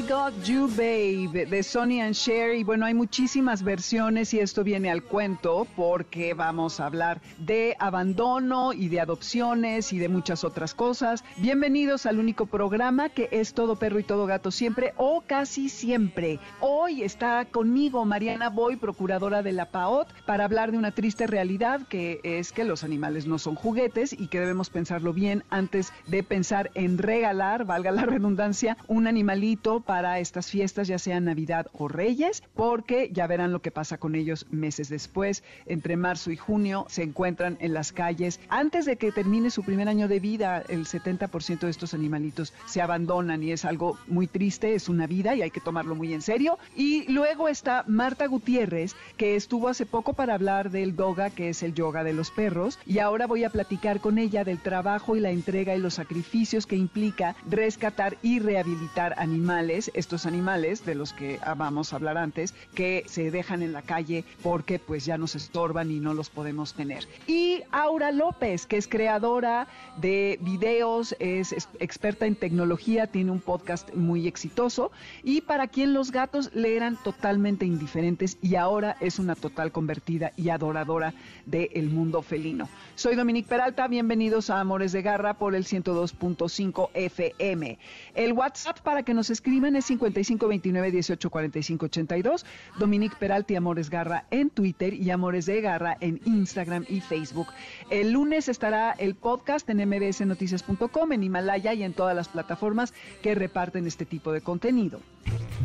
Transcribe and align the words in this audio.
I 0.00 0.02
Got 0.02 0.44
You 0.44 0.66
Babe 0.66 1.44
de 1.44 1.62
Sonny 1.62 2.00
and 2.00 2.14
Cher 2.14 2.54
y 2.54 2.64
bueno, 2.64 2.86
hay 2.86 2.94
muchísimas 2.94 3.62
versiones 3.62 4.32
y 4.32 4.38
esto 4.38 4.64
viene 4.64 4.90
al 4.90 5.02
cuento 5.02 5.66
porque 5.76 6.32
vamos 6.32 6.80
a 6.80 6.86
hablar 6.86 7.20
de 7.36 7.76
abandono 7.78 8.72
y 8.72 8.88
de 8.88 9.00
adopciones 9.00 9.92
y 9.92 9.98
de 9.98 10.08
muchas 10.08 10.42
otras 10.42 10.72
cosas. 10.74 11.22
Bienvenidos 11.36 12.06
al 12.06 12.18
único 12.18 12.46
programa 12.46 13.10
que 13.10 13.28
es 13.30 13.52
todo 13.52 13.76
perro 13.76 13.98
y 13.98 14.04
todo 14.04 14.24
gato 14.24 14.50
siempre 14.50 14.94
o 14.96 15.22
casi 15.26 15.68
siempre. 15.68 16.38
Hoy 16.60 17.02
está 17.02 17.44
conmigo 17.44 18.06
Mariana 18.06 18.48
Boy, 18.48 18.76
procuradora 18.76 19.42
de 19.42 19.52
la 19.52 19.66
PAOT, 19.66 20.08
para 20.24 20.46
hablar 20.46 20.72
de 20.72 20.78
una 20.78 20.92
triste 20.92 21.26
realidad 21.26 21.82
que 21.88 22.20
es 22.22 22.52
que 22.52 22.64
los 22.64 22.84
animales 22.84 23.26
no 23.26 23.38
son 23.38 23.54
juguetes 23.54 24.14
y 24.14 24.28
que 24.28 24.40
debemos 24.40 24.70
pensarlo 24.70 25.12
bien 25.12 25.44
antes 25.50 25.92
de 26.06 26.22
pensar 26.22 26.70
en 26.74 26.96
regalar, 26.96 27.66
valga 27.66 27.90
la 27.90 28.06
redundancia, 28.06 28.78
un 28.86 29.06
animalito 29.06 29.80
para 29.90 30.20
estas 30.20 30.48
fiestas, 30.48 30.86
ya 30.86 31.00
sea 31.00 31.18
Navidad 31.18 31.66
o 31.72 31.88
Reyes, 31.88 32.44
porque 32.54 33.10
ya 33.12 33.26
verán 33.26 33.50
lo 33.50 33.60
que 33.60 33.72
pasa 33.72 33.98
con 33.98 34.14
ellos 34.14 34.46
meses 34.52 34.88
después. 34.88 35.42
Entre 35.66 35.96
marzo 35.96 36.30
y 36.30 36.36
junio 36.36 36.86
se 36.88 37.02
encuentran 37.02 37.56
en 37.58 37.74
las 37.74 37.90
calles. 37.90 38.38
Antes 38.50 38.84
de 38.84 38.94
que 38.94 39.10
termine 39.10 39.50
su 39.50 39.64
primer 39.64 39.88
año 39.88 40.06
de 40.06 40.20
vida, 40.20 40.62
el 40.68 40.86
70% 40.86 41.58
de 41.58 41.70
estos 41.70 41.92
animalitos 41.92 42.52
se 42.66 42.80
abandonan 42.80 43.42
y 43.42 43.50
es 43.50 43.64
algo 43.64 43.98
muy 44.06 44.28
triste, 44.28 44.76
es 44.76 44.88
una 44.88 45.08
vida 45.08 45.34
y 45.34 45.42
hay 45.42 45.50
que 45.50 45.60
tomarlo 45.60 45.96
muy 45.96 46.14
en 46.14 46.22
serio. 46.22 46.56
Y 46.76 47.10
luego 47.10 47.48
está 47.48 47.82
Marta 47.88 48.28
Gutiérrez, 48.28 48.94
que 49.16 49.34
estuvo 49.34 49.66
hace 49.66 49.86
poco 49.86 50.12
para 50.12 50.34
hablar 50.34 50.70
del 50.70 50.94
doga, 50.94 51.30
que 51.30 51.48
es 51.48 51.64
el 51.64 51.74
yoga 51.74 52.04
de 52.04 52.12
los 52.12 52.30
perros, 52.30 52.78
y 52.86 53.00
ahora 53.00 53.26
voy 53.26 53.42
a 53.42 53.50
platicar 53.50 53.98
con 53.98 54.18
ella 54.18 54.44
del 54.44 54.60
trabajo 54.60 55.16
y 55.16 55.20
la 55.20 55.32
entrega 55.32 55.74
y 55.74 55.80
los 55.80 55.94
sacrificios 55.94 56.64
que 56.64 56.76
implica 56.76 57.34
rescatar 57.48 58.18
y 58.22 58.38
rehabilitar 58.38 59.14
animales 59.18 59.79
estos 59.88 60.26
animales 60.26 60.84
de 60.84 60.94
los 60.94 61.12
que 61.12 61.38
vamos 61.56 61.92
a 61.92 61.96
hablar 61.96 62.18
antes, 62.18 62.54
que 62.74 63.04
se 63.06 63.30
dejan 63.30 63.62
en 63.62 63.72
la 63.72 63.82
calle 63.82 64.24
porque 64.42 64.78
pues 64.78 65.04
ya 65.04 65.16
nos 65.16 65.34
estorban 65.34 65.90
y 65.90 66.00
no 66.00 66.14
los 66.14 66.30
podemos 66.30 66.74
tener. 66.74 67.06
Y 67.26 67.62
Aura 67.70 68.12
López, 68.12 68.66
que 68.66 68.76
es 68.76 68.88
creadora 68.88 69.68
de 69.96 70.38
videos, 70.42 71.14
es 71.20 71.52
experta 71.78 72.26
en 72.26 72.34
tecnología, 72.34 73.06
tiene 73.06 73.30
un 73.30 73.40
podcast 73.40 73.94
muy 73.94 74.26
exitoso 74.26 74.90
y 75.22 75.42
para 75.42 75.68
quien 75.68 75.94
los 75.94 76.10
gatos 76.10 76.50
le 76.54 76.76
eran 76.76 76.96
totalmente 77.02 77.64
indiferentes 77.64 78.38
y 78.42 78.56
ahora 78.56 78.96
es 79.00 79.18
una 79.18 79.34
total 79.34 79.72
convertida 79.72 80.32
y 80.36 80.48
adoradora 80.48 81.14
del 81.46 81.90
mundo 81.90 82.22
felino. 82.22 82.68
Soy 82.94 83.16
Dominique 83.16 83.48
Peralta, 83.48 83.88
bienvenidos 83.88 84.50
a 84.50 84.60
Amores 84.60 84.92
de 84.92 85.02
Garra 85.02 85.34
por 85.34 85.54
el 85.54 85.64
102.5 85.64 86.90
FM. 86.94 87.78
El 88.14 88.32
WhatsApp 88.32 88.80
para 88.80 89.02
que 89.02 89.14
nos 89.14 89.30
escriban 89.30 89.59
es 89.66 89.84
5529 89.86 90.90
184582 90.90 92.46
Dominique 92.78 93.16
Peralti 93.18 93.56
Amores 93.56 93.90
Garra 93.90 94.24
en 94.30 94.50
Twitter 94.50 94.94
y 94.94 95.10
Amores 95.10 95.46
de 95.46 95.60
Garra 95.60 95.96
en 96.00 96.20
Instagram 96.24 96.84
y 96.88 97.00
Facebook. 97.00 97.48
El 97.90 98.12
lunes 98.12 98.48
estará 98.48 98.92
el 98.92 99.14
podcast 99.14 99.68
en 99.70 99.88
mbsnoticias.com, 99.88 101.12
en 101.12 101.22
Himalaya 101.22 101.74
y 101.74 101.82
en 101.82 101.92
todas 101.92 102.16
las 102.16 102.28
plataformas 102.28 102.94
que 103.22 103.34
reparten 103.34 103.86
este 103.86 104.06
tipo 104.06 104.32
de 104.32 104.40
contenido. 104.40 105.00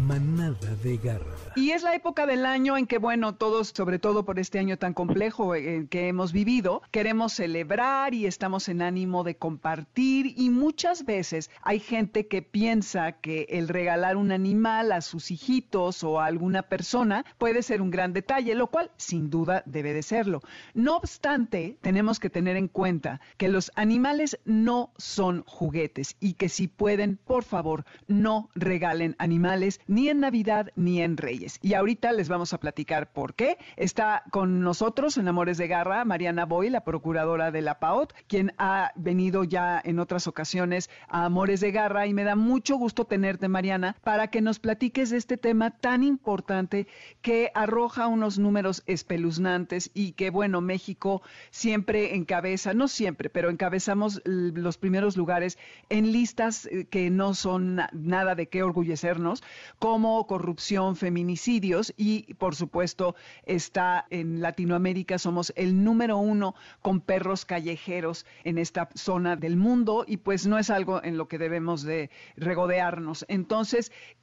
Manada 0.02 0.76
de 0.84 0.98
Garra. 0.98 1.36
Y 1.56 1.72
es 1.72 1.82
la 1.82 1.96
época 1.96 2.26
del 2.26 2.46
año 2.46 2.78
en 2.78 2.86
que, 2.86 2.98
bueno, 2.98 3.36
todos, 3.36 3.70
sobre 3.70 3.98
todo 3.98 4.26
por 4.26 4.40
este 4.40 4.60
año 4.60 4.78
tan 4.78 4.94
complejo 4.94 5.56
eh, 5.56 5.88
que 5.90 6.10
hemos 6.10 6.34
vivido, 6.34 6.82
queremos 6.92 7.34
celebrar 7.34 8.14
y 8.14 8.26
estamos 8.26 8.68
en 8.68 8.82
ánimo 8.82 9.24
de 9.24 9.38
compartir 9.38 10.34
y 10.38 10.50
muchas 10.50 11.06
veces 11.06 11.50
hay 11.62 11.80
gente 11.80 12.28
que 12.28 12.42
piensa 12.42 13.14
que 13.14 13.48
el 13.50 13.70
regalar 13.86 14.18
un 14.18 14.32
animal 14.32 14.92
a 14.92 15.02
sus 15.02 15.30
hijitos 15.30 16.04
o 16.04 16.20
a 16.20 16.26
alguna 16.26 16.64
persona 16.64 17.24
puede 17.38 17.62
ser 17.62 17.84
un 17.84 17.92
gran 17.92 18.14
detalle, 18.14 18.56
lo 18.56 18.66
cual 18.66 18.90
sin 18.98 19.30
duda 19.30 19.62
debe 19.68 19.94
de 19.94 20.02
serlo. 20.02 20.42
No 20.74 20.98
obstante, 20.98 21.78
tenemos 21.82 22.20
que 22.20 22.32
tener 22.32 22.58
en 22.58 22.68
cuenta 22.68 23.22
que 23.38 23.48
los 23.48 23.72
animales 23.76 24.40
no 24.44 24.92
son 24.98 25.44
juguetes 25.46 26.16
y 26.20 26.34
que 26.34 26.50
si 26.50 26.68
pueden, 26.68 27.18
por 27.18 27.44
favor, 27.44 27.86
no 28.08 28.50
regalen 28.56 29.16
animales 29.20 29.80
ni 29.86 30.10
en 30.10 30.22
Navidad 30.22 30.72
ni 30.76 31.04
en 31.04 31.18
Reyes. 31.18 31.60
Y 31.62 31.76
ahorita 31.76 32.12
les 32.12 32.28
vamos 32.28 32.54
a 32.54 32.60
platicar 32.60 33.14
por 33.14 33.36
qué. 33.36 33.60
Está 33.76 34.24
con 34.32 34.62
nosotros 34.62 35.18
en 35.18 35.28
Amores 35.28 35.60
de 35.60 35.68
Garra 35.68 36.04
Mariana 36.06 36.46
Boy, 36.46 36.72
la 36.72 36.84
procuradora 36.84 37.52
de 37.52 37.62
la 37.62 37.78
PAOT, 37.78 38.14
quien 38.26 38.52
ha 38.58 38.94
venido 38.96 39.44
ya 39.44 39.80
en 39.86 40.00
otras 40.00 40.26
ocasiones 40.26 40.90
a 41.08 41.26
Amores 41.26 41.60
de 41.60 41.72
Garra 41.72 42.08
y 42.08 42.16
me 42.16 42.24
da 42.24 42.36
mucho 42.36 42.78
gusto 42.78 43.06
tenerte, 43.06 43.48
Mariana, 43.48 43.75
para 44.04 44.28
que 44.28 44.42
nos 44.42 44.60
platiques 44.60 45.10
de 45.10 45.18
este 45.18 45.38
tema 45.38 45.72
tan 45.72 46.04
importante 46.04 46.88
que 47.22 47.52
arroja 47.54 48.08
unos 48.08 48.40
números 48.40 48.84
espeluznantes 48.86 49.92
y 49.94 50.14
que, 50.14 50.30
bueno, 50.30 50.62
México 50.62 51.22
siempre 51.52 52.16
encabeza, 52.16 52.74
no 52.74 52.88
siempre, 52.88 53.30
pero 53.30 53.50
encabezamos 53.50 54.22
los 54.26 54.78
primeros 54.78 55.18
lugares 55.18 55.58
en 55.90 56.12
listas 56.12 56.66
eh, 56.68 56.86
que 56.86 57.10
no 57.10 57.34
son 57.34 57.82
nada 57.92 58.36
de 58.36 58.48
qué 58.48 58.64
orgullecernos, 58.64 59.44
como 59.80 60.26
corrupción, 60.28 60.96
feminicidios 60.96 61.94
y, 61.98 62.34
por 62.36 62.56
supuesto, 62.56 63.16
está 63.46 64.06
en 64.10 64.42
Latinoamérica, 64.42 65.18
somos 65.18 65.52
el 65.56 65.84
número 65.84 66.18
uno 66.18 66.56
con 66.82 67.02
perros 67.02 67.46
callejeros 67.46 68.26
en 68.44 68.58
esta 68.58 68.90
zona 68.96 69.36
del 69.36 69.58
mundo 69.58 70.06
y 70.08 70.18
pues 70.18 70.48
no 70.48 70.58
es 70.58 70.70
algo 70.70 71.04
en 71.04 71.18
lo 71.18 71.28
que 71.28 71.38
debemos 71.38 71.84
de 71.84 72.10
regodearnos. 72.38 73.26
Entonces, 73.28 73.65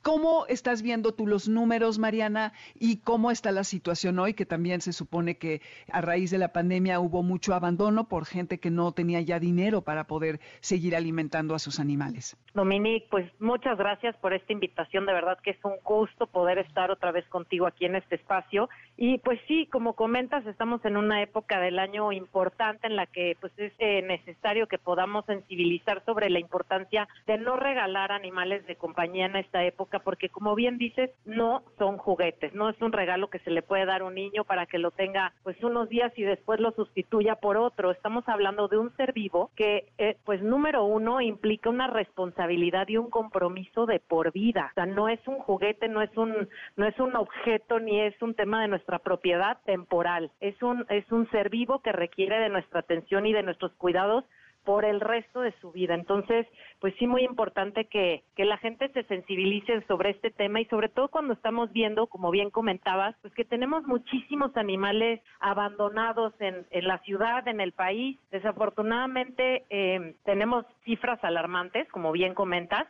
¿cómo 0.03 0.47
estás 0.49 0.83
viendo 0.83 1.13
tú 1.13 1.27
los 1.27 1.49
números, 1.49 1.99
Mariana, 1.99 2.53
y 2.75 2.99
cómo 2.99 3.31
está 3.31 3.53
la 3.53 3.65
situación 3.65 4.19
hoy, 4.19 4.35
que 4.35 4.47
también 4.47 4.81
se 4.81 4.93
supone 4.93 5.37
que 5.37 5.61
a 5.91 6.01
raíz 6.01 6.31
de 6.31 6.39
la 6.39 6.53
pandemia 6.53 7.01
hubo 7.01 7.23
mucho 7.23 7.55
abandono 7.55 8.09
por 8.09 8.25
gente 8.25 8.59
que 8.59 8.71
no 8.71 8.93
tenía 8.93 9.21
ya 9.21 9.39
dinero 9.39 9.83
para 9.83 10.05
poder 10.05 10.41
seguir 10.61 10.97
alimentando 10.97 11.55
a 11.55 11.59
sus 11.59 11.81
animales? 11.81 12.37
Dominique, 12.55 13.07
pues 13.11 13.31
muchas 13.41 13.79
gracias 13.79 14.17
por 14.17 14.33
esta 14.33 14.53
invitación 14.53 15.07
de 15.07 15.13
verdad 15.13 15.39
que 15.43 15.51
es 15.51 15.65
un 15.65 15.77
gusto 15.85 16.27
poder 16.27 16.59
estar 16.59 16.91
otra 16.91 17.13
vez 17.13 17.27
contigo 17.29 17.67
aquí 17.67 17.87
en 17.87 17.97
este 17.97 18.17
espacio. 18.17 18.69
Y 18.97 19.19
pues 19.19 19.41
sí, 19.49 19.67
como 19.67 19.95
comentas, 19.95 20.47
estamos 20.47 20.85
en 20.85 20.97
una 20.97 21.23
época 21.23 21.61
del 21.61 21.79
año 21.79 22.13
importante 22.13 22.87
en 22.87 22.97
la 22.97 23.07
que 23.07 23.37
pues 23.41 23.53
es 23.57 23.73
eh, 23.79 24.03
necesario 24.03 24.67
que 24.67 24.79
podamos 24.79 25.25
sensibilizar 25.27 26.05
sobre 26.05 26.31
la 26.31 26.39
importancia 26.39 27.09
de 27.27 27.39
no 27.39 27.57
regalar 27.57 28.13
animales 28.13 28.67
de 28.67 28.77
compañía 28.77 29.27
esta 29.41 29.65
época, 29.65 30.01
porque 30.01 30.29
como 30.29 30.55
bien 30.55 30.79
dices, 30.79 31.11
no 31.25 31.63
son 31.79 31.99
juguetes, 31.99 32.55
no 32.55 32.69
es 32.69 32.81
un 32.81 32.93
regalo 32.93 33.31
que 33.31 33.39
se 33.41 33.51
le 33.51 33.63
puede 33.63 33.87
dar 33.87 34.03
a 34.03 34.05
un 34.05 34.15
niño 34.15 34.45
para 34.45 34.67
que 34.67 34.79
lo 34.79 34.91
tenga 34.91 35.33
pues 35.43 35.63
unos 35.63 35.89
días 35.89 36.13
y 36.17 36.23
después 36.23 36.61
lo 36.61 36.73
sustituya 36.73 37.37
por 37.37 37.57
otro. 37.57 37.91
Estamos 37.91 38.29
hablando 38.29 38.69
de 38.69 38.79
un 38.79 38.95
ser 38.97 39.13
vivo 39.13 39.51
que 39.57 39.93
eh, 39.99 40.17
pues 40.25 40.43
número 40.43 40.85
uno 40.85 41.21
implica 41.21 41.71
una 41.71 41.87
responsabilidad 41.87 42.89
y 42.89 42.97
un 42.97 43.11
compromiso 43.11 43.87
de 43.87 44.01
por 44.01 44.33
vida. 44.33 44.69
O 44.73 44.75
sea, 44.75 44.87
no 44.87 45.09
es 45.09 45.21
un 45.27 45.39
juguete, 45.39 45.89
no 45.89 46.03
es 46.03 46.17
un, 46.17 46.49
no 46.77 46.87
es 46.87 46.99
un 46.99 47.17
objeto 47.17 47.81
ni 47.81 48.01
es 48.01 48.21
un 48.23 48.35
tema 48.35 48.63
de 48.63 48.69
nuestra 48.69 48.99
propiedad 48.99 49.59
temporal. 49.65 50.31
Es 50.41 50.61
un, 50.63 50.85
es 50.89 51.11
un 51.11 51.31
ser 51.31 51.51
vivo 51.51 51.81
que 51.81 51.93
requiere 51.93 52.39
de 52.39 52.49
nuestra 52.49 52.81
atención 52.81 53.27
y 53.27 53.33
de 53.33 53.43
nuestros 53.43 53.73
cuidados 53.75 54.25
por 54.65 54.85
el 54.85 55.01
resto 55.01 55.41
de 55.41 55.53
su 55.61 55.73
vida. 55.73 55.95
Entonces, 55.95 56.47
pues 56.81 56.95
sí, 56.99 57.07
muy 57.07 57.25
importante 57.25 57.87
que, 57.87 58.23
que 58.37 58.45
la 58.45 58.59
gente 58.59 58.89
se 58.91 59.05
sensibilice 59.05 59.83
sobre 59.87 60.11
este 60.11 60.31
tema 60.31 60.61
y 60.61 60.65
sobre 60.67 60.89
todo 60.89 61.09
cuando 61.09 61.35
estamos 61.35 61.73
viendo, 61.73 62.07
como 62.07 62.31
bien 62.31 62.51
comentabas, 62.51 63.15
pues 63.23 63.35
que 63.35 63.45
tenemos 63.45 63.85
muchísimos 63.85 64.57
animales 64.57 65.21
abandonados 65.41 66.33
en, 66.41 66.67
en 66.71 66.87
la 66.87 66.99
ciudad, 66.99 67.47
en 67.49 67.61
el 67.61 67.73
país. 67.73 68.19
Desafortunadamente, 68.31 69.65
eh, 69.71 70.15
tenemos 70.25 70.65
cifras 70.85 71.23
alarmantes, 71.23 71.89
como 71.91 72.13
bien 72.13 72.35
comentas, 72.35 72.87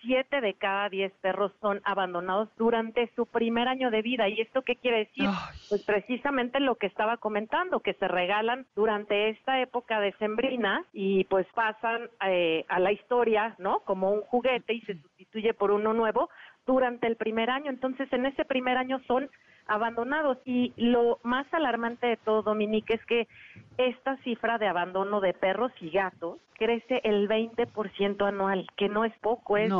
siete 0.00 0.40
de 0.40 0.54
cada 0.54 0.88
diez 0.88 1.12
perros 1.20 1.52
son 1.60 1.80
abandonados 1.84 2.48
durante 2.56 3.10
su 3.14 3.26
primer 3.26 3.68
año 3.68 3.90
de 3.90 4.02
vida. 4.02 4.28
¿Y 4.28 4.40
esto 4.40 4.62
qué 4.62 4.76
quiere 4.76 4.98
decir? 4.98 5.28
Pues 5.68 5.82
precisamente 5.84 6.60
lo 6.60 6.76
que 6.76 6.86
estaba 6.86 7.16
comentando, 7.16 7.80
que 7.80 7.94
se 7.94 8.08
regalan 8.08 8.66
durante 8.74 9.30
esta 9.30 9.60
época 9.60 10.00
de 10.00 10.12
sembrina 10.14 10.84
y 10.92 11.24
pues 11.24 11.46
pasan 11.54 12.08
eh, 12.26 12.64
a 12.68 12.78
la 12.78 12.92
historia, 12.92 13.54
¿no? 13.58 13.80
Como 13.80 14.10
un 14.10 14.22
juguete 14.22 14.74
y 14.74 14.80
se 14.82 14.94
sustituye 14.94 15.54
por 15.54 15.70
uno 15.70 15.92
nuevo 15.92 16.28
durante 16.66 17.06
el 17.06 17.16
primer 17.16 17.50
año. 17.50 17.70
Entonces, 17.70 18.12
en 18.12 18.26
ese 18.26 18.44
primer 18.44 18.76
año 18.76 19.00
son 19.06 19.28
abandonados. 19.68 20.38
Y 20.44 20.72
lo 20.76 21.18
más 21.22 21.46
alarmante 21.52 22.06
de 22.06 22.16
todo, 22.16 22.42
Dominique, 22.42 22.94
es 22.94 23.04
que 23.06 23.28
esta 23.76 24.16
cifra 24.18 24.58
de 24.58 24.66
abandono 24.66 25.20
de 25.20 25.34
perros 25.34 25.70
y 25.80 25.90
gatos 25.90 26.38
crece 26.54 27.00
el 27.04 27.28
20% 27.28 28.26
anual, 28.26 28.66
que 28.76 28.88
no 28.88 29.04
es 29.04 29.16
poco, 29.20 29.56
es 29.56 29.70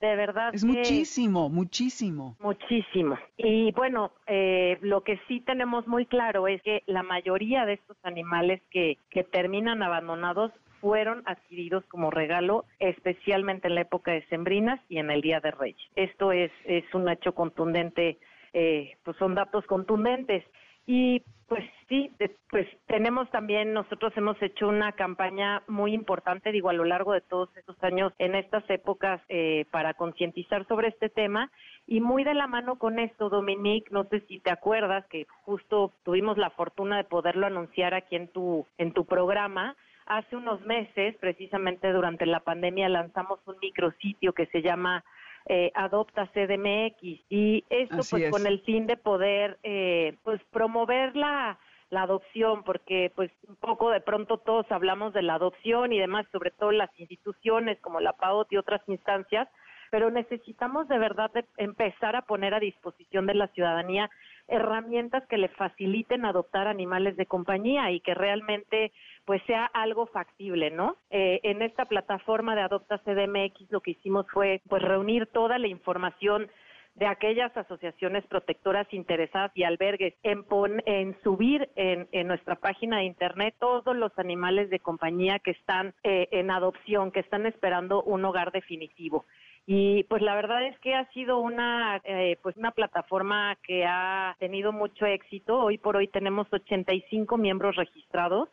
de 0.00 0.16
verdad. 0.16 0.54
Es 0.54 0.64
muchísimo, 0.64 1.50
muchísimo. 1.50 2.36
Muchísimo. 2.40 3.18
Y 3.36 3.72
bueno, 3.72 4.12
eh, 4.26 4.78
lo 4.80 5.02
que 5.02 5.20
sí 5.28 5.40
tenemos 5.40 5.86
muy 5.86 6.06
claro 6.06 6.48
es 6.48 6.62
que 6.62 6.82
la 6.86 7.02
mayoría 7.02 7.66
de 7.66 7.74
estos 7.74 7.98
animales 8.02 8.62
que, 8.70 8.96
que 9.10 9.22
terminan 9.22 9.82
abandonados 9.82 10.50
fueron 10.80 11.22
adquiridos 11.24 11.84
como 11.86 12.10
regalo, 12.10 12.66
especialmente 12.78 13.68
en 13.68 13.74
la 13.74 13.82
época 13.82 14.12
de 14.12 14.22
Sembrinas 14.26 14.80
y 14.88 14.98
en 14.98 15.10
el 15.10 15.22
Día 15.22 15.40
de 15.40 15.50
Reyes. 15.50 15.80
Esto 15.96 16.32
es, 16.32 16.50
es 16.64 16.84
un 16.94 17.08
hecho 17.08 17.34
contundente 17.34 18.18
eh, 18.54 18.96
pues 19.04 19.16
son 19.18 19.34
datos 19.34 19.66
contundentes. 19.66 20.44
Y 20.86 21.22
pues 21.48 21.64
sí, 21.88 22.10
pues 22.50 22.66
tenemos 22.86 23.30
también, 23.30 23.74
nosotros 23.74 24.12
hemos 24.16 24.40
hecho 24.42 24.66
una 24.68 24.92
campaña 24.92 25.62
muy 25.66 25.92
importante, 25.92 26.52
digo, 26.52 26.70
a 26.70 26.74
lo 26.74 26.84
largo 26.84 27.12
de 27.12 27.20
todos 27.20 27.54
estos 27.56 27.76
años, 27.82 28.12
en 28.18 28.34
estas 28.34 28.68
épocas, 28.70 29.20
eh, 29.28 29.66
para 29.70 29.94
concientizar 29.94 30.66
sobre 30.66 30.88
este 30.88 31.10
tema. 31.10 31.50
Y 31.86 32.00
muy 32.00 32.24
de 32.24 32.34
la 32.34 32.46
mano 32.46 32.76
con 32.76 32.98
esto, 32.98 33.28
Dominique, 33.28 33.90
no 33.90 34.04
sé 34.04 34.20
si 34.20 34.40
te 34.40 34.50
acuerdas 34.50 35.06
que 35.08 35.26
justo 35.42 35.92
tuvimos 36.02 36.38
la 36.38 36.50
fortuna 36.50 36.96
de 36.96 37.04
poderlo 37.04 37.46
anunciar 37.46 37.92
aquí 37.92 38.16
en 38.16 38.28
tu, 38.28 38.66
en 38.78 38.92
tu 38.92 39.04
programa. 39.04 39.76
Hace 40.06 40.36
unos 40.36 40.60
meses, 40.62 41.16
precisamente 41.18 41.92
durante 41.92 42.26
la 42.26 42.40
pandemia, 42.40 42.88
lanzamos 42.88 43.40
un 43.46 43.56
micrositio 43.60 44.32
que 44.32 44.46
se 44.46 44.62
llama 44.62 45.04
eh, 45.46 45.70
adopta 45.74 46.26
CDMX 46.28 47.02
y 47.28 47.64
esto 47.68 48.00
pues 48.08 48.30
con 48.30 48.46
el 48.46 48.60
fin 48.62 48.86
de 48.86 48.96
poder 48.96 49.58
eh, 49.62 50.16
pues 50.22 50.40
promover 50.50 51.14
la, 51.16 51.58
la 51.90 52.02
adopción 52.02 52.62
porque 52.64 53.12
pues 53.14 53.30
un 53.46 53.56
poco 53.56 53.90
de 53.90 54.00
pronto 54.00 54.38
todos 54.38 54.64
hablamos 54.70 55.12
de 55.12 55.22
la 55.22 55.34
adopción 55.34 55.92
y 55.92 55.98
demás 55.98 56.26
sobre 56.32 56.50
todo 56.50 56.72
las 56.72 56.90
instituciones 56.98 57.78
como 57.80 58.00
la 58.00 58.14
PAOT 58.14 58.52
y 58.52 58.56
otras 58.56 58.80
instancias 58.88 59.48
pero 59.90 60.10
necesitamos 60.10 60.88
de 60.88 60.98
verdad 60.98 61.30
empezar 61.56 62.16
a 62.16 62.22
poner 62.22 62.54
a 62.54 62.58
disposición 62.58 63.26
de 63.26 63.34
la 63.34 63.48
ciudadanía 63.48 64.10
herramientas 64.48 65.26
que 65.28 65.38
le 65.38 65.48
faciliten 65.48 66.24
adoptar 66.24 66.68
animales 66.68 67.16
de 67.16 67.26
compañía 67.26 67.90
y 67.90 68.00
que 68.00 68.14
realmente 68.14 68.92
pues 69.24 69.42
sea 69.46 69.64
algo 69.66 70.06
factible, 70.06 70.70
¿no? 70.70 70.96
Eh, 71.10 71.40
en 71.44 71.62
esta 71.62 71.86
plataforma 71.86 72.54
de 72.54 72.62
Adopta 72.62 72.98
CDMX 72.98 73.70
lo 73.70 73.80
que 73.80 73.92
hicimos 73.92 74.26
fue 74.30 74.60
pues 74.68 74.82
reunir 74.82 75.26
toda 75.26 75.58
la 75.58 75.68
información 75.68 76.50
de 76.94 77.06
aquellas 77.06 77.56
asociaciones 77.56 78.24
protectoras 78.26 78.86
interesadas 78.92 79.50
y 79.54 79.64
albergues 79.64 80.14
en, 80.22 80.44
en 80.86 81.16
subir 81.22 81.68
en, 81.74 82.28
nuestra 82.28 82.54
página 82.54 82.98
de 82.98 83.04
internet 83.04 83.54
todos 83.58 83.96
los 83.96 84.16
animales 84.16 84.70
de 84.70 84.78
compañía 84.78 85.40
que 85.40 85.50
están 85.50 85.94
eh, 86.04 86.28
en 86.30 86.50
adopción, 86.50 87.10
que 87.10 87.20
están 87.20 87.46
esperando 87.46 88.02
un 88.02 88.24
hogar 88.24 88.52
definitivo. 88.52 89.24
Y 89.66 90.04
pues 90.04 90.20
la 90.20 90.34
verdad 90.34 90.66
es 90.66 90.78
que 90.80 90.94
ha 90.94 91.10
sido 91.12 91.38
una 91.38 92.00
eh, 92.04 92.38
pues 92.42 92.56
una 92.56 92.72
plataforma 92.72 93.56
que 93.62 93.86
ha 93.86 94.36
tenido 94.38 94.72
mucho 94.72 95.06
éxito. 95.06 95.58
Hoy 95.58 95.78
por 95.78 95.96
hoy 95.96 96.08
tenemos 96.08 96.46
85 96.52 97.38
miembros 97.38 97.76
registrados. 97.76 98.50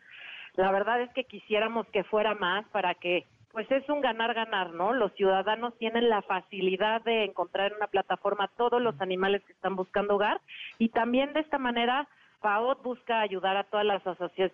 La 0.55 0.71
verdad 0.71 1.01
es 1.01 1.09
que 1.13 1.25
quisiéramos 1.25 1.85
que 1.87 2.05
fuera 2.05 2.33
más 2.35 2.65
para 2.69 2.93
que 2.95 3.25
pues 3.51 3.69
es 3.69 3.87
un 3.89 3.99
ganar-ganar, 3.99 4.71
¿no? 4.71 4.93
Los 4.93 5.11
ciudadanos 5.13 5.77
tienen 5.77 6.07
la 6.09 6.21
facilidad 6.21 7.01
de 7.01 7.25
encontrar 7.25 7.71
en 7.71 7.77
una 7.77 7.87
plataforma 7.87 8.49
todos 8.55 8.81
los 8.81 8.99
animales 9.01 9.43
que 9.43 9.51
están 9.51 9.75
buscando 9.75 10.15
hogar 10.15 10.39
y 10.77 10.89
también 10.89 11.33
de 11.33 11.41
esta 11.41 11.57
manera 11.57 12.07
FAOT 12.41 12.81
busca 12.81 13.21
ayudar 13.21 13.55
a 13.55 13.65
todas 13.65 13.85
las 13.85 14.01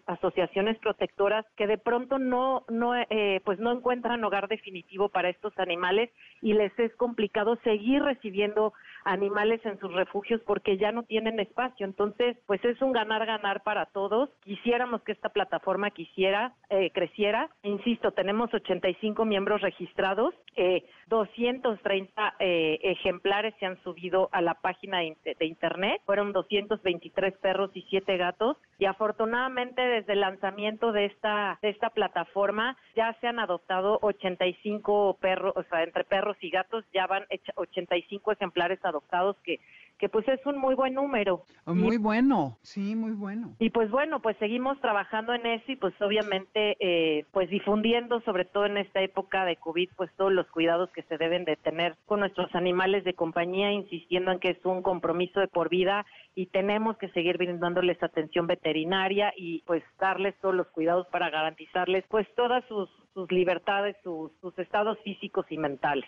asociaciones 0.06 0.78
protectoras 0.80 1.46
que 1.56 1.68
de 1.68 1.78
pronto 1.78 2.20
no, 2.20 2.66
no, 2.70 2.94
eh, 2.96 3.42
pues 3.46 3.60
no 3.60 3.72
encuentran 3.72 4.24
hogar 4.24 4.50
definitivo 4.50 5.10
para 5.10 5.30
estos 5.30 5.58
animales 5.58 6.10
y 6.42 6.54
les 6.54 6.78
es 6.78 6.94
complicado 6.96 7.58
seguir 7.64 8.04
recibiendo 8.04 8.74
animales 9.08 9.66
en 9.66 9.80
sus 9.80 9.92
refugios 9.94 10.42
porque 10.46 10.78
ya 10.78 10.92
no 10.92 11.04
tienen 11.04 11.40
espacio. 11.40 11.86
Entonces, 11.86 12.38
pues 12.46 12.64
es 12.66 12.82
un 12.82 12.92
ganar-ganar 12.92 13.64
para 13.64 13.86
todos. 13.86 14.30
Quisiéramos 14.44 15.02
que 15.04 15.14
esta 15.14 15.30
plataforma 15.30 15.92
quisiera, 15.92 16.54
eh, 16.70 16.92
creciera. 16.92 17.50
Insisto, 17.64 18.12
tenemos 18.12 18.54
85 18.54 19.24
miembros 19.26 19.62
registrados, 19.62 20.34
eh, 20.56 20.84
230 21.08 22.36
eh, 22.40 22.80
ejemplares 22.84 23.54
se 23.60 23.66
han 23.66 23.82
subido 23.84 24.30
a 24.32 24.42
la 24.42 24.56
página 24.56 25.00
de, 25.00 25.46
internet, 25.46 26.02
fueron 26.06 26.34
223 26.34 27.38
perros 27.38 27.72
y 27.74 27.84
siete 27.84 28.18
gatos 28.18 28.58
y 28.78 28.86
afortunadamente 28.86 29.82
desde 29.82 30.14
el 30.14 30.22
lanzamiento 30.22 30.92
de 30.92 31.06
esta 31.06 31.58
de 31.62 31.70
esta 31.70 31.90
plataforma 31.92 32.76
ya 32.96 33.16
se 33.22 33.28
han 33.28 33.40
adoptado 33.40 34.00
85 34.02 35.18
perros, 35.22 35.54
o 35.56 35.64
sea, 35.64 35.84
entre 35.84 36.04
perros 36.04 36.36
y 36.42 36.50
gatos 36.50 36.84
ya 36.94 37.08
van 37.08 37.26
85 37.56 38.32
ejemplares 38.34 38.84
adoptados 38.84 38.97
que 39.44 39.60
que 39.98 40.10
pues 40.10 40.28
es 40.28 40.44
un 40.46 40.58
muy 40.58 40.76
buen 40.76 40.94
número. 40.94 41.44
Muy 41.66 41.98
bueno, 41.98 42.58
sí, 42.62 42.96
muy 42.96 43.12
bueno. 43.12 43.56
Y 43.60 43.72
pues 43.72 43.90
bueno, 43.90 44.22
pues 44.22 44.38
seguimos 44.38 44.80
trabajando 44.80 45.34
en 45.34 45.46
eso 45.46 45.72
y 45.72 45.76
pues 45.76 45.94
obviamente 46.02 46.78
eh, 46.80 47.26
pues 47.32 47.50
difundiendo 47.50 48.22
sobre 48.22 48.46
todo 48.46 48.66
en 48.66 48.78
esta 48.78 49.02
época 49.02 49.44
de 49.46 49.56
COVID 49.56 49.90
pues 49.96 50.12
todos 50.16 50.32
los 50.32 50.48
cuidados 50.48 50.90
que 50.92 51.02
se 51.04 51.18
deben 51.18 51.46
de 51.46 51.56
tener 51.56 51.96
con 52.06 52.20
nuestros 52.20 52.54
animales 52.56 53.04
de 53.04 53.14
compañía, 53.14 53.72
insistiendo 53.72 54.32
en 54.32 54.40
que 54.40 54.52
es 54.52 54.66
un 54.66 54.82
compromiso 54.82 55.40
de 55.40 55.48
por 55.48 55.70
vida 55.70 56.06
y 56.36 56.48
tenemos 56.48 56.98
que 56.98 57.10
seguir 57.10 57.38
brindándoles 57.38 58.02
atención 58.02 58.48
veterinaria 58.48 59.34
y 59.36 59.64
pues 59.66 59.84
darles 60.00 60.36
todos 60.42 60.54
los 60.54 60.68
cuidados 60.68 61.08
para 61.08 61.30
garantizarles 61.30 62.06
pues 62.08 62.28
todas 62.36 62.64
sus, 62.66 62.90
sus 63.14 63.32
libertades, 63.32 63.96
sus, 64.04 64.32
sus 64.42 64.58
estados 64.60 65.00
físicos 65.04 65.46
y 65.50 65.58
mentales. 65.58 66.06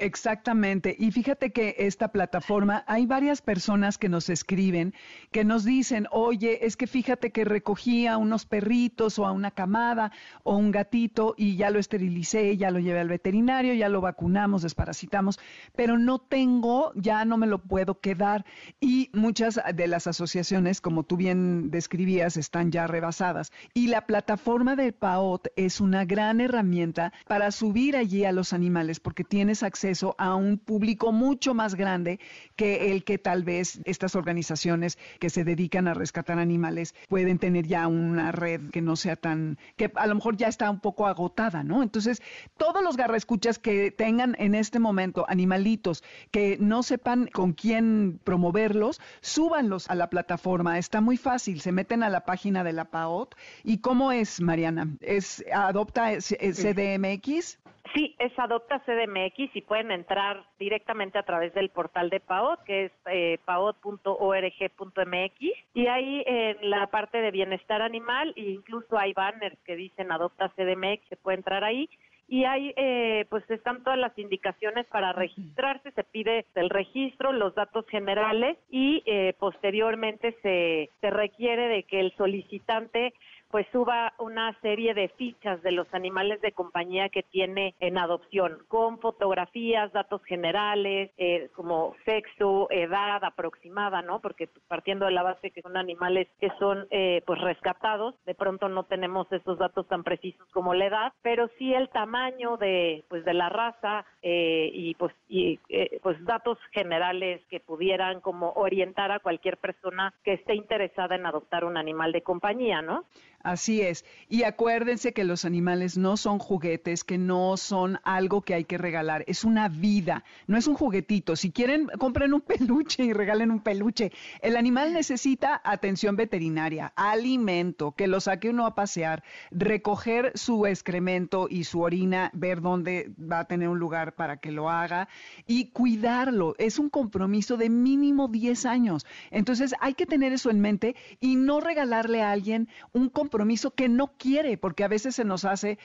Exactamente. 0.00 0.94
Y 0.96 1.10
fíjate 1.10 1.50
que 1.50 1.74
esta 1.78 2.12
plataforma, 2.12 2.84
hay 2.86 3.06
varias 3.06 3.42
personas 3.42 3.98
que 3.98 4.08
nos 4.08 4.30
escriben, 4.30 4.94
que 5.32 5.44
nos 5.44 5.64
dicen, 5.64 6.06
oye, 6.12 6.64
es 6.66 6.76
que 6.76 6.86
fíjate 6.86 7.32
que 7.32 7.44
recogí 7.44 8.06
a 8.06 8.16
unos 8.16 8.46
perritos 8.46 9.18
o 9.18 9.26
a 9.26 9.32
una 9.32 9.50
camada 9.50 10.12
o 10.44 10.56
un 10.56 10.70
gatito 10.70 11.34
y 11.36 11.56
ya 11.56 11.70
lo 11.70 11.80
esterilicé, 11.80 12.56
ya 12.56 12.70
lo 12.70 12.78
llevé 12.78 13.00
al 13.00 13.08
veterinario, 13.08 13.74
ya 13.74 13.88
lo 13.88 14.00
vacunamos, 14.00 14.62
desparasitamos, 14.62 15.40
pero 15.74 15.98
no 15.98 16.20
tengo, 16.20 16.92
ya 16.94 17.24
no 17.24 17.36
me 17.36 17.48
lo 17.48 17.58
puedo 17.58 17.98
quedar. 17.98 18.44
Y 18.78 19.10
muchas 19.12 19.60
de 19.74 19.88
las 19.88 20.06
asociaciones, 20.06 20.80
como 20.80 21.02
tú 21.02 21.16
bien 21.16 21.72
describías, 21.72 22.36
están 22.36 22.70
ya 22.70 22.86
rebasadas. 22.86 23.50
Y 23.74 23.88
la 23.88 24.06
plataforma 24.06 24.76
de 24.76 24.92
PAOT 24.92 25.48
es 25.56 25.80
una 25.80 26.04
gran 26.04 26.40
herramienta 26.40 27.12
para 27.26 27.50
subir 27.50 27.96
allí 27.96 28.24
a 28.24 28.30
los 28.30 28.52
animales 28.52 29.00
porque 29.00 29.24
tienes 29.24 29.64
acceso 29.64 29.87
a 30.18 30.34
un 30.34 30.58
público 30.58 31.12
mucho 31.12 31.54
más 31.54 31.74
grande 31.74 32.20
que 32.56 32.92
el 32.92 33.04
que 33.04 33.18
tal 33.18 33.44
vez 33.44 33.80
estas 33.84 34.14
organizaciones 34.14 34.98
que 35.18 35.30
se 35.30 35.44
dedican 35.44 35.88
a 35.88 35.94
rescatar 35.94 36.38
animales 36.38 36.94
pueden 37.08 37.38
tener 37.38 37.66
ya 37.66 37.86
una 37.86 38.32
red 38.32 38.70
que 38.70 38.82
no 38.82 38.96
sea 38.96 39.16
tan, 39.16 39.58
que 39.76 39.90
a 39.94 40.06
lo 40.06 40.14
mejor 40.14 40.36
ya 40.36 40.48
está 40.48 40.70
un 40.70 40.80
poco 40.80 41.06
agotada, 41.06 41.62
¿no? 41.62 41.82
Entonces, 41.82 42.22
todos 42.56 42.82
los 42.82 42.96
garraescuchas 42.96 43.58
que 43.58 43.90
tengan 43.90 44.36
en 44.38 44.54
este 44.54 44.78
momento 44.78 45.24
animalitos 45.28 46.02
que 46.30 46.56
no 46.60 46.82
sepan 46.82 47.28
con 47.32 47.52
quién 47.52 48.20
promoverlos, 48.24 49.00
súbanlos 49.20 49.88
a 49.88 49.94
la 49.94 50.10
plataforma. 50.10 50.78
Está 50.78 51.00
muy 51.00 51.16
fácil. 51.16 51.60
Se 51.60 51.72
meten 51.72 52.02
a 52.02 52.10
la 52.10 52.24
página 52.24 52.64
de 52.64 52.72
la 52.72 52.86
PAOT. 52.86 53.34
¿Y 53.64 53.78
cómo 53.78 54.12
es, 54.12 54.40
Mariana? 54.40 54.88
¿Es 55.00 55.44
adopta 55.52 56.12
CDMX? 56.18 57.58
Sí, 57.94 58.14
es 58.18 58.36
Adopta 58.38 58.80
CDMX 58.80 59.54
y 59.54 59.62
pueden 59.62 59.90
entrar 59.90 60.44
directamente 60.58 61.18
a 61.18 61.22
través 61.22 61.54
del 61.54 61.70
portal 61.70 62.10
de 62.10 62.20
PAOT, 62.20 62.62
que 62.64 62.84
es 62.86 62.92
eh, 63.06 63.38
paot.org.mx. 63.44 65.40
Y 65.74 65.86
ahí 65.86 66.22
en 66.26 66.70
la 66.70 66.88
parte 66.88 67.20
de 67.20 67.30
bienestar 67.30 67.82
animal, 67.82 68.32
incluso 68.36 68.98
hay 68.98 69.12
banners 69.12 69.58
que 69.64 69.76
dicen 69.76 70.10
Adopta 70.12 70.48
CDMX, 70.56 71.08
se 71.08 71.16
puede 71.16 71.38
entrar 71.38 71.64
ahí 71.64 71.88
y 72.28 72.44
ahí 72.44 72.74
eh, 72.76 73.24
pues 73.30 73.42
están 73.50 73.82
todas 73.82 73.98
las 73.98 74.16
indicaciones 74.18 74.86
para 74.88 75.14
registrarse, 75.14 75.90
se 75.92 76.04
pide 76.04 76.44
el 76.54 76.68
registro, 76.68 77.32
los 77.32 77.54
datos 77.54 77.86
generales 77.88 78.58
y 78.70 79.02
eh, 79.06 79.34
posteriormente 79.38 80.36
se, 80.42 80.90
se 81.00 81.10
requiere 81.10 81.68
de 81.68 81.84
que 81.84 82.00
el 82.00 82.14
solicitante 82.16 83.14
pues 83.50 83.66
suba 83.72 84.12
una 84.18 84.58
serie 84.60 84.92
de 84.92 85.08
fichas 85.08 85.62
de 85.62 85.72
los 85.72 85.86
animales 85.94 86.40
de 86.42 86.52
compañía 86.52 87.08
que 87.08 87.22
tiene 87.22 87.74
en 87.80 87.96
adopción, 87.96 88.58
con 88.68 88.98
fotografías, 88.98 89.92
datos 89.92 90.22
generales, 90.24 91.10
eh, 91.16 91.48
como 91.54 91.94
sexo, 92.04 92.68
edad 92.70 93.24
aproximada, 93.24 94.02
¿no? 94.02 94.20
Porque 94.20 94.48
partiendo 94.68 95.06
de 95.06 95.12
la 95.12 95.22
base 95.22 95.50
que 95.50 95.62
son 95.62 95.76
animales 95.76 96.28
que 96.40 96.50
son 96.58 96.86
eh, 96.90 97.22
pues 97.26 97.40
rescatados, 97.40 98.14
de 98.26 98.34
pronto 98.34 98.68
no 98.68 98.84
tenemos 98.84 99.30
esos 99.32 99.58
datos 99.58 99.88
tan 99.88 100.04
precisos 100.04 100.46
como 100.50 100.74
la 100.74 100.86
edad, 100.86 101.12
pero 101.22 101.48
sí 101.58 101.72
el 101.72 101.88
tamaño 101.88 102.58
de 102.58 103.04
pues 103.08 103.24
de 103.24 103.34
la 103.34 103.48
raza 103.48 104.04
eh, 104.22 104.70
y 104.72 104.94
pues 104.94 105.14
y 105.28 105.58
pues 106.02 106.22
datos 106.24 106.58
generales 106.72 107.40
que 107.48 107.60
pudieran 107.60 108.20
como 108.20 108.52
orientar 108.52 109.10
a 109.10 109.20
cualquier 109.20 109.56
persona 109.56 110.12
que 110.22 110.34
esté 110.34 110.54
interesada 110.54 111.14
en 111.14 111.26
adoptar 111.26 111.64
un 111.64 111.76
animal 111.76 112.12
de 112.12 112.22
compañía, 112.22 112.82
¿no? 112.82 113.04
Así 113.44 113.82
es. 113.82 114.04
Y 114.28 114.42
acuérdense 114.42 115.12
que 115.12 115.22
los 115.22 115.44
animales 115.44 115.96
no 115.96 116.16
son 116.16 116.40
juguetes, 116.40 117.04
que 117.04 117.18
no 117.18 117.56
son 117.56 118.00
algo 118.02 118.42
que 118.42 118.54
hay 118.54 118.64
que 118.64 118.78
regalar. 118.78 119.22
Es 119.28 119.44
una 119.44 119.68
vida, 119.68 120.24
no 120.48 120.58
es 120.58 120.66
un 120.66 120.74
juguetito. 120.74 121.36
Si 121.36 121.52
quieren, 121.52 121.86
compren 121.98 122.34
un 122.34 122.40
peluche 122.48 123.04
y 123.04 123.12
regalen 123.12 123.52
un 123.52 123.60
peluche. 123.60 124.10
El 124.42 124.56
animal 124.56 124.92
necesita 124.92 125.60
atención 125.64 126.16
veterinaria, 126.16 126.92
alimento, 126.96 127.92
que 127.92 128.08
lo 128.08 128.20
saque 128.20 128.50
uno 128.50 128.66
a 128.66 128.74
pasear, 128.74 129.22
recoger 129.52 130.32
su 130.34 130.66
excremento 130.66 131.46
y 131.48 131.62
su 131.62 131.80
orina, 131.80 132.32
ver 132.34 132.60
dónde 132.60 133.12
va 133.20 133.40
a 133.40 133.46
tener 133.46 133.68
un 133.68 133.78
lugar 133.78 134.16
para 134.16 134.38
que 134.38 134.50
lo 134.50 134.68
haga 134.68 135.08
y 135.46 135.66
cuidarlo. 135.70 136.56
Es 136.58 136.80
un 136.80 136.90
compromiso 136.90 137.56
de 137.56 137.70
mínimo 137.70 138.26
10 138.26 138.66
años. 138.66 139.06
Entonces 139.30 139.76
hay 139.80 139.94
que 139.94 140.06
tener 140.06 140.32
eso 140.32 140.50
en 140.50 140.58
mente 140.58 140.96
y 141.20 141.36
no 141.36 141.60
regalarle 141.60 142.22
a 142.22 142.32
alguien 142.32 142.68
un 142.92 143.08
compromiso 143.08 143.27
compromiso 143.28 143.72
que 143.72 143.90
no 143.90 144.14
quiere, 144.16 144.56
porque 144.56 144.84
a 144.84 144.88
veces 144.88 145.14
se 145.14 145.24
nos 145.24 145.44
hace, 145.44 145.78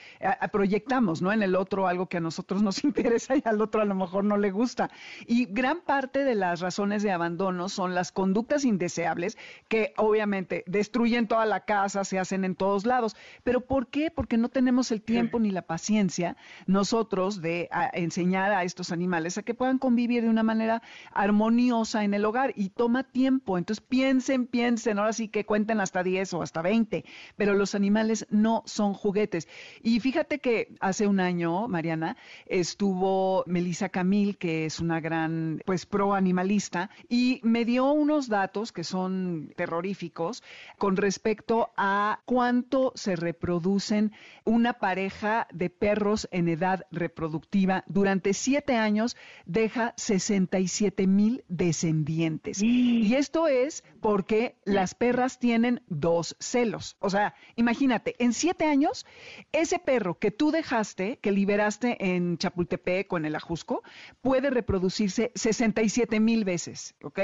proyectamos, 0.50 1.20
¿no? 1.20 1.30
En 1.30 1.42
el 1.42 1.56
otro 1.56 1.86
algo 1.86 2.06
que 2.06 2.16
a 2.16 2.20
nosotros 2.20 2.62
nos 2.62 2.82
interesa 2.84 3.36
y 3.36 3.42
al 3.44 3.60
otro 3.60 3.82
a 3.82 3.84
lo 3.84 3.94
mejor 3.94 4.24
no 4.24 4.38
le 4.38 4.50
gusta. 4.50 4.90
Y 5.26 5.44
gran 5.44 5.82
parte 5.82 6.24
de 6.24 6.34
las 6.34 6.60
razones 6.60 7.02
de 7.02 7.12
abandono 7.12 7.68
son 7.68 7.94
las 7.94 8.12
conductas 8.12 8.64
indeseables 8.64 9.36
que 9.68 9.92
obviamente 9.98 10.64
destruyen 10.66 11.28
toda 11.28 11.44
la 11.44 11.60
casa, 11.66 12.04
se 12.04 12.18
hacen 12.18 12.46
en 12.46 12.54
todos 12.54 12.86
lados. 12.86 13.14
Pero 13.42 13.60
¿por 13.60 13.88
qué? 13.88 14.10
Porque 14.10 14.38
no 14.38 14.48
tenemos 14.48 14.90
el 14.90 15.02
tiempo 15.02 15.38
ni 15.38 15.50
la 15.50 15.62
paciencia 15.62 16.38
nosotros 16.66 17.42
de 17.42 17.68
enseñar 17.92 18.52
a 18.52 18.64
estos 18.64 18.90
animales 18.90 19.36
a 19.36 19.42
que 19.42 19.52
puedan 19.52 19.78
convivir 19.78 20.22
de 20.22 20.30
una 20.30 20.42
manera 20.42 20.80
armoniosa 21.12 22.04
en 22.04 22.14
el 22.14 22.24
hogar 22.24 22.54
y 22.56 22.70
toma 22.70 23.02
tiempo. 23.02 23.58
Entonces 23.58 23.84
piensen, 23.86 24.46
piensen, 24.46 24.98
ahora 24.98 25.12
sí 25.12 25.28
que 25.28 25.44
cuenten 25.44 25.82
hasta 25.82 26.02
10 26.02 26.32
o 26.32 26.42
hasta 26.42 26.62
20 26.62 27.04
pero 27.36 27.54
los 27.54 27.74
animales 27.74 28.26
no 28.30 28.62
son 28.66 28.94
juguetes. 28.94 29.48
Y 29.82 30.00
fíjate 30.00 30.38
que 30.38 30.74
hace 30.80 31.06
un 31.06 31.20
año, 31.20 31.68
Mariana, 31.68 32.16
estuvo 32.46 33.44
Melissa 33.46 33.88
Camil, 33.88 34.36
que 34.36 34.66
es 34.66 34.80
una 34.80 35.00
gran, 35.00 35.62
pues, 35.64 35.86
pro 35.86 36.14
animalista, 36.14 36.90
y 37.08 37.40
me 37.42 37.64
dio 37.64 37.90
unos 37.92 38.28
datos 38.28 38.72
que 38.72 38.84
son 38.84 39.52
terroríficos 39.56 40.42
con 40.78 40.96
respecto 40.96 41.70
a 41.76 42.20
cuánto 42.24 42.92
se 42.94 43.16
reproducen 43.16 44.12
una 44.44 44.74
pareja 44.74 45.46
de 45.52 45.70
perros 45.70 46.28
en 46.30 46.48
edad 46.48 46.86
reproductiva. 46.90 47.84
Durante 47.86 48.34
siete 48.34 48.76
años 48.76 49.16
deja 49.46 49.94
67 49.96 51.06
mil 51.06 51.44
descendientes. 51.48 52.62
Y 52.62 53.14
esto 53.14 53.48
es 53.48 53.84
porque 54.00 54.56
las 54.64 54.94
perras 54.94 55.38
tienen 55.38 55.80
dos 55.88 56.36
celos. 56.38 56.96
O 57.00 57.10
sea, 57.10 57.23
imagínate, 57.56 58.14
en 58.18 58.32
siete 58.32 58.66
años, 58.66 59.06
ese 59.52 59.78
perro 59.78 60.18
que 60.18 60.30
tú 60.30 60.50
dejaste, 60.50 61.18
que 61.18 61.32
liberaste 61.32 61.96
en 62.14 62.36
Chapultepec 62.36 63.06
con 63.06 63.24
el 63.24 63.34
Ajusco, 63.34 63.82
puede 64.20 64.50
reproducirse 64.50 65.32
67 65.34 66.20
mil 66.20 66.44
veces, 66.44 66.94
¿ok? 67.02 67.20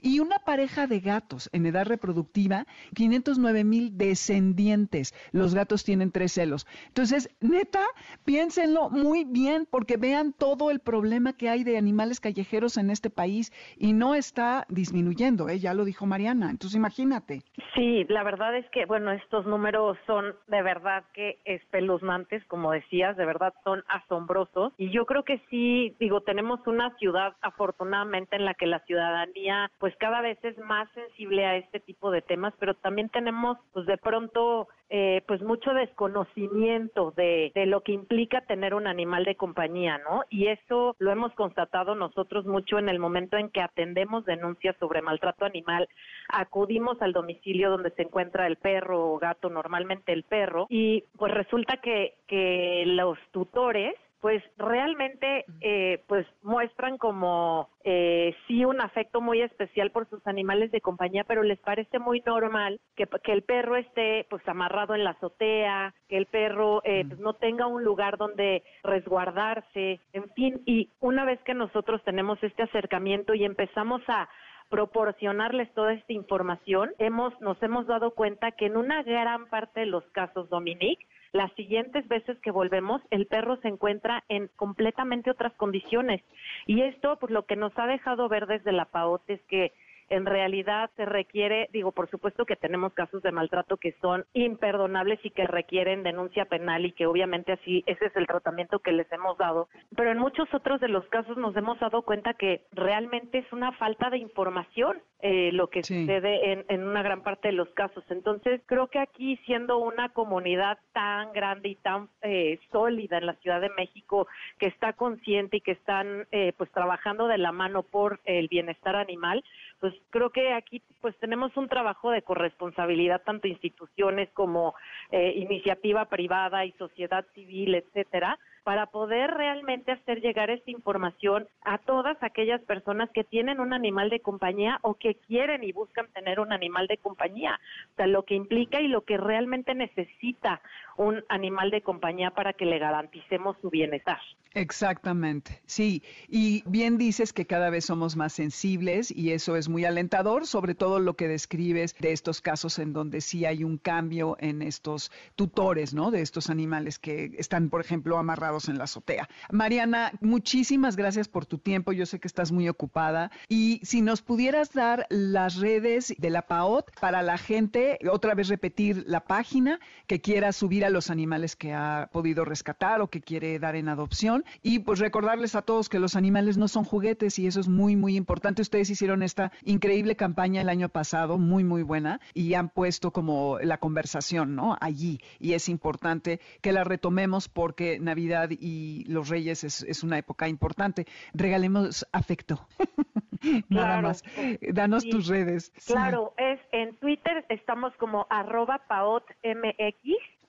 Y 0.00 0.20
una 0.20 0.38
pareja 0.38 0.86
de 0.86 1.00
gatos 1.00 1.50
en 1.52 1.66
edad 1.66 1.86
reproductiva, 1.86 2.66
509 2.94 3.64
mil 3.64 3.96
descendientes. 3.96 5.14
Los 5.32 5.54
gatos 5.54 5.84
tienen 5.84 6.10
tres 6.10 6.32
celos. 6.32 6.66
Entonces, 6.88 7.30
neta, 7.40 7.82
piénsenlo 8.24 8.90
muy 8.90 9.24
bien 9.24 9.66
porque 9.70 9.96
vean 9.96 10.32
todo 10.32 10.70
el 10.70 10.80
problema 10.80 11.32
que 11.32 11.48
hay 11.48 11.64
de 11.64 11.76
animales 11.76 12.20
callejeros 12.20 12.76
en 12.76 12.90
este 12.90 13.10
país 13.10 13.52
y 13.76 13.92
no 13.92 14.14
está 14.14 14.66
disminuyendo, 14.68 15.48
¿eh? 15.48 15.58
ya 15.58 15.74
lo 15.74 15.84
dijo 15.84 16.06
Mariana. 16.06 16.50
Entonces, 16.50 16.76
imagínate. 16.76 17.42
Sí, 17.74 18.04
la 18.08 18.22
verdad 18.22 18.56
es 18.56 18.68
que, 18.70 18.86
bueno, 18.86 19.12
estos 19.34 19.50
números 19.50 19.98
son 20.06 20.36
de 20.46 20.62
verdad 20.62 21.02
que 21.12 21.40
espeluznantes, 21.44 22.44
como 22.44 22.70
decías, 22.70 23.16
de 23.16 23.26
verdad 23.26 23.52
son 23.64 23.82
asombrosos. 23.88 24.72
Y 24.78 24.90
yo 24.92 25.06
creo 25.06 25.24
que 25.24 25.40
sí, 25.50 25.96
digo, 25.98 26.20
tenemos 26.20 26.64
una 26.68 26.96
ciudad 26.98 27.34
afortunadamente 27.40 28.36
en 28.36 28.44
la 28.44 28.54
que 28.54 28.68
la 28.68 28.78
ciudadanía 28.86 29.72
pues 29.80 29.92
cada 29.96 30.20
vez 30.20 30.38
es 30.44 30.56
más 30.58 30.88
sensible 30.92 31.46
a 31.46 31.56
este 31.56 31.80
tipo 31.80 32.12
de 32.12 32.22
temas, 32.22 32.54
pero 32.60 32.74
también 32.74 33.08
tenemos 33.08 33.58
pues 33.72 33.86
de 33.86 33.98
pronto 33.98 34.68
eh, 34.90 35.22
pues 35.26 35.42
mucho 35.42 35.72
desconocimiento 35.72 37.12
de, 37.16 37.50
de, 37.54 37.66
lo 37.66 37.80
que 37.80 37.90
implica 37.90 38.42
tener 38.42 38.74
un 38.74 38.86
animal 38.86 39.24
de 39.24 39.34
compañía, 39.34 39.98
¿no? 39.98 40.22
Y 40.30 40.46
eso 40.46 40.94
lo 40.98 41.10
hemos 41.10 41.32
constatado 41.32 41.96
nosotros 41.96 42.46
mucho 42.46 42.78
en 42.78 42.88
el 42.88 43.00
momento 43.00 43.36
en 43.36 43.48
que 43.48 43.62
atendemos 43.62 44.24
denuncias 44.24 44.76
sobre 44.78 45.02
maltrato 45.02 45.46
animal, 45.46 45.88
acudimos 46.28 47.00
al 47.02 47.12
domicilio 47.12 47.70
donde 47.70 47.90
se 47.90 48.02
encuentra 48.02 48.46
el 48.46 48.56
perro 48.56 49.14
o 49.14 49.18
gato, 49.24 49.50
normalmente 49.50 50.12
el 50.12 50.22
perro, 50.22 50.66
y 50.70 51.04
pues 51.18 51.32
resulta 51.34 51.78
que, 51.78 52.14
que 52.28 52.84
los 52.86 53.18
tutores 53.32 53.94
pues 54.24 54.42
realmente 54.56 55.44
eh, 55.60 56.02
pues 56.06 56.26
muestran 56.42 56.96
como 56.96 57.68
eh, 57.84 58.34
sí 58.46 58.64
un 58.64 58.80
afecto 58.80 59.20
muy 59.20 59.42
especial 59.42 59.90
por 59.90 60.08
sus 60.08 60.26
animales 60.26 60.70
de 60.70 60.80
compañía, 60.80 61.24
pero 61.24 61.42
les 61.42 61.58
parece 61.58 61.98
muy 61.98 62.22
normal 62.24 62.80
que, 62.96 63.06
que 63.22 63.32
el 63.32 63.42
perro 63.42 63.76
esté 63.76 64.26
pues 64.30 64.42
amarrado 64.48 64.94
en 64.94 65.04
la 65.04 65.10
azotea, 65.10 65.94
que 66.08 66.16
el 66.16 66.24
perro 66.24 66.80
eh, 66.84 67.04
pues, 67.06 67.20
no 67.20 67.34
tenga 67.34 67.66
un 67.66 67.84
lugar 67.84 68.16
donde 68.16 68.62
resguardarse, 68.82 70.00
en 70.14 70.30
fin, 70.30 70.62
y 70.64 70.88
una 71.00 71.26
vez 71.26 71.38
que 71.42 71.52
nosotros 71.52 72.02
tenemos 72.02 72.42
este 72.42 72.62
acercamiento 72.62 73.34
y 73.34 73.44
empezamos 73.44 74.00
a 74.08 74.26
proporcionarles 74.68 75.72
toda 75.74 75.92
esta 75.92 76.12
información, 76.12 76.90
hemos, 76.98 77.38
nos 77.40 77.62
hemos 77.62 77.86
dado 77.86 78.12
cuenta 78.12 78.52
que 78.52 78.66
en 78.66 78.76
una 78.76 79.02
gran 79.02 79.46
parte 79.46 79.80
de 79.80 79.86
los 79.86 80.04
casos, 80.10 80.48
Dominique, 80.48 81.06
las 81.32 81.52
siguientes 81.54 82.06
veces 82.06 82.38
que 82.40 82.52
volvemos, 82.52 83.02
el 83.10 83.26
perro 83.26 83.56
se 83.56 83.68
encuentra 83.68 84.22
en 84.28 84.48
completamente 84.54 85.30
otras 85.30 85.52
condiciones. 85.54 86.22
Y 86.66 86.82
esto, 86.82 87.18
pues 87.18 87.32
lo 87.32 87.44
que 87.44 87.56
nos 87.56 87.76
ha 87.76 87.86
dejado 87.86 88.28
ver 88.28 88.46
desde 88.46 88.70
la 88.70 88.84
PAOT 88.84 89.28
es 89.28 89.42
que 89.48 89.72
en 90.08 90.26
realidad 90.26 90.90
se 90.96 91.04
requiere, 91.04 91.68
digo, 91.72 91.92
por 91.92 92.10
supuesto 92.10 92.44
que 92.44 92.56
tenemos 92.56 92.92
casos 92.92 93.22
de 93.22 93.32
maltrato 93.32 93.76
que 93.76 93.94
son 94.00 94.24
imperdonables 94.32 95.18
y 95.24 95.30
que 95.30 95.46
requieren 95.46 96.02
denuncia 96.02 96.44
penal 96.44 96.84
y 96.84 96.92
que 96.92 97.06
obviamente 97.06 97.52
así 97.52 97.82
ese 97.86 98.06
es 98.06 98.16
el 98.16 98.26
tratamiento 98.26 98.78
que 98.78 98.92
les 98.92 99.10
hemos 99.12 99.38
dado, 99.38 99.68
pero 99.96 100.10
en 100.10 100.18
muchos 100.18 100.52
otros 100.52 100.80
de 100.80 100.88
los 100.88 101.06
casos 101.06 101.36
nos 101.36 101.56
hemos 101.56 101.78
dado 101.80 102.02
cuenta 102.02 102.34
que 102.34 102.62
realmente 102.72 103.38
es 103.38 103.52
una 103.52 103.72
falta 103.72 104.10
de 104.10 104.18
información 104.18 105.02
eh, 105.26 105.52
lo 105.52 105.68
que 105.68 105.82
sucede 105.82 106.52
en, 106.52 106.66
en, 106.68 106.86
una 106.86 107.02
gran 107.02 107.22
parte 107.22 107.48
de 107.48 107.52
los 107.54 107.70
casos. 107.70 108.04
Entonces, 108.10 108.60
creo 108.66 108.88
que 108.88 108.98
aquí, 108.98 109.38
siendo 109.46 109.78
una 109.78 110.10
comunidad 110.10 110.78
tan 110.92 111.32
grande 111.32 111.70
y 111.70 111.76
tan 111.76 112.10
eh, 112.20 112.58
sólida 112.70 113.16
en 113.16 113.24
la 113.24 113.34
Ciudad 113.36 113.62
de 113.62 113.70
México, 113.70 114.26
que 114.58 114.66
está 114.66 114.92
consciente 114.92 115.56
y 115.56 115.60
que 115.62 115.72
están 115.72 116.26
eh, 116.30 116.52
pues 116.58 116.70
trabajando 116.72 117.26
de 117.26 117.38
la 117.38 117.52
mano 117.52 117.84
por 117.84 118.20
el 118.24 118.48
bienestar 118.48 118.96
animal, 118.96 119.42
pues 119.84 119.92
creo 120.08 120.30
que 120.30 120.54
aquí 120.54 120.80
pues 121.02 121.14
tenemos 121.18 121.54
un 121.58 121.68
trabajo 121.68 122.10
de 122.10 122.22
corresponsabilidad 122.22 123.20
tanto 123.20 123.48
instituciones 123.48 124.30
como 124.32 124.74
eh, 125.10 125.34
iniciativa 125.36 126.06
privada 126.06 126.64
y 126.64 126.72
sociedad 126.78 127.26
civil, 127.34 127.74
etcétera, 127.74 128.38
para 128.64 128.86
poder 128.86 129.30
realmente 129.30 129.92
hacer 129.92 130.20
llegar 130.20 130.50
esta 130.50 130.70
información 130.70 131.46
a 131.62 131.78
todas 131.78 132.16
aquellas 132.22 132.62
personas 132.62 133.10
que 133.10 133.22
tienen 133.22 133.60
un 133.60 133.74
animal 133.74 134.08
de 134.08 134.20
compañía 134.20 134.78
o 134.80 134.94
que 134.94 135.16
quieren 135.16 135.62
y 135.62 135.72
buscan 135.72 136.08
tener 136.12 136.40
un 136.40 136.52
animal 136.52 136.86
de 136.86 136.96
compañía. 136.96 137.60
O 137.92 137.96
sea, 137.96 138.06
lo 138.06 138.24
que 138.24 138.34
implica 138.34 138.80
y 138.80 138.88
lo 138.88 139.02
que 139.02 139.18
realmente 139.18 139.74
necesita 139.74 140.62
un 140.96 141.22
animal 141.28 141.70
de 141.70 141.82
compañía 141.82 142.30
para 142.30 142.54
que 142.54 142.64
le 142.64 142.78
garanticemos 142.78 143.56
su 143.60 143.68
bienestar. 143.68 144.18
Exactamente, 144.54 145.60
sí. 145.66 146.02
Y 146.28 146.62
bien 146.66 146.96
dices 146.96 147.32
que 147.32 147.44
cada 147.44 147.70
vez 147.70 147.86
somos 147.86 148.14
más 148.14 148.32
sensibles 148.32 149.10
y 149.10 149.32
eso 149.32 149.56
es 149.56 149.68
muy 149.68 149.84
alentador, 149.84 150.46
sobre 150.46 150.76
todo 150.76 151.00
lo 151.00 151.14
que 151.14 151.26
describes 151.26 151.96
de 151.98 152.12
estos 152.12 152.40
casos 152.40 152.78
en 152.78 152.92
donde 152.92 153.20
sí 153.20 153.44
hay 153.44 153.64
un 153.64 153.78
cambio 153.78 154.36
en 154.38 154.62
estos 154.62 155.10
tutores, 155.34 155.92
¿no? 155.92 156.12
De 156.12 156.22
estos 156.22 156.50
animales 156.50 157.00
que 157.00 157.32
están, 157.36 157.68
por 157.68 157.80
ejemplo, 157.80 158.16
amarrados 158.16 158.53
en 158.68 158.78
la 158.78 158.84
azotea. 158.84 159.28
Mariana, 159.50 160.12
muchísimas 160.20 160.96
gracias 160.96 161.28
por 161.28 161.46
tu 161.46 161.58
tiempo. 161.58 161.92
Yo 161.92 162.06
sé 162.06 162.20
que 162.20 162.28
estás 162.28 162.52
muy 162.52 162.68
ocupada. 162.68 163.30
Y 163.48 163.80
si 163.82 164.00
nos 164.00 164.22
pudieras 164.22 164.72
dar 164.72 165.06
las 165.10 165.56
redes 165.56 166.14
de 166.18 166.30
la 166.30 166.42
PAOT 166.42 166.90
para 167.00 167.22
la 167.22 167.36
gente, 167.36 167.98
otra 168.10 168.34
vez 168.34 168.48
repetir 168.48 169.04
la 169.06 169.24
página 169.24 169.80
que 170.06 170.20
quiera 170.20 170.52
subir 170.52 170.84
a 170.84 170.90
los 170.90 171.10
animales 171.10 171.56
que 171.56 171.72
ha 171.72 172.08
podido 172.12 172.44
rescatar 172.44 173.00
o 173.00 173.08
que 173.08 173.20
quiere 173.20 173.58
dar 173.58 173.76
en 173.76 173.88
adopción. 173.88 174.44
Y 174.62 174.80
pues 174.80 175.00
recordarles 175.00 175.54
a 175.54 175.62
todos 175.62 175.88
que 175.88 175.98
los 175.98 176.16
animales 176.16 176.56
no 176.56 176.68
son 176.68 176.84
juguetes 176.84 177.38
y 177.38 177.46
eso 177.46 177.60
es 177.60 177.68
muy, 177.68 177.96
muy 177.96 178.16
importante. 178.16 178.62
Ustedes 178.62 178.90
hicieron 178.90 179.22
esta 179.22 179.50
increíble 179.64 180.16
campaña 180.16 180.60
el 180.60 180.68
año 180.68 180.88
pasado, 180.88 181.38
muy, 181.38 181.64
muy 181.64 181.82
buena, 181.82 182.20
y 182.32 182.54
han 182.54 182.68
puesto 182.68 183.12
como 183.12 183.58
la 183.60 183.78
conversación, 183.78 184.54
¿no? 184.54 184.76
Allí. 184.80 185.20
Y 185.38 185.52
es 185.52 185.68
importante 185.68 186.40
que 186.60 186.72
la 186.72 186.84
retomemos 186.84 187.48
porque 187.48 187.98
Navidad 187.98 188.43
y 188.50 189.04
los 189.08 189.28
Reyes 189.28 189.64
es, 189.64 190.02
una 190.02 190.18
época 190.18 190.48
importante. 190.48 191.06
Regalemos 191.32 192.06
afecto. 192.12 192.66
Nada 193.68 194.00
más. 194.00 194.24
Danos 194.60 195.04
tus 195.04 195.26
redes. 195.28 195.72
Claro, 195.86 196.34
es 196.36 196.60
en 196.72 196.96
Twitter 196.96 197.44
estamos 197.48 197.94
como 197.96 198.26
arroba 198.30 198.82
paotmx 198.88 200.02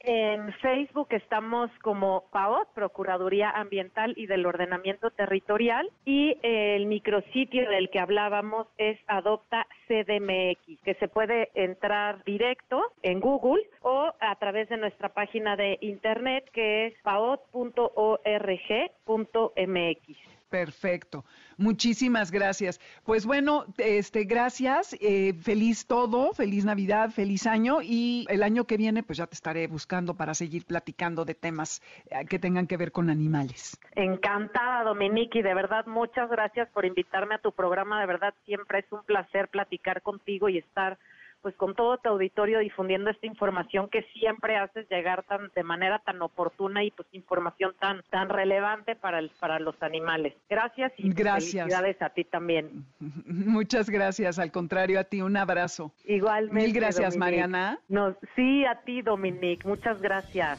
en 0.05 0.53
Facebook 0.61 1.07
estamos 1.11 1.69
como 1.81 2.25
PAOT, 2.31 2.69
Procuraduría 2.73 3.49
Ambiental 3.49 4.13
y 4.15 4.27
del 4.27 4.45
Ordenamiento 4.45 5.11
Territorial, 5.11 5.89
y 6.05 6.37
el 6.43 6.85
micrositio 6.85 7.69
del 7.69 7.89
que 7.89 7.99
hablábamos 7.99 8.67
es 8.77 8.99
Adopta 9.07 9.67
CDMX, 9.87 10.81
que 10.83 10.95
se 10.99 11.07
puede 11.07 11.49
entrar 11.55 12.23
directo 12.23 12.81
en 13.01 13.19
Google 13.19 13.63
o 13.81 14.13
a 14.19 14.35
través 14.35 14.69
de 14.69 14.77
nuestra 14.77 15.09
página 15.09 15.55
de 15.55 15.77
internet 15.81 16.49
que 16.53 16.87
es 16.87 16.93
paot.org.mx. 17.03 17.85
Perfecto. 20.49 21.25
Muchísimas 21.57 22.31
gracias. 22.31 22.79
Pues 23.03 23.25
bueno, 23.25 23.65
este, 23.77 24.25
gracias. 24.25 24.95
Eh, 25.01 25.33
feliz 25.41 25.87
todo, 25.87 26.33
feliz 26.33 26.65
Navidad, 26.65 27.09
feliz 27.09 27.47
año 27.47 27.79
y 27.81 28.25
el 28.29 28.43
año 28.43 28.65
que 28.65 28.77
viene, 28.77 29.03
pues 29.03 29.17
ya 29.17 29.27
te 29.27 29.33
estaré 29.33 29.67
buscando 29.67 30.15
para 30.15 30.33
seguir 30.33 30.65
platicando 30.65 31.25
de 31.25 31.35
temas 31.35 31.81
eh, 32.09 32.25
que 32.25 32.39
tengan 32.39 32.67
que 32.67 32.77
ver 32.77 32.91
con 32.91 33.09
animales. 33.09 33.79
Encantada, 33.95 34.83
Dominique, 34.83 35.39
y 35.39 35.41
de 35.41 35.53
verdad 35.53 35.85
muchas 35.87 36.29
gracias 36.29 36.69
por 36.69 36.85
invitarme 36.85 37.35
a 37.35 37.39
tu 37.39 37.51
programa. 37.51 37.99
De 37.99 38.05
verdad 38.05 38.33
siempre 38.45 38.79
es 38.79 38.91
un 38.91 39.03
placer 39.03 39.47
platicar 39.47 40.01
contigo 40.01 40.47
y 40.49 40.59
estar 40.59 40.97
pues 41.45 41.55
con 41.57 41.75
todo 41.75 41.99
tu 41.99 42.09
auditorio 42.09 42.57
difundiendo 42.57 43.11
esta 43.11 43.27
información 43.27 43.87
que 43.87 44.01
siempre 44.13 44.57
haces 44.57 44.89
llegar 44.89 45.21
tan 45.25 45.51
de 45.55 45.61
manera 45.61 45.99
tan 45.99 46.19
oportuna 46.23 46.83
y 46.83 46.89
pues 46.89 47.07
información 47.11 47.75
tan 47.79 48.01
tan 48.09 48.29
relevante 48.29 48.95
para 48.95 49.19
el, 49.19 49.29
para 49.39 49.59
los 49.59 49.75
animales. 49.83 50.33
Gracias 50.49 50.91
y 50.97 51.11
pues, 51.11 51.23
felicidades 51.23 52.01
a 52.01 52.09
ti 52.09 52.23
también. 52.23 52.83
Muchas 53.27 53.91
gracias, 53.91 54.39
al 54.39 54.51
contrario 54.51 54.99
a 54.99 55.03
ti, 55.03 55.21
un 55.21 55.37
abrazo. 55.37 55.91
Igualmente. 56.05 56.59
Mil 56.59 56.73
gracias, 56.73 57.15
Mariana. 57.15 57.77
No, 57.89 58.15
sí, 58.35 58.65
a 58.65 58.81
ti, 58.81 59.03
Dominique, 59.03 59.67
muchas 59.67 60.01
gracias. 60.01 60.57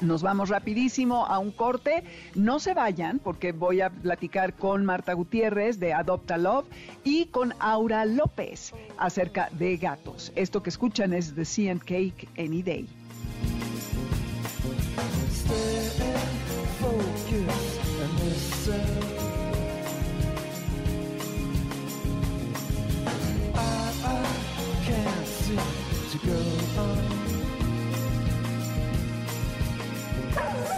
Nos 0.00 0.22
vamos 0.22 0.48
rapidísimo 0.48 1.26
a 1.26 1.38
un 1.38 1.50
corte. 1.50 2.04
No 2.34 2.58
se 2.58 2.74
vayan 2.74 3.18
porque 3.18 3.52
voy 3.52 3.80
a 3.80 3.90
platicar 3.90 4.54
con 4.54 4.84
Marta 4.84 5.12
Gutiérrez 5.12 5.78
de 5.78 5.92
Adopta 5.92 6.38
Love 6.38 6.66
y 7.04 7.26
con 7.26 7.54
Aura 7.58 8.04
López 8.04 8.72
acerca 8.98 9.50
de 9.52 9.76
gatos. 9.76 10.32
Esto 10.36 10.62
que 10.62 10.70
escuchan 10.70 11.12
es 11.12 11.34
The 11.34 11.44
Sea 11.44 11.76
Cake 11.78 12.28
Any 12.38 12.62
Day. 12.62 12.88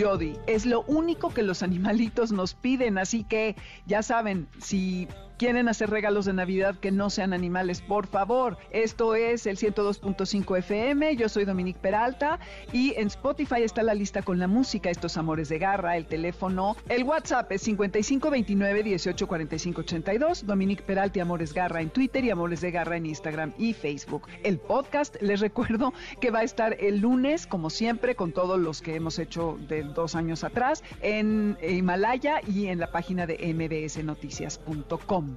Jody, 0.00 0.38
es 0.46 0.64
lo 0.64 0.82
único 0.82 1.28
que 1.28 1.42
los 1.42 1.62
animalitos 1.62 2.32
nos 2.32 2.54
piden, 2.54 2.96
así 2.96 3.22
que 3.22 3.54
ya 3.86 4.02
saben, 4.02 4.48
si 4.58 5.08
quieren 5.40 5.70
hacer 5.70 5.88
regalos 5.88 6.26
de 6.26 6.34
Navidad 6.34 6.74
que 6.80 6.90
no 6.90 7.08
sean 7.08 7.32
animales, 7.32 7.80
por 7.80 8.06
favor. 8.06 8.58
Esto 8.72 9.14
es 9.14 9.46
el 9.46 9.56
102.5 9.56 10.58
FM. 10.58 11.16
Yo 11.16 11.30
soy 11.30 11.46
Dominique 11.46 11.80
Peralta 11.80 12.38
y 12.74 12.92
en 12.98 13.06
Spotify 13.06 13.62
está 13.62 13.82
la 13.82 13.94
lista 13.94 14.20
con 14.20 14.38
la 14.38 14.46
música, 14.46 14.90
estos 14.90 15.16
amores 15.16 15.48
de 15.48 15.58
garra, 15.58 15.96
el 15.96 16.04
teléfono. 16.04 16.76
El 16.90 17.04
WhatsApp 17.04 17.50
es 17.52 17.62
5529 17.62 18.84
184582. 18.84 20.44
Dominique 20.44 20.82
Peralta 20.82 21.20
y 21.20 21.22
Amores 21.22 21.54
Garra 21.54 21.80
en 21.80 21.88
Twitter 21.88 22.22
y 22.22 22.28
Amores 22.28 22.60
de 22.60 22.70
Garra 22.70 22.98
en 22.98 23.06
Instagram 23.06 23.54
y 23.56 23.72
Facebook. 23.72 24.28
El 24.42 24.58
podcast, 24.58 25.16
les 25.22 25.40
recuerdo 25.40 25.94
que 26.20 26.30
va 26.30 26.40
a 26.40 26.44
estar 26.44 26.76
el 26.80 26.98
lunes, 26.98 27.46
como 27.46 27.70
siempre, 27.70 28.14
con 28.14 28.32
todos 28.32 28.60
los 28.60 28.82
que 28.82 28.94
hemos 28.94 29.18
hecho 29.18 29.56
de 29.68 29.84
dos 29.84 30.16
años 30.16 30.44
atrás, 30.44 30.84
en 31.00 31.56
Himalaya 31.66 32.42
y 32.46 32.66
en 32.66 32.78
la 32.78 32.92
página 32.92 33.26
de 33.26 33.54
mbsnoticias.com. 33.54 35.29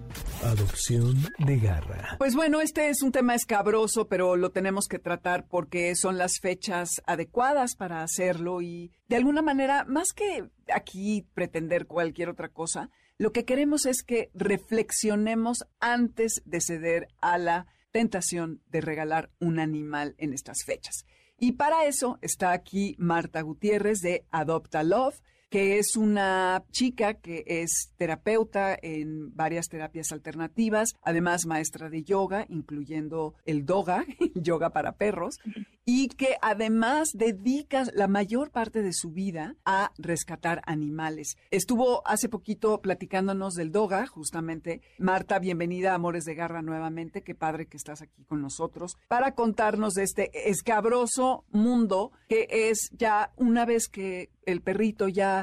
Adopción 0.44 1.16
de 1.40 1.58
garra. 1.58 2.16
Pues 2.18 2.36
bueno, 2.36 2.62
este 2.62 2.90
es 2.90 3.02
un 3.02 3.12
tema 3.12 3.36
escabroso, 3.36 4.08
pero 4.08 4.36
lo 4.36 4.52
tenemos 4.52 4.88
que 4.88 5.00
tratar 5.00 5.48
porque 5.48 5.96
son 5.96 6.18
las 6.18 6.40
fechas 6.42 7.02
adecuadas 7.06 7.76
para 7.76 8.04
hacerlo 8.04 8.62
y 8.62 8.92
de 9.08 9.16
alguna 9.16 9.42
manera, 9.42 9.86
más 9.86 10.14
que 10.14 10.50
aquí 10.74 11.28
pretender 11.34 11.88
cualquier 11.88 12.30
otra 12.30 12.50
cosa, 12.50 12.90
lo 13.18 13.32
que 13.32 13.46
queremos 13.46 13.86
es 13.86 14.04
que 14.04 14.32
reflexionemos 14.34 15.66
antes 15.80 16.42
de 16.46 16.62
ceder 16.62 17.08
a 17.22 17.38
la 17.38 17.68
tentación 17.92 18.62
de 18.68 18.82
regalar 18.82 19.32
un 19.40 19.60
animal 19.60 20.16
en 20.18 20.34
estas 20.34 20.66
fechas. 20.66 21.06
Y 21.38 21.54
para 21.54 21.86
eso 21.86 22.18
está 22.22 22.52
aquí 22.52 22.96
Marta 22.98 23.42
Gutiérrez 23.42 24.00
de 24.00 24.26
Adopta 24.32 24.84
Love 24.84 25.22
que 25.54 25.78
es 25.78 25.98
una 25.98 26.64
chica 26.72 27.14
que 27.14 27.44
es 27.46 27.94
terapeuta 27.98 28.76
en 28.82 29.36
varias 29.36 29.68
terapias 29.68 30.12
alternativas, 30.12 30.96
además 31.04 31.46
maestra 31.46 31.92
de 31.92 32.02
yoga, 32.02 32.48
incluyendo 32.50 33.36
el 33.46 33.64
doga, 33.64 34.04
yoga 34.34 34.72
para 34.72 34.94
perros, 34.94 35.38
y 35.86 36.08
que 36.08 36.38
además 36.42 37.10
dedica 37.14 37.84
la 37.94 38.08
mayor 38.08 38.50
parte 38.50 38.82
de 38.82 38.94
su 38.94 39.12
vida 39.12 39.56
a 39.64 39.92
rescatar 40.00 40.64
animales. 40.66 41.36
Estuvo 41.52 42.02
hace 42.08 42.30
poquito 42.30 42.82
platicándonos 42.82 43.54
del 43.54 43.72
doga, 43.72 44.08
justamente. 44.08 44.82
Marta, 44.98 45.38
bienvenida 45.38 45.92
a 45.92 45.96
Amores 45.96 46.24
de 46.24 46.34
Garra 46.34 46.64
nuevamente. 46.64 47.22
Qué 47.22 47.36
padre 47.36 47.68
que 47.68 47.78
estás 47.78 48.02
aquí 48.02 48.24
con 48.24 48.42
nosotros 48.42 48.98
para 49.08 49.36
contarnos 49.36 49.94
de 49.94 50.04
este 50.04 50.50
escabroso 50.50 51.46
mundo 51.52 52.12
que 52.28 52.48
es 52.50 52.90
ya 52.94 53.32
una 53.36 53.66
vez 53.66 53.88
que 53.88 54.32
el 54.46 54.62
perrito 54.62 55.08
ya 55.08 55.43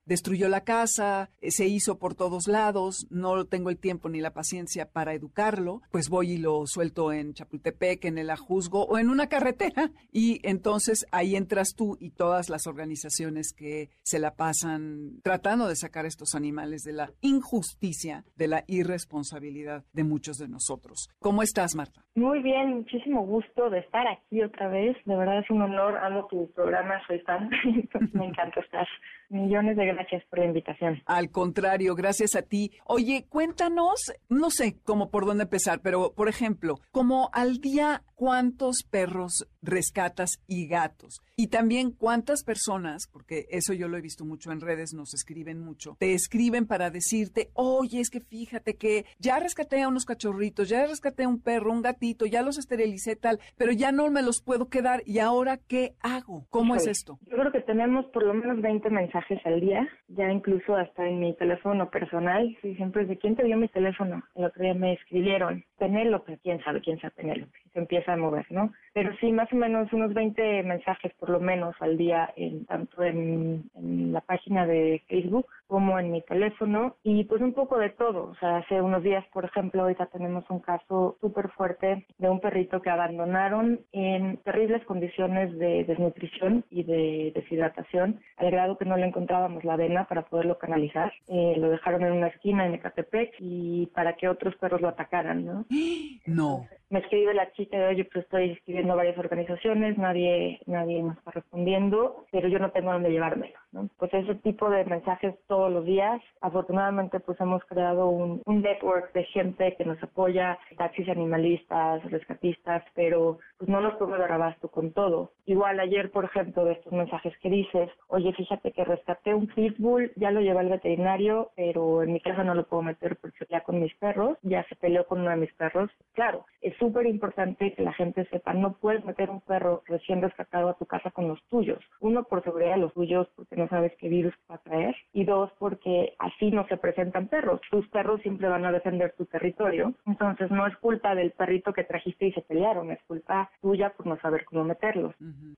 destruyó 0.11 0.49
la 0.49 0.65
casa, 0.65 1.29
eh, 1.39 1.51
se 1.51 1.67
hizo 1.67 1.97
por 1.97 2.15
todos 2.15 2.49
lados, 2.49 3.07
no 3.09 3.45
tengo 3.45 3.69
el 3.69 3.77
tiempo 3.77 4.09
ni 4.09 4.19
la 4.19 4.33
paciencia 4.33 4.91
para 4.91 5.13
educarlo, 5.13 5.81
pues 5.89 6.09
voy 6.09 6.31
y 6.31 6.37
lo 6.37 6.67
suelto 6.67 7.13
en 7.13 7.33
Chapultepec, 7.33 8.03
en 8.03 8.17
el 8.17 8.29
Ajuzgo 8.29 8.83
o 8.83 8.97
en 8.97 9.09
una 9.09 9.27
carretera 9.27 9.89
y 10.11 10.45
entonces 10.45 11.05
ahí 11.13 11.37
entras 11.37 11.75
tú 11.77 11.95
y 12.01 12.09
todas 12.09 12.49
las 12.49 12.67
organizaciones 12.67 13.53
que 13.53 13.89
se 14.03 14.19
la 14.19 14.35
pasan 14.35 15.21
tratando 15.23 15.69
de 15.69 15.77
sacar 15.77 16.05
estos 16.05 16.35
animales 16.35 16.83
de 16.83 16.91
la 16.91 17.11
injusticia, 17.21 18.25
de 18.35 18.49
la 18.49 18.65
irresponsabilidad 18.67 19.85
de 19.93 20.03
muchos 20.03 20.37
de 20.37 20.49
nosotros. 20.49 21.07
¿Cómo 21.19 21.41
estás, 21.41 21.73
Marta? 21.73 22.03
Muy 22.15 22.41
bien, 22.41 22.75
muchísimo 22.75 23.25
gusto 23.25 23.69
de 23.69 23.79
estar 23.79 24.05
aquí 24.07 24.43
otra 24.43 24.67
vez. 24.67 24.97
De 25.05 25.15
verdad 25.15 25.39
es 25.39 25.49
un 25.49 25.61
honor, 25.61 25.95
amo 25.99 26.27
tu 26.27 26.51
programa, 26.51 27.01
soy 27.07 27.19
fan. 27.19 27.49
Me 28.11 28.25
encanta 28.25 28.59
estar. 28.59 28.85
Millones 29.29 29.77
de 29.77 29.85
gracias 29.85 30.00
por 30.29 30.39
la 30.39 30.45
invitación. 30.45 31.01
Al 31.05 31.31
contrario, 31.31 31.95
gracias 31.95 32.35
a 32.35 32.41
ti. 32.41 32.71
Oye, 32.85 33.25
cuéntanos, 33.29 34.13
no 34.29 34.49
sé 34.49 34.77
cómo 34.83 35.09
por 35.09 35.25
dónde 35.25 35.43
empezar, 35.43 35.81
pero 35.81 36.13
por 36.13 36.29
ejemplo, 36.29 36.79
como 36.91 37.29
al 37.33 37.59
día, 37.59 38.03
¿cuántos 38.15 38.83
perros 38.89 39.47
rescatas 39.61 40.41
y 40.47 40.67
gatos? 40.67 41.21
Y 41.41 41.47
también 41.47 41.89
cuántas 41.89 42.43
personas, 42.43 43.09
porque 43.11 43.47
eso 43.49 43.73
yo 43.73 43.87
lo 43.87 43.97
he 43.97 44.01
visto 44.01 44.23
mucho 44.25 44.51
en 44.51 44.61
redes, 44.61 44.93
nos 44.93 45.15
escriben 45.15 45.59
mucho, 45.59 45.95
te 45.97 46.13
escriben 46.13 46.67
para 46.67 46.91
decirte, 46.91 47.49
oye, 47.55 47.99
es 47.99 48.11
que 48.11 48.19
fíjate 48.19 48.75
que 48.75 49.05
ya 49.17 49.39
rescaté 49.39 49.81
a 49.81 49.87
unos 49.87 50.05
cachorritos, 50.05 50.69
ya 50.69 50.85
rescaté 50.85 51.23
a 51.23 51.27
un 51.27 51.41
perro, 51.41 51.71
un 51.71 51.81
gatito, 51.81 52.27
ya 52.27 52.43
los 52.43 52.59
esterilicé 52.59 53.15
tal, 53.15 53.39
pero 53.57 53.71
ya 53.71 53.91
no 53.91 54.07
me 54.11 54.21
los 54.21 54.43
puedo 54.43 54.69
quedar. 54.69 55.01
¿Y 55.07 55.17
ahora 55.17 55.57
qué 55.57 55.95
hago? 56.01 56.45
¿Cómo 56.51 56.75
es 56.75 56.85
esto? 56.85 57.17
Yo 57.25 57.37
creo 57.37 57.51
que 57.51 57.61
tenemos 57.61 58.05
por 58.13 58.23
lo 58.23 58.35
menos 58.35 58.61
20 58.61 58.91
mensajes 58.91 59.43
al 59.43 59.61
día, 59.61 59.89
ya 60.09 60.31
incluso 60.31 60.75
hasta 60.75 61.07
en 61.07 61.21
mi 61.21 61.35
teléfono 61.37 61.89
personal, 61.89 62.55
sí, 62.61 62.75
siempre 62.75 63.01
es 63.01 63.09
de 63.09 63.17
quién 63.17 63.35
te 63.35 63.45
dio 63.45 63.57
mi 63.57 63.67
teléfono. 63.69 64.21
El 64.35 64.45
otro 64.45 64.61
día 64.61 64.75
me 64.75 64.93
escribieron, 64.93 65.65
Penélope, 65.79 66.37
quién 66.43 66.63
sabe 66.63 66.81
quién 66.81 66.99
sea 66.99 67.09
Penélope, 67.09 67.57
se 67.73 67.79
empieza 67.79 68.13
a 68.13 68.17
mover, 68.17 68.45
¿no? 68.51 68.71
Pero 68.93 69.09
sí, 69.19 69.31
más 69.31 69.51
o 69.51 69.55
menos 69.55 69.91
unos 69.91 70.13
20 70.13 70.61
mensajes 70.61 71.11
por 71.15 71.30
lo 71.31 71.39
menos 71.39 71.75
al 71.79 71.97
día, 71.97 72.31
en, 72.35 72.65
tanto 72.65 73.03
en, 73.03 73.69
en 73.75 74.13
la 74.13 74.21
página 74.21 74.65
de 74.65 75.03
Facebook 75.07 75.47
como 75.71 75.97
en 75.97 76.11
mi 76.11 76.21
teléfono 76.21 76.97
y 77.01 77.23
pues 77.23 77.41
un 77.41 77.53
poco 77.53 77.77
de 77.77 77.91
todo. 77.91 78.25
O 78.25 78.35
sea, 78.35 78.57
hace 78.57 78.81
unos 78.81 79.03
días, 79.03 79.23
por 79.31 79.45
ejemplo, 79.45 79.83
ahorita 79.83 80.07
tenemos 80.07 80.43
un 80.49 80.59
caso 80.59 81.15
súper 81.21 81.47
fuerte 81.51 82.05
de 82.17 82.29
un 82.29 82.41
perrito 82.41 82.81
que 82.81 82.89
abandonaron 82.89 83.79
en 83.93 84.35
terribles 84.43 84.83
condiciones 84.83 85.57
de 85.57 85.85
desnutrición 85.85 86.65
y 86.69 86.83
de 86.83 87.31
deshidratación, 87.33 88.19
al 88.35 88.51
grado 88.51 88.77
que 88.77 88.83
no 88.83 88.97
le 88.97 89.05
encontrábamos 89.05 89.63
la 89.63 89.77
vena 89.77 90.03
para 90.09 90.23
poderlo 90.23 90.57
canalizar. 90.57 91.13
Eh, 91.29 91.55
lo 91.57 91.69
dejaron 91.69 92.03
en 92.03 92.11
una 92.11 92.27
esquina 92.27 92.65
en 92.65 92.73
Ecatepec 92.73 93.35
y 93.39 93.85
para 93.95 94.17
que 94.17 94.27
otros 94.27 94.53
perros 94.57 94.81
lo 94.81 94.89
atacaran, 94.89 95.45
¿no? 95.45 95.65
No. 96.25 96.67
me 96.89 96.99
escribe 96.99 97.33
la 97.33 97.51
chica 97.53 97.77
de, 97.77 97.87
oye, 97.87 98.05
pues 98.05 98.25
estoy 98.25 98.51
escribiendo 98.51 98.95
varias 98.95 99.17
organizaciones, 99.17 99.97
nadie, 99.97 100.59
nadie 100.65 101.01
me 101.01 101.13
está 101.13 101.31
respondiendo, 101.31 102.25
pero 102.31 102.47
yo 102.49 102.59
no 102.59 102.71
tengo 102.71 102.91
dónde 102.91 103.11
llevármelo, 103.11 103.57
¿no? 103.71 103.89
Pues 103.97 104.13
ese 104.13 104.35
tipo 104.35 104.69
de 104.69 104.83
mensajes 104.85 105.35
los 105.69 105.85
días. 105.85 106.21
Afortunadamente, 106.39 107.19
pues 107.19 107.39
hemos 107.41 107.63
creado 107.65 108.07
un, 108.07 108.41
un 108.45 108.61
network 108.61 109.11
de 109.13 109.25
gente 109.25 109.75
que 109.77 109.85
nos 109.85 110.01
apoya, 110.01 110.57
taxis 110.77 111.09
animalistas, 111.09 112.03
rescatistas, 112.09 112.83
pero 112.95 113.39
pues 113.57 113.69
no 113.69 113.81
nos 113.81 113.95
podemos 113.95 114.19
dar 114.19 114.31
abasto 114.31 114.69
con 114.69 114.93
todo. 114.93 115.31
Igual 115.45 115.79
ayer, 115.79 116.11
por 116.11 116.25
ejemplo, 116.25 116.65
de 116.65 116.73
estos 116.73 116.93
mensajes 116.93 117.37
que 117.39 117.49
dices, 117.49 117.89
oye, 118.07 118.33
fíjate 118.33 118.71
que 118.71 118.85
rescaté 118.85 119.33
un 119.33 119.47
pitbull, 119.47 120.11
ya 120.15 120.31
lo 120.31 120.41
llevé 120.41 120.59
al 120.59 120.69
veterinario, 120.69 121.51
pero 121.55 122.03
en 122.03 122.13
mi 122.13 122.21
casa 122.21 122.43
no 122.43 122.55
lo 122.55 122.65
puedo 122.65 122.83
meter 122.83 123.17
porque 123.17 123.45
ya 123.49 123.61
con 123.61 123.81
mis 123.81 123.93
perros, 123.95 124.37
ya 124.41 124.63
se 124.69 124.75
peleó 124.75 125.05
con 125.05 125.21
uno 125.21 125.29
de 125.29 125.35
mis 125.35 125.53
perros. 125.53 125.91
Claro, 126.13 126.45
es 126.61 126.75
súper 126.77 127.05
importante 127.05 127.73
que 127.73 127.83
la 127.83 127.93
gente 127.93 128.25
sepa, 128.25 128.53
no 128.53 128.73
puedes 128.73 129.03
meter 129.05 129.29
un 129.29 129.41
perro 129.41 129.83
recién 129.85 130.21
rescatado 130.21 130.69
a 130.69 130.77
tu 130.77 130.85
casa 130.85 131.11
con 131.11 131.27
los 131.27 131.41
tuyos. 131.49 131.79
Uno, 131.99 132.23
por 132.23 132.43
seguridad 132.43 132.75
de 132.75 132.81
los 132.81 132.93
tuyos, 132.93 133.27
porque 133.35 133.55
no 133.55 133.67
sabes 133.67 133.93
qué 133.97 134.09
virus 134.09 134.33
va 134.49 134.55
a 134.55 134.59
traer. 134.59 134.95
Y 135.13 135.25
dos, 135.25 135.50
porque 135.59 136.13
así 136.19 136.51
no 136.51 136.67
se 136.67 136.77
presentan 136.77 137.27
perros. 137.27 137.61
Tus 137.69 137.87
perros 137.89 138.21
siempre 138.21 138.47
van 138.47 138.65
a 138.65 138.71
defender 138.71 139.13
tu 139.17 139.25
territorio. 139.25 139.93
Entonces, 140.05 140.51
no 140.51 140.67
es 140.67 140.75
culpa 140.77 141.15
del 141.15 141.31
perrito 141.31 141.73
que 141.73 141.83
trajiste 141.83 142.27
y 142.27 142.33
se 142.33 142.41
pelearon, 142.41 142.91
es 142.91 143.01
culpa 143.07 143.49
tuya 143.61 143.93
por 143.95 144.07
no 144.07 144.19
saber 144.19 144.45
cómo 144.45 144.63
meterlos. 144.63 145.15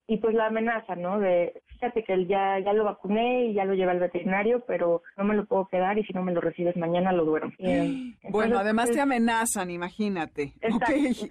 Y 0.08 0.18
pues 0.18 0.36
la 0.36 0.48
amenaza, 0.48 0.96
¿no? 0.96 1.20
De, 1.20 1.62
fíjate 1.68 2.04
que 2.04 2.14
él 2.14 2.28
ya, 2.28 2.60
ya 2.60 2.74
lo 2.74 2.86
vacuné 2.86 3.46
y 3.46 3.54
ya 3.54 3.66
lo 3.66 3.74
llevé 3.74 3.92
al 3.92 4.00
veterinario, 4.00 4.64
pero 4.66 5.02
no 5.18 5.24
me 5.24 5.36
lo 5.36 5.46
puedo 5.46 5.66
quedar 5.68 5.98
y 5.98 6.04
si 6.04 6.14
no 6.14 6.24
me 6.24 6.34
lo 6.34 6.42
recibes 6.42 6.76
mañana 6.78 7.12
lo 7.12 7.26
duermo. 7.26 7.52
Eh, 7.60 8.14
bueno, 8.30 8.58
además 8.60 8.92
te 8.92 9.02
amenazan, 9.02 9.70
imagínate. 9.70 10.54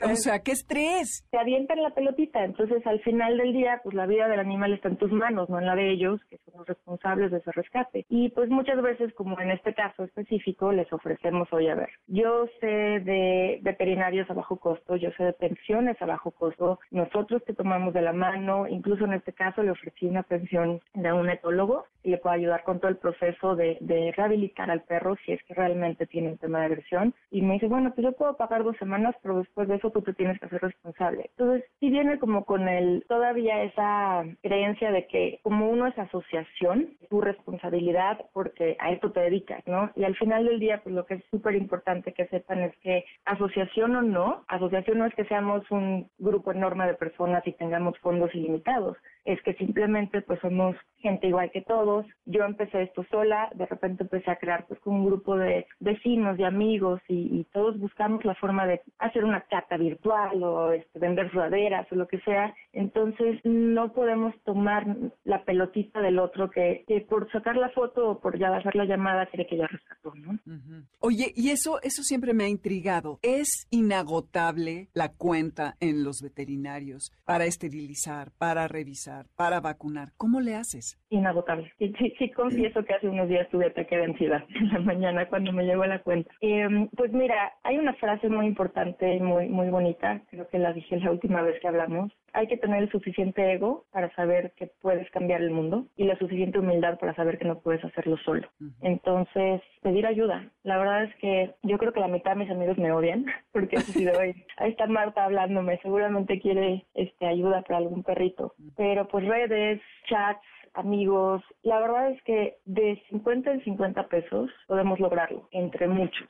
O 0.03 0.16
sea, 0.16 0.40
qué 0.40 0.53
estrés. 0.53 1.27
te 1.31 1.38
avientan 1.38 1.83
la 1.83 1.90
pelotita. 1.90 2.44
Entonces, 2.44 2.87
al 2.87 3.01
final 3.01 3.37
del 3.38 3.53
día, 3.53 3.81
pues 3.83 3.94
la 3.94 4.07
vida 4.07 4.29
del 4.29 4.40
animal 4.40 4.72
está 4.72 4.88
en 4.88 4.96
tus 4.96 5.12
manos, 5.12 5.48
no 5.48 5.59
en 5.59 5.66
la 5.66 5.75
de 5.75 5.90
ellos, 5.90 6.20
que 6.29 6.38
los 6.56 6.66
responsables 6.66 7.30
de 7.30 7.38
ese 7.38 7.52
rescate. 7.52 8.06
Y 8.08 8.30
pues 8.30 8.48
muchas 8.50 8.80
veces, 8.82 9.12
como 9.14 9.38
en 9.40 9.50
este 9.50 9.74
caso 9.74 10.04
específico, 10.04 10.72
les 10.72 10.92
ofrecemos, 10.92 11.52
oye, 11.52 11.70
a 11.70 11.74
ver, 11.74 11.90
yo 12.06 12.46
sé 12.60 12.66
de 12.66 13.58
veterinarios 13.62 14.30
a 14.30 14.34
bajo 14.34 14.56
costo, 14.56 14.96
yo 14.96 15.10
sé 15.12 15.24
de 15.24 15.32
pensiones 15.32 16.00
a 16.00 16.06
bajo 16.06 16.30
costo, 16.30 16.78
nosotros 16.90 17.42
te 17.44 17.54
tomamos 17.54 17.94
de 17.94 18.02
la 18.02 18.12
mano, 18.12 18.66
incluso 18.68 19.04
en 19.04 19.14
este 19.14 19.32
caso 19.32 19.62
le 19.62 19.70
ofrecí 19.70 20.06
una 20.06 20.22
pensión 20.22 20.80
de 20.94 21.12
un 21.12 21.28
etólogo 21.28 21.86
y 22.02 22.10
le 22.10 22.18
puedo 22.18 22.34
ayudar 22.34 22.64
con 22.64 22.80
todo 22.80 22.90
el 22.90 22.96
proceso 22.96 23.54
de, 23.56 23.78
de 23.80 24.12
rehabilitar 24.16 24.70
al 24.70 24.82
perro 24.82 25.16
si 25.24 25.32
es 25.32 25.42
que 25.44 25.54
realmente 25.54 26.06
tiene 26.06 26.28
un 26.28 26.38
tema 26.38 26.60
de 26.60 26.66
agresión. 26.66 27.14
Y 27.30 27.42
me 27.42 27.54
dice, 27.54 27.68
bueno, 27.68 27.92
pues 27.94 28.04
yo 28.04 28.12
puedo 28.12 28.36
pagar 28.36 28.64
dos 28.64 28.76
semanas, 28.78 29.14
pero 29.22 29.38
después 29.38 29.68
de 29.68 29.76
eso 29.76 29.90
tú 29.90 30.02
te 30.02 30.14
tienes 30.14 30.38
que 30.38 30.46
hacer 30.46 30.60
responsable. 30.60 31.30
Entonces, 31.36 31.64
sí 31.80 31.90
viene 31.90 32.18
como 32.18 32.44
con 32.44 32.68
el, 32.68 33.04
todavía 33.08 33.62
esa 33.62 34.24
creencia 34.42 34.90
de 34.90 35.06
que 35.06 35.40
como 35.42 35.68
uno 35.68 35.86
es 35.86 35.98
asociación, 35.98 36.41
es 36.42 37.09
tu 37.09 37.20
responsabilidad 37.20 38.24
porque 38.33 38.76
a 38.81 38.92
esto 38.92 39.12
te 39.12 39.20
dedicas, 39.20 39.62
¿no? 39.66 39.90
Y 39.96 40.05
al 40.05 40.16
final 40.16 40.44
del 40.44 40.61
día, 40.61 40.81
pues 40.83 40.94
lo 40.94 41.07
que 41.07 41.14
es 41.14 41.24
súper 41.31 41.55
importante 41.55 42.12
que 42.12 42.26
sepan 42.28 42.61
es 42.61 42.76
que 42.78 43.05
asociación 43.24 43.96
o 43.96 44.02
no, 44.02 44.44
asociación 44.48 44.98
no 44.98 45.07
es 45.07 45.14
que 45.14 45.24
seamos 45.24 45.68
un 45.70 46.11
grupo 46.18 46.52
enorme 46.52 46.87
de 46.87 46.94
personas 46.94 47.46
y 47.46 47.52
tengamos 47.52 47.98
fondos 47.98 48.35
ilimitados, 48.35 48.96
es 49.24 49.40
que 49.42 49.54
simplemente 49.54 50.22
pues 50.22 50.40
somos 50.40 50.76
gente 51.02 51.26
igual 51.26 51.50
que 51.50 51.62
todos. 51.62 52.06
Yo 52.24 52.44
empecé 52.44 52.82
esto 52.82 53.04
sola, 53.11 53.50
de 53.54 53.66
repente 53.66 54.04
empecé 54.04 54.30
a 54.30 54.37
crear 54.37 54.66
pues 54.66 54.80
con 54.80 54.94
un 54.94 55.06
grupo 55.06 55.37
de 55.37 55.66
vecinos, 55.80 56.38
de 56.38 56.46
amigos 56.46 57.00
y, 57.08 57.42
todos 57.52 57.78
buscamos 57.78 58.24
la 58.24 58.35
forma 58.37 58.66
de 58.66 58.80
hacer 58.98 59.24
una 59.24 59.42
cata 59.42 59.76
virtual 59.76 60.42
o 60.42 60.72
este, 60.72 60.98
vender 60.98 61.30
sudaderas 61.30 61.90
o 61.90 61.96
lo 61.96 62.06
que 62.06 62.20
sea. 62.20 62.54
Entonces 62.72 63.40
no 63.44 63.92
podemos 63.92 64.32
tomar 64.44 64.87
la 65.24 65.44
pelotita 65.44 66.00
del 66.00 66.18
otro 66.18 66.50
que, 66.50 66.85
que 66.87 67.00
por 67.00 67.30
sacar 67.30 67.56
la 67.56 67.68
foto 67.70 68.11
o 68.11 68.20
por 68.20 68.38
ya 68.38 68.56
hacer 68.56 68.74
la 68.74 68.85
llamada 68.85 69.26
cree 69.26 69.46
que 69.46 69.58
ya 69.58 69.66
rescató, 69.66 70.14
¿no? 70.14 70.32
Ujú. 70.46 70.87
Oye, 71.00 71.32
y 71.35 71.50
eso, 71.50 71.78
eso 71.82 72.02
siempre 72.02 72.32
me 72.32 72.44
ha 72.44 72.48
intrigado. 72.48 73.18
¿Es 73.22 73.66
inagotable 73.70 74.88
la 74.94 75.12
cuenta 75.12 75.74
en 75.80 76.04
los 76.04 76.20
veterinarios 76.22 77.11
para 77.24 77.44
esterilizar, 77.44 78.30
para 78.38 78.68
revisar, 78.68 79.12
para 79.37 79.61
vacunar? 79.61 80.11
¿Cómo 80.16 80.40
le 80.40 80.55
haces? 80.55 80.98
Inagotable. 81.11 81.72
Sí, 81.79 81.92
sí, 81.98 82.14
sí 82.18 82.31
confieso 82.31 82.85
que 82.85 82.94
hace 82.94 83.09
unos 83.09 83.29
días 83.29 83.48
tuve 83.51 83.66
ataque 83.66 83.96
de 83.96 84.05
ansiedad 84.05 84.44
en 84.55 84.68
la 84.72 84.81
mañana 84.81 85.29
cuando 85.29 85.53
me 85.53 85.64
llegó 85.64 85.85
la 85.87 86.01
cuenta. 86.01 86.31
Eh, 86.40 86.88
pues 86.96 87.12
mira, 87.12 87.53
hay 87.62 87.79
una 87.79 87.94
frase 87.94 88.29
muy 88.29 88.46
importante 88.46 89.14
y 89.14 89.20
muy, 89.20 89.48
muy 89.48 89.68
bonita, 89.68 90.22
creo 90.31 90.48
que 90.48 90.59
la 90.59 90.72
dije 90.72 90.98
la 90.98 91.11
última 91.11 91.42
vez 91.42 91.61
que 91.61 91.68
hablamos. 91.68 92.12
Hay 92.35 92.46
que 92.46 92.57
tener 92.57 92.83
el 92.83 92.90
suficiente 92.90 93.53
ego 93.53 93.85
para 93.92 94.14
saber 94.14 94.55
que 94.57 94.70
puedes 94.81 95.11
cambiar 95.11 95.42
el 95.42 95.51
mundo 95.51 95.87
y 95.96 96.05
la 96.05 96.16
suficiente 96.18 96.59
humildad 96.59 96.98
para 96.98 97.14
saber 97.14 97.38
que 97.38 97.44
no 97.44 97.61
puedes 97.61 97.85
hacerlo 97.85 98.16
solo. 98.25 98.48
Entonces, 98.81 99.61
pedir 99.83 100.07
ayuda. 100.07 100.48
La 100.62 100.79
verdad 100.79 101.05
es 101.05 101.14
que 101.16 101.55
yo 101.62 101.77
creo 101.77 101.92
que 101.92 102.01
la 102.01 102.09
mitad 102.09 102.33
de 102.33 102.38
mis 102.38 102.51
amigos 102.51 102.79
me 102.79 102.92
odian 102.92 103.27
porque 103.53 103.77
he 103.77 103.81
sido 103.81 104.18
hoy. 104.18 104.35
Ahí 104.57 104.70
está 104.70 104.87
Marta 104.87 105.25
hablándome, 105.25 105.79
seguramente 105.83 106.40
quiere 106.40 106.87
este, 106.94 107.27
ayuda 107.27 107.62
para 107.62 107.79
algún 107.79 108.03
perrito. 108.03 108.55
Pero 108.77 109.01
pues 109.08 109.26
redes, 109.26 109.80
chats, 110.04 110.44
amigos, 110.74 111.42
la 111.62 111.80
verdad 111.80 112.11
es 112.11 112.22
que 112.24 112.56
de 112.64 113.00
50 113.11 113.50
en 113.52 113.64
50 113.64 114.08
pesos 114.08 114.50
podemos 114.66 114.98
lograrlo, 115.00 115.48
entre 115.52 115.87
muchos. 115.88 116.28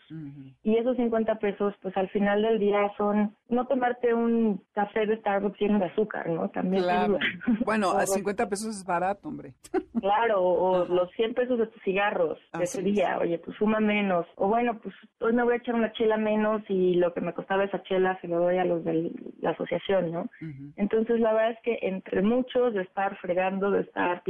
Y 0.63 0.77
esos 0.77 0.97
50 0.97 1.37
pesos, 1.37 1.75
pues 1.83 1.97
al 1.97 2.09
final 2.11 2.43
del 2.43 2.59
día 2.59 2.91
son 2.97 3.35
no 3.49 3.67
tomarte 3.67 4.15
un 4.15 4.63
café 4.73 5.07
de 5.07 5.17
Starbucks 5.19 5.61
lleno 5.61 5.79
de 5.79 5.87
azúcar, 5.87 6.29
¿no? 6.29 6.49
También 6.51 6.83
Claro. 6.83 7.19
Bueno, 7.65 7.91
a 7.91 8.03
O- 8.05 8.07
50 8.07 8.49
pesos 8.49 8.69
es 8.77 8.85
barato, 8.85 9.29
hombre. 9.29 9.55
Claro, 10.03 10.43
o 10.43 10.85
los 10.87 11.11
100 11.13 11.35
pesos 11.35 11.59
de 11.61 11.67
tus 11.69 11.81
cigarros 11.83 12.37
de 12.59 12.65
ese 12.65 12.83
día, 12.83 13.19
oye, 13.21 13.39
pues 13.39 13.57
suma 13.57 13.79
menos. 13.79 14.27
O 14.35 14.49
bueno, 14.49 14.77
pues 14.83 14.93
hoy 15.21 15.33
me 15.33 15.45
voy 15.45 15.53
a 15.53 15.57
echar 15.59 15.77
una 15.77 15.93
chela 15.93 16.17
menos 16.17 16.61
y 16.69 16.95
lo 16.95 17.15
que 17.15 17.21
me 17.21 17.33
costaba 17.33 17.63
esa 17.63 17.81
chela 17.85 18.19
se 18.21 18.27
lo 18.27 18.41
doy 18.41 18.59
a 18.59 18.65
los 18.65 18.83
de 18.85 19.13
la 19.41 19.51
asociación, 19.51 20.11
¿no? 20.11 20.29
Entonces, 20.77 21.21
la 21.21 21.33
verdad 21.33 21.53
es 21.53 21.61
que 21.63 21.79
entre 21.83 22.21
muchos, 22.23 22.75
de 22.75 22.83
estar 22.83 23.17
fregando, 23.19 23.71
de 23.71 23.83
estar 23.83 24.25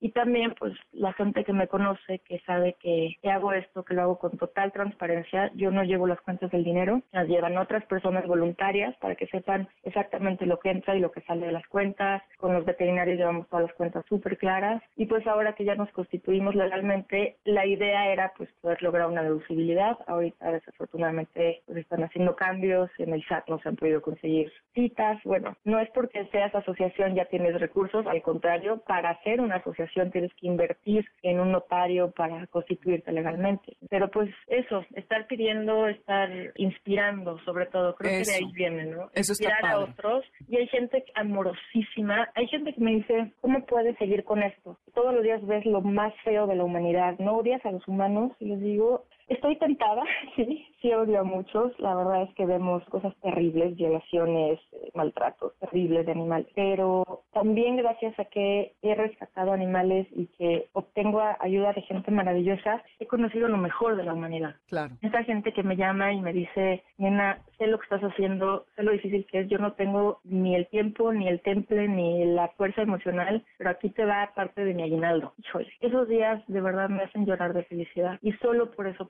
y 0.00 0.10
también 0.12 0.54
pues 0.58 0.74
la 0.92 1.12
gente 1.12 1.44
que 1.44 1.52
me 1.52 1.68
conoce, 1.68 2.20
que 2.20 2.40
sabe 2.40 2.76
que, 2.80 3.16
que 3.22 3.30
hago 3.30 3.52
esto, 3.52 3.84
que 3.84 3.94
lo 3.94 4.02
hago 4.02 4.18
con 4.18 4.36
total 4.38 4.72
transparencia, 4.72 5.50
yo 5.54 5.70
no 5.70 5.84
llevo 5.84 6.06
las 6.06 6.20
cuentas 6.20 6.50
del 6.50 6.64
dinero, 6.64 7.02
las 7.12 7.28
llevan 7.28 7.58
otras 7.58 7.84
personas 7.86 8.26
voluntarias 8.26 8.96
para 8.96 9.14
que 9.14 9.26
sepan 9.26 9.68
exactamente 9.82 10.46
lo 10.46 10.58
que 10.58 10.70
entra 10.70 10.96
y 10.96 11.00
lo 11.00 11.12
que 11.12 11.20
sale 11.22 11.46
de 11.46 11.52
las 11.52 11.66
cuentas, 11.68 12.22
con 12.38 12.54
los 12.54 12.64
veterinarios 12.64 13.18
llevamos 13.18 13.48
todas 13.48 13.66
las 13.66 13.74
cuentas 13.74 14.04
súper 14.08 14.38
claras. 14.38 14.82
Y 14.96 15.06
pues 15.06 15.26
ahora 15.26 15.54
que 15.54 15.64
ya 15.64 15.74
nos 15.74 15.90
constituimos 15.90 16.54
legalmente, 16.54 17.36
la 17.44 17.66
idea 17.66 18.12
era 18.12 18.32
pues 18.36 18.50
poder 18.60 18.82
lograr 18.82 19.08
una 19.08 19.22
deducibilidad, 19.22 19.98
ahorita 20.06 20.52
desafortunadamente 20.52 21.62
pues 21.66 21.78
están 21.78 22.02
haciendo 22.04 22.36
cambios, 22.36 22.90
en 22.98 23.12
el 23.12 23.24
SAT 23.24 23.48
no 23.48 23.58
se 23.60 23.68
han 23.68 23.76
podido 23.76 24.00
conseguir 24.00 24.52
citas, 24.74 25.20
bueno, 25.24 25.56
no 25.64 25.78
es 25.78 25.90
porque 25.90 26.26
seas 26.26 26.54
asociación 26.54 27.14
ya 27.14 27.24
tienes 27.26 27.58
recursos, 27.60 28.06
al 28.06 28.22
contrario, 28.22 28.82
para 28.86 29.19
hacer 29.20 29.40
una 29.40 29.56
asociación 29.56 30.10
tienes 30.10 30.32
que 30.34 30.46
invertir 30.46 31.06
en 31.22 31.40
un 31.40 31.52
notario 31.52 32.10
para 32.10 32.46
constituirte 32.48 33.12
legalmente. 33.12 33.76
Pero 33.88 34.10
pues 34.10 34.30
eso, 34.46 34.84
estar 34.94 35.26
pidiendo, 35.26 35.88
estar 35.88 36.30
inspirando 36.56 37.38
sobre 37.44 37.66
todo, 37.66 37.94
creo 37.94 38.10
que 38.10 38.30
de 38.30 38.36
ahí 38.36 38.52
viene, 38.52 38.86
¿no? 38.86 39.10
Eso 39.14 39.32
Inspirar 39.32 39.64
a 39.66 39.80
otros. 39.80 40.24
Y 40.48 40.56
hay 40.56 40.68
gente 40.68 41.04
amorosísima, 41.14 42.30
hay 42.34 42.46
gente 42.48 42.72
que 42.72 42.80
me 42.80 42.92
dice, 42.96 43.32
¿cómo 43.40 43.64
puedes 43.66 43.96
seguir 43.98 44.24
con 44.24 44.42
esto? 44.42 44.78
Todos 44.94 45.14
los 45.14 45.22
días 45.22 45.44
ves 45.46 45.64
lo 45.66 45.80
más 45.80 46.12
feo 46.24 46.46
de 46.46 46.56
la 46.56 46.64
humanidad, 46.64 47.18
no 47.18 47.36
odias 47.36 47.64
a 47.64 47.70
los 47.70 47.86
humanos, 47.86 48.32
y 48.40 48.46
les 48.46 48.60
digo, 48.60 49.04
Estoy 49.30 49.56
tentada, 49.58 50.02
sí, 50.36 50.66
sí 50.82 50.92
odio 50.92 51.20
a 51.20 51.22
muchos. 51.22 51.72
La 51.78 51.94
verdad 51.94 52.22
es 52.24 52.34
que 52.34 52.44
vemos 52.46 52.84
cosas 52.86 53.14
terribles, 53.22 53.76
violaciones, 53.76 54.58
eh, 54.72 54.90
maltratos 54.94 55.56
terribles 55.60 56.04
de 56.04 56.12
animales. 56.12 56.48
Pero 56.56 57.22
también 57.32 57.76
gracias 57.76 58.18
a 58.18 58.24
que 58.24 58.74
he 58.82 58.94
rescatado 58.96 59.52
animales 59.52 60.08
y 60.16 60.26
que 60.36 60.68
obtengo 60.72 61.22
ayuda 61.38 61.72
de 61.72 61.82
gente 61.82 62.10
maravillosa, 62.10 62.82
he 62.98 63.06
conocido 63.06 63.46
lo 63.46 63.56
mejor 63.56 63.96
de 63.96 64.02
la 64.02 64.14
humanidad. 64.14 64.56
Claro. 64.68 64.96
Esta 65.00 65.22
gente 65.22 65.52
que 65.52 65.62
me 65.62 65.76
llama 65.76 66.12
y 66.12 66.20
me 66.20 66.32
dice, 66.32 66.82
nena, 66.98 67.38
sé 67.56 67.68
lo 67.68 67.78
que 67.78 67.84
estás 67.84 68.02
haciendo, 68.02 68.66
sé 68.74 68.82
lo 68.82 68.90
difícil 68.90 69.26
que 69.30 69.40
es. 69.40 69.48
Yo 69.48 69.58
no 69.58 69.74
tengo 69.74 70.18
ni 70.24 70.56
el 70.56 70.66
tiempo, 70.66 71.12
ni 71.12 71.28
el 71.28 71.40
temple, 71.40 71.86
ni 71.86 72.24
la 72.24 72.48
fuerza 72.48 72.82
emocional, 72.82 73.44
pero 73.58 73.70
aquí 73.70 73.90
te 73.90 74.04
va 74.04 74.32
parte 74.34 74.64
de 74.64 74.74
mi 74.74 74.82
aguinaldo. 74.82 75.34
Híjole, 75.38 75.68
esos 75.80 76.08
días 76.08 76.42
de 76.48 76.60
verdad 76.60 76.88
me 76.88 77.04
hacen 77.04 77.26
llorar 77.26 77.52
de 77.52 77.62
felicidad 77.62 78.18
y 78.22 78.32
solo 78.32 78.72
por 78.72 78.88
eso 78.88 79.06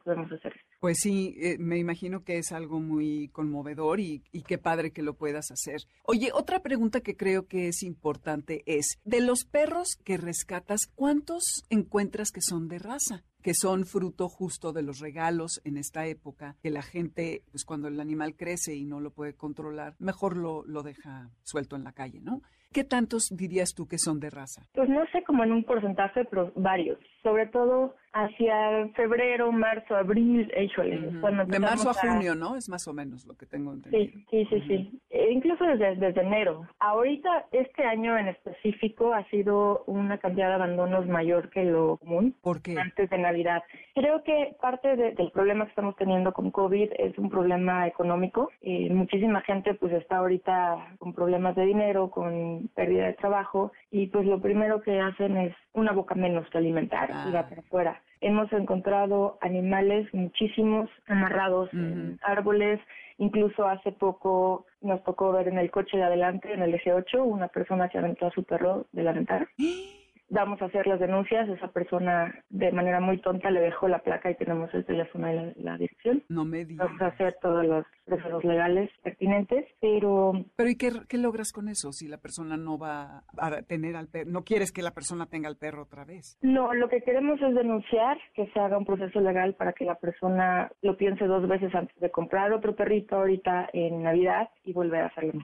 Pues 0.81 0.99
sí, 1.01 1.37
eh, 1.39 1.57
me 1.59 1.79
imagino 1.79 2.25
que 2.25 2.39
es 2.39 2.53
algo 2.53 2.81
muy 2.81 3.29
conmovedor 3.29 4.01
y, 4.01 4.23
y, 4.33 4.43
qué 4.43 4.59
padre 4.59 4.93
que 4.93 5.03
lo 5.03 5.15
puedas 5.15 5.51
hacer. 5.51 5.83
Oye, 6.05 6.31
otra 6.33 6.61
pregunta 6.61 7.01
que 7.01 7.17
creo 7.17 7.47
que 7.47 7.69
es 7.69 7.83
importante 7.83 8.63
es, 8.67 8.99
de 9.05 9.21
los 9.21 9.45
perros 9.45 9.99
que 10.05 10.17
rescatas, 10.17 10.87
¿cuántos 10.95 11.65
encuentras 11.69 12.31
que 12.31 12.41
son 12.41 12.69
de 12.69 12.79
raza? 12.79 13.25
que 13.43 13.55
son 13.55 13.87
fruto 13.87 14.29
justo 14.29 14.73
de 14.73 14.83
los 14.83 14.99
regalos 14.99 15.61
en 15.65 15.77
esta 15.77 16.07
época, 16.07 16.57
que 16.63 16.71
la 16.71 16.83
gente, 16.83 17.43
pues 17.51 17.65
cuando 17.65 17.89
el 17.89 17.99
animal 18.01 18.37
crece 18.37 18.75
y 18.75 18.85
no 18.85 19.01
lo 19.01 19.13
puede 19.13 19.35
controlar, 19.35 19.97
mejor 19.99 20.37
lo, 20.37 20.65
lo 20.67 20.83
deja 20.83 21.31
suelto 21.43 21.77
en 21.77 21.85
la 21.85 21.93
calle, 21.93 22.21
¿no? 22.21 22.43
¿Qué 22.73 22.85
tantos 22.85 23.31
dirías 23.37 23.75
tú 23.75 23.89
que 23.89 23.99
son 23.99 24.21
de 24.21 24.31
raza? 24.31 24.63
Pues 24.75 24.89
no 24.89 25.05
sé 25.11 25.25
como 25.25 25.43
en 25.43 25.51
un 25.51 25.65
porcentaje, 25.65 26.25
pero 26.27 26.53
varios. 26.55 27.01
Sobre 27.21 27.49
todo 27.49 27.97
hacia 28.13 28.89
febrero, 28.95 29.53
marzo, 29.53 29.95
abril, 29.97 30.51
échole. 30.55 30.99
De 31.47 31.59
marzo 31.59 31.91
a, 31.91 31.95
junio, 31.95 32.35
¿no? 32.35 32.57
Es 32.57 32.69
más 32.69 32.87
o 32.89 32.93
menos 32.93 33.27
lo 33.27 33.35
que 33.35 33.47
tengo 33.47 33.73
entendido. 33.73 34.05
Sí, 34.05 34.25
sí, 34.31 34.47
sí, 34.51 34.61
sí. 34.67 35.01
E 35.11 35.33
incluso 35.33 35.65
desde, 35.65 35.97
desde 35.97 36.21
enero. 36.21 36.67
Ahorita, 36.79 37.47
este 37.53 37.85
año 37.85 38.17
en 38.17 38.29
específico, 38.29 39.13
ha 39.13 39.29
sido 39.31 39.85
una 39.87 40.19
cantidad 40.19 40.49
de 40.49 40.55
abandonos 40.55 41.07
mayor 41.07 41.51
que 41.51 41.65
lo 41.65 41.99
común. 41.99 42.35
¿Por 42.41 42.63
qué? 42.63 42.79
Antes 42.79 43.11
de 43.11 43.19
Navidad. 43.19 43.63
Creo 43.95 44.23
que 44.23 44.57
parte 44.61 44.97
del 44.97 45.31
problema 45.33 45.65
que 45.65 45.71
estamos 45.71 45.97
teniendo 45.97 46.33
con 46.33 46.51
COVID 46.51 46.93
es 46.99 47.19
un 47.19 47.31
problema 47.31 47.87
económico. 47.87 48.51
Eh, 48.63 48.89
muchísima 48.91 49.41
gente 49.43 49.75
pues 49.75 49.93
está 49.93 50.19
ahorita 50.19 50.97
con 50.99 51.13
problemas 51.13 51.55
de 51.55 51.67
dinero, 51.67 52.11
con 52.11 52.60
pérdida 52.75 53.07
de 53.07 53.15
trabajo 53.15 53.73
y 53.91 54.09
pues 54.09 54.27
lo 54.27 54.41
primero 54.41 54.81
que 54.83 55.01
hacen 55.01 55.37
es 55.37 55.55
una 55.73 55.93
boca 55.93 56.15
menos 56.15 56.49
que 56.51 56.59
alimentar 56.59 57.11
y 57.29 57.33
va 57.33 57.41
ah. 57.41 57.49
para 57.49 57.61
afuera. 57.61 58.03
Hemos 58.21 58.53
encontrado 58.53 59.39
animales 59.41 60.13
muchísimos 60.13 60.91
amarrados 61.07 61.73
en 61.73 62.19
árboles, 62.23 62.81
incluso 63.19 63.67
hace 63.67 63.93
poco 63.93 64.67
nos 64.83 65.03
tocó 65.05 65.33
ver 65.33 65.49
en 65.49 65.59
el 65.59 65.71
coche 65.71 65.97
de 65.97 66.05
adelante, 66.05 66.53
en 66.53 66.63
el 66.63 66.75
eje 66.75 66.93
8, 66.93 67.25
una 67.25 67.49
persona 67.49 67.89
se 67.91 67.99
aventó 67.99 68.27
a 68.27 68.31
su 68.31 68.45
perro 68.45 68.87
de 68.93 69.03
la 69.03 69.13
ventana. 69.13 69.49
vamos 70.31 70.63
a 70.63 70.67
hacer 70.67 70.87
las 70.87 71.01
denuncias. 71.01 71.49
Esa 71.49 71.69
persona 71.69 72.35
de 72.49 72.73
manera 72.73 73.01
muy 73.01 73.19
tonta 73.19 73.51
le 73.51 73.61
dejó 73.61 73.89
la 73.89 73.99
placa 73.99 74.31
y 74.31 74.37
tenemos 74.37 74.73
el 74.73 74.85
teléfono 74.85 75.31
y 75.31 75.63
la, 75.63 75.77
dirección. 75.77 76.23
No 76.29 76.45
me 76.45 76.65
digas. 76.65 76.87
Vamos 76.87 77.03
a 77.03 77.07
hacer 77.07 77.37
todos 77.41 77.67
los 77.67 77.85
procesos 78.05 78.45
legales 78.45 78.91
pertinentes, 79.03 79.67
pero... 79.81 80.33
Pero 80.57 80.71
¿y 80.71 80.77
qué, 80.77 80.91
qué, 81.09 81.19
logras 81.19 81.53
con 81.53 81.69
eso 81.69 81.93
si 81.93 82.09
la 82.09 82.19
persona 82.19 82.57
no 82.57 82.79
va 82.79 83.25
a 83.37 83.63
tener 83.63 83.97
al 83.97 84.09
perro? 84.09 84.31
¿No 84.31 84.43
quieres 84.43 84.73
que 84.73 84.83
la 84.83 84.93
persona 84.93 85.27
tenga 85.27 85.49
al 85.49 85.57
perro 85.57 85.83
otra 85.83 86.05
vez? 86.05 86.39
No, 86.43 86.73
lo 86.75 86.89
que 86.89 87.03
queremos 87.03 87.41
es 87.43 87.55
denunciar 87.55 88.19
que 88.35 88.47
se 88.49 88.61
haga 88.61 88.79
un 88.79 88.85
proceso 88.85 89.21
legal 89.21 89.55
para 89.55 89.73
que 89.73 89.85
la 89.85 89.97
persona 89.97 90.71
lo 90.83 90.97
piense 90.97 91.25
dos 91.27 91.47
veces 91.49 91.75
antes 91.75 91.99
de 91.99 92.11
comprar 92.11 92.53
otro 92.53 92.75
perrito 92.75 93.17
ahorita 93.17 93.71
en 93.73 94.03
Navidad 94.03 94.49
y 94.65 94.73
volver 94.73 95.03
a 95.03 95.07
hacerlo. 95.07 95.43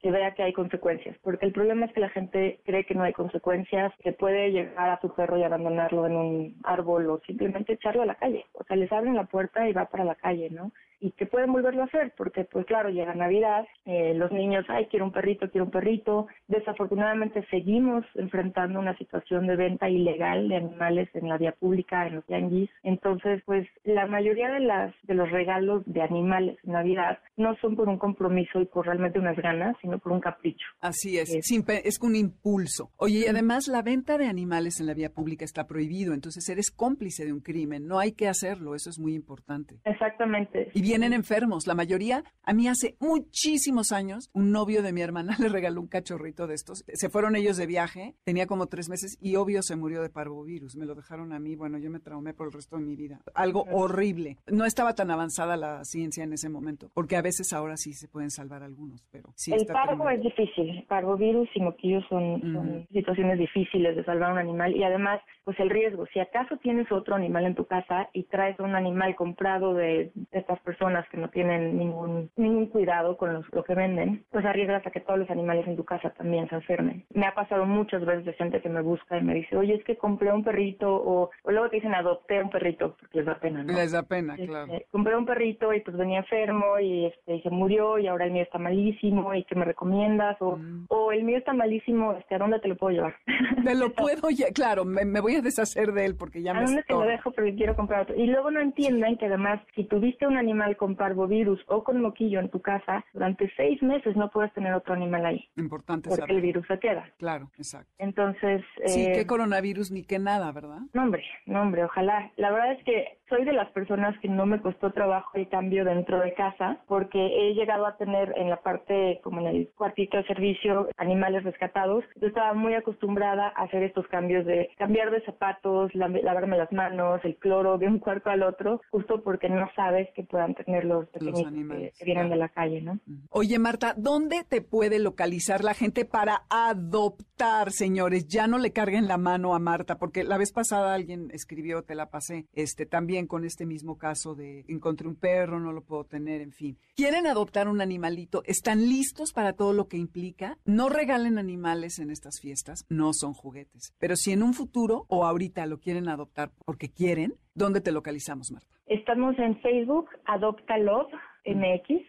Que 0.00 0.10
vea 0.10 0.34
que 0.34 0.42
hay 0.42 0.52
consecuencias, 0.52 1.16
porque 1.22 1.46
el 1.46 1.52
problema 1.52 1.86
es 1.86 1.92
que 1.92 2.00
la 2.00 2.10
gente 2.10 2.60
cree 2.64 2.84
que 2.84 2.94
no 2.94 3.02
hay 3.02 3.12
consecuencias 3.12 3.55
que 4.02 4.12
puede 4.12 4.50
llegar 4.50 4.90
a 4.90 5.00
su 5.00 5.14
perro 5.14 5.38
y 5.38 5.42
abandonarlo 5.42 6.06
en 6.06 6.16
un 6.16 6.56
árbol 6.64 7.10
o 7.10 7.20
simplemente 7.26 7.74
echarlo 7.74 8.02
a 8.02 8.06
la 8.06 8.14
calle. 8.14 8.44
O 8.52 8.64
sea, 8.64 8.76
les 8.76 8.90
abren 8.92 9.14
la 9.14 9.24
puerta 9.24 9.68
y 9.68 9.72
va 9.72 9.86
para 9.86 10.04
la 10.04 10.14
calle, 10.14 10.50
¿no? 10.50 10.72
y 11.00 11.12
que 11.12 11.26
pueden 11.26 11.52
volverlo 11.52 11.82
a 11.82 11.86
hacer, 11.86 12.12
porque 12.16 12.44
pues 12.44 12.66
claro, 12.66 12.88
llega 12.88 13.14
Navidad, 13.14 13.66
eh, 13.84 14.14
los 14.14 14.32
niños, 14.32 14.64
ay, 14.68 14.86
quiero 14.86 15.04
un 15.04 15.12
perrito, 15.12 15.50
quiero 15.50 15.66
un 15.66 15.70
perrito. 15.70 16.26
Desafortunadamente 16.48 17.46
seguimos 17.50 18.04
enfrentando 18.14 18.80
una 18.80 18.96
situación 18.96 19.46
de 19.46 19.56
venta 19.56 19.88
ilegal 19.88 20.48
de 20.48 20.56
animales 20.56 21.08
en 21.14 21.28
la 21.28 21.38
vía 21.38 21.52
pública, 21.52 22.06
en 22.06 22.16
los 22.16 22.26
yanguis. 22.26 22.70
Entonces, 22.82 23.42
pues 23.44 23.68
la 23.84 24.06
mayoría 24.06 24.50
de 24.50 24.60
las 24.60 24.94
de 25.02 25.14
los 25.14 25.30
regalos 25.30 25.82
de 25.86 26.02
animales 26.02 26.58
en 26.64 26.72
Navidad 26.72 27.18
no 27.36 27.54
son 27.56 27.76
por 27.76 27.88
un 27.88 27.98
compromiso 27.98 28.60
y 28.60 28.66
por 28.66 28.86
realmente 28.86 29.18
unas 29.18 29.36
ganas, 29.36 29.76
sino 29.82 29.98
por 29.98 30.12
un 30.12 30.20
capricho. 30.20 30.66
Así 30.80 31.18
es, 31.18 31.34
es, 31.34 31.50
es 31.50 32.00
un 32.02 32.16
impulso. 32.16 32.90
Oye, 32.96 33.20
y 33.20 33.26
además 33.26 33.45
la 33.68 33.82
venta 33.82 34.18
de 34.18 34.26
animales 34.26 34.80
en 34.80 34.86
la 34.86 34.94
vía 34.94 35.12
pública 35.12 35.44
está 35.44 35.66
prohibido, 35.66 36.14
entonces 36.14 36.48
eres 36.48 36.70
cómplice 36.70 37.24
de 37.24 37.32
un 37.32 37.40
crimen, 37.40 37.86
no 37.86 37.98
hay 37.98 38.12
que 38.12 38.28
hacerlo, 38.28 38.74
eso 38.74 38.90
es 38.90 38.98
muy 38.98 39.14
importante. 39.14 39.80
Exactamente 39.84 40.70
vienen 40.86 41.12
enfermos. 41.12 41.66
La 41.66 41.74
mayoría, 41.74 42.22
a 42.44 42.52
mí 42.52 42.68
hace 42.68 42.96
muchísimos 43.00 43.90
años, 43.90 44.30
un 44.32 44.52
novio 44.52 44.82
de 44.82 44.92
mi 44.92 45.00
hermana 45.00 45.36
le 45.40 45.48
regaló 45.48 45.80
un 45.80 45.88
cachorrito 45.88 46.46
de 46.46 46.54
estos. 46.54 46.84
Se 46.88 47.08
fueron 47.08 47.34
ellos 47.34 47.56
de 47.56 47.66
viaje, 47.66 48.14
tenía 48.24 48.46
como 48.46 48.66
tres 48.66 48.88
meses 48.88 49.18
y 49.20 49.34
obvio 49.34 49.62
se 49.62 49.74
murió 49.74 50.00
de 50.00 50.10
parvovirus. 50.10 50.76
Me 50.76 50.86
lo 50.86 50.94
dejaron 50.94 51.32
a 51.32 51.40
mí, 51.40 51.56
bueno, 51.56 51.78
yo 51.78 51.90
me 51.90 51.98
traumé 51.98 52.34
por 52.34 52.46
el 52.46 52.52
resto 52.52 52.76
de 52.76 52.84
mi 52.84 52.94
vida. 52.94 53.20
Algo 53.34 53.64
horrible. 53.72 54.38
No 54.46 54.64
estaba 54.64 54.94
tan 54.94 55.10
avanzada 55.10 55.56
la 55.56 55.84
ciencia 55.84 56.22
en 56.22 56.32
ese 56.32 56.48
momento, 56.48 56.88
porque 56.94 57.16
a 57.16 57.22
veces 57.22 57.52
ahora 57.52 57.76
sí 57.76 57.92
se 57.92 58.06
pueden 58.06 58.30
salvar 58.30 58.62
algunos, 58.62 59.04
pero 59.10 59.32
sí. 59.34 59.52
El 59.52 59.66
parvo 59.66 60.08
es 60.08 60.22
difícil. 60.22 60.84
Parvovirus 60.88 61.48
y 61.54 61.60
moquillos 61.60 62.04
son, 62.08 62.40
son 62.40 62.86
situaciones 62.92 63.35
difíciles 63.38 63.96
de 63.96 64.04
salvar 64.04 64.32
un 64.32 64.38
animal 64.38 64.74
y 64.74 64.82
además, 64.84 65.20
pues 65.44 65.58
el 65.60 65.70
riesgo. 65.70 66.06
Si 66.06 66.20
acaso 66.20 66.56
tienes 66.58 66.90
otro 66.92 67.14
animal 67.14 67.46
en 67.46 67.54
tu 67.54 67.66
casa 67.66 68.08
y 68.12 68.24
traes 68.24 68.58
un 68.58 68.74
animal 68.74 69.14
comprado 69.16 69.74
de 69.74 70.12
estas 70.32 70.60
personas, 70.60 71.06
que 71.10 71.16
no 71.16 71.28
tienen 71.30 71.78
ningún, 71.78 72.30
ningún 72.36 72.66
cuidado 72.66 73.16
con 73.16 73.32
los, 73.34 73.44
lo 73.52 73.64
que 73.64 73.74
venden, 73.74 74.24
pues 74.30 74.44
arriesgas 74.44 74.86
a 74.86 74.90
que 74.90 75.00
todos 75.00 75.18
los 75.18 75.30
animales 75.30 75.66
en 75.66 75.76
tu 75.76 75.84
casa 75.84 76.10
también 76.10 76.48
se 76.48 76.54
enfermen. 76.54 77.04
Me 77.12 77.26
ha 77.26 77.34
pasado 77.34 77.64
muchas 77.66 78.04
veces 78.04 78.24
de 78.24 78.32
gente 78.34 78.60
que 78.60 78.68
me 78.68 78.82
busca 78.82 79.18
y 79.18 79.22
me 79.22 79.34
dice, 79.34 79.56
oye, 79.56 79.74
es 79.74 79.84
que 79.84 79.96
compré 79.96 80.32
un 80.32 80.44
perrito, 80.44 80.88
o, 80.88 81.30
luego 81.46 81.68
te 81.68 81.76
dicen, 81.76 81.94
adopté 81.94 82.42
un 82.42 82.50
perrito, 82.50 82.96
porque 82.98 83.18
les 83.18 83.26
da 83.26 83.38
pena, 83.38 83.62
¿no? 83.62 83.72
Les 83.72 83.92
da 83.92 84.02
pena, 84.02 84.34
este, 84.34 84.46
claro. 84.46 84.72
Compré 84.90 85.16
un 85.16 85.26
perrito 85.26 85.72
y 85.72 85.80
pues 85.80 85.96
venía 85.96 86.18
enfermo 86.18 86.78
y, 86.78 87.06
este, 87.06 87.36
y 87.36 87.42
se 87.42 87.50
murió 87.50 87.98
y 87.98 88.06
ahora 88.06 88.24
el 88.24 88.32
mío 88.32 88.42
está 88.42 88.58
malísimo 88.58 89.34
y 89.34 89.44
¿qué 89.44 89.54
me 89.54 89.64
recomiendas? 89.64 90.36
O, 90.40 90.56
mm. 90.56 90.86
o 90.88 91.12
el 91.12 91.24
mío 91.24 91.38
está 91.38 91.52
malísimo, 91.52 92.14
este, 92.14 92.34
¿a 92.34 92.38
dónde 92.38 92.60
te 92.60 92.68
lo 92.68 92.76
puedo 92.76 92.94
llevar? 92.94 93.15
Te 93.64 93.74
lo 93.74 93.92
puedo, 93.94 94.30
ya, 94.30 94.52
claro, 94.52 94.84
me, 94.84 95.20
voy 95.20 95.36
a 95.36 95.42
deshacer 95.42 95.92
de 95.92 96.06
él 96.06 96.16
porque 96.16 96.42
ya 96.42 96.52
me... 96.52 96.60
¿A 96.60 96.64
dónde 96.64 96.82
te 96.82 96.94
lo 96.94 97.02
dejo? 97.02 97.30
Porque 97.32 97.54
quiero 97.54 97.76
comprar 97.76 98.02
otro. 98.02 98.16
Y 98.16 98.26
luego 98.26 98.50
no 98.50 98.60
entienden 98.60 99.16
que 99.16 99.26
además, 99.26 99.60
si 99.74 99.84
tuviste 99.84 100.26
un 100.26 100.36
animal 100.36 100.76
con 100.76 100.96
parvovirus 100.96 101.60
o 101.66 101.82
con 101.84 102.00
moquillo 102.00 102.40
en 102.40 102.50
tu 102.50 102.60
casa, 102.60 103.04
durante 103.12 103.50
seis 103.56 103.82
meses 103.82 104.16
no 104.16 104.30
puedes 104.30 104.52
tener 104.54 104.74
otro 104.74 104.94
animal 104.94 105.26
ahí. 105.26 105.48
Importante 105.56 106.08
Porque 106.08 106.32
el 106.32 106.40
virus 106.40 106.66
se 106.66 106.78
queda. 106.78 107.10
Claro, 107.18 107.50
exacto. 107.58 107.92
Entonces... 107.98 108.62
Sí, 108.86 109.06
eh, 109.06 109.12
qué 109.14 109.26
coronavirus 109.26 109.90
ni 109.90 110.04
qué 110.04 110.18
nada, 110.18 110.52
¿verdad? 110.52 110.80
No, 110.92 111.02
hombre, 111.02 111.24
no, 111.46 111.62
hombre, 111.62 111.84
ojalá. 111.84 112.30
La 112.36 112.50
verdad 112.50 112.72
es 112.72 112.84
que 112.84 113.18
soy 113.28 113.44
de 113.44 113.52
las 113.52 113.70
personas 113.72 114.18
que 114.20 114.28
no 114.28 114.46
me 114.46 114.60
costó 114.60 114.92
trabajo 114.92 115.30
el 115.34 115.48
cambio 115.48 115.84
dentro 115.84 116.20
de 116.20 116.34
casa 116.34 116.78
porque 116.86 117.18
he 117.18 117.54
llegado 117.54 117.86
a 117.86 117.96
tener 117.96 118.32
en 118.36 118.50
la 118.50 118.62
parte 118.62 119.20
como 119.22 119.40
en 119.40 119.46
el 119.46 119.68
cuartito 119.76 120.16
de 120.16 120.24
servicio 120.24 120.88
animales 120.96 121.44
rescatados. 121.44 122.04
Yo 122.20 122.28
estaba 122.28 122.54
muy 122.54 122.74
acostumbrada 122.74 123.52
a 123.56 123.64
hacer 123.64 123.82
estos 123.82 124.06
cambios 124.08 124.46
de 124.46 124.70
cambiar 124.78 125.10
de 125.10 125.22
zapatos, 125.22 125.94
lavarme 125.94 126.56
las 126.56 126.72
manos, 126.72 127.20
el 127.24 127.36
cloro 127.36 127.78
de 127.78 127.88
un 127.88 127.98
cuarto 127.98 128.30
al 128.30 128.42
otro, 128.42 128.80
justo 128.90 129.22
porque 129.22 129.48
no 129.48 129.68
sabes 129.74 130.08
que 130.14 130.22
puedan 130.22 130.54
tener 130.54 130.84
los 130.84 131.08
pequeños 131.08 131.52
que, 131.98 132.04
vienen 132.04 132.30
de 132.30 132.36
la 132.36 132.48
calle, 132.48 132.80
¿no? 132.80 132.98
Oye, 133.30 133.58
Marta, 133.58 133.94
¿dónde 133.96 134.44
te 134.44 134.60
puede 134.60 134.98
localizar 134.98 135.64
la 135.64 135.74
gente 135.74 136.04
para 136.04 136.42
adoptar, 136.48 137.72
señores? 137.72 138.28
Ya 138.28 138.46
no 138.46 138.58
le 138.58 138.72
carguen 138.72 139.08
la 139.08 139.18
mano 139.18 139.54
a 139.54 139.58
Marta, 139.58 139.98
porque 139.98 140.22
la 140.22 140.38
vez 140.38 140.52
pasada 140.52 140.94
alguien 140.94 141.30
escribió, 141.32 141.82
te 141.82 141.94
la 141.94 142.10
pasé, 142.10 142.46
este, 142.54 142.86
también 142.86 143.15
con 143.26 143.46
este 143.46 143.64
mismo 143.64 143.96
caso 143.96 144.34
de 144.34 144.66
encontré 144.68 145.08
un 145.08 145.16
perro, 145.16 145.58
no 145.58 145.72
lo 145.72 145.80
puedo 145.80 146.04
tener, 146.04 146.42
en 146.42 146.52
fin. 146.52 146.76
¿Quieren 146.94 147.26
adoptar 147.26 147.68
un 147.68 147.80
animalito? 147.80 148.42
¿Están 148.44 148.90
listos 148.90 149.32
para 149.32 149.54
todo 149.54 149.72
lo 149.72 149.88
que 149.88 149.96
implica? 149.96 150.58
No 150.66 150.90
regalen 150.90 151.38
animales 151.38 151.98
en 151.98 152.10
estas 152.10 152.38
fiestas, 152.42 152.84
no 152.90 153.12
son 153.14 153.32
juguetes. 153.32 153.94
Pero 153.98 154.16
si 154.16 154.32
en 154.32 154.42
un 154.42 154.52
futuro 154.52 155.06
o 155.08 155.24
ahorita 155.24 155.64
lo 155.64 155.78
quieren 155.78 156.10
adoptar 156.10 156.50
porque 156.66 156.90
quieren, 156.90 157.32
¿dónde 157.54 157.80
te 157.80 157.92
localizamos, 157.92 158.52
Marta? 158.52 158.68
Estamos 158.86 159.38
en 159.38 159.58
Facebook, 159.62 160.10
Adopta 160.26 160.76
Love 160.76 161.12
MX, 161.46 162.02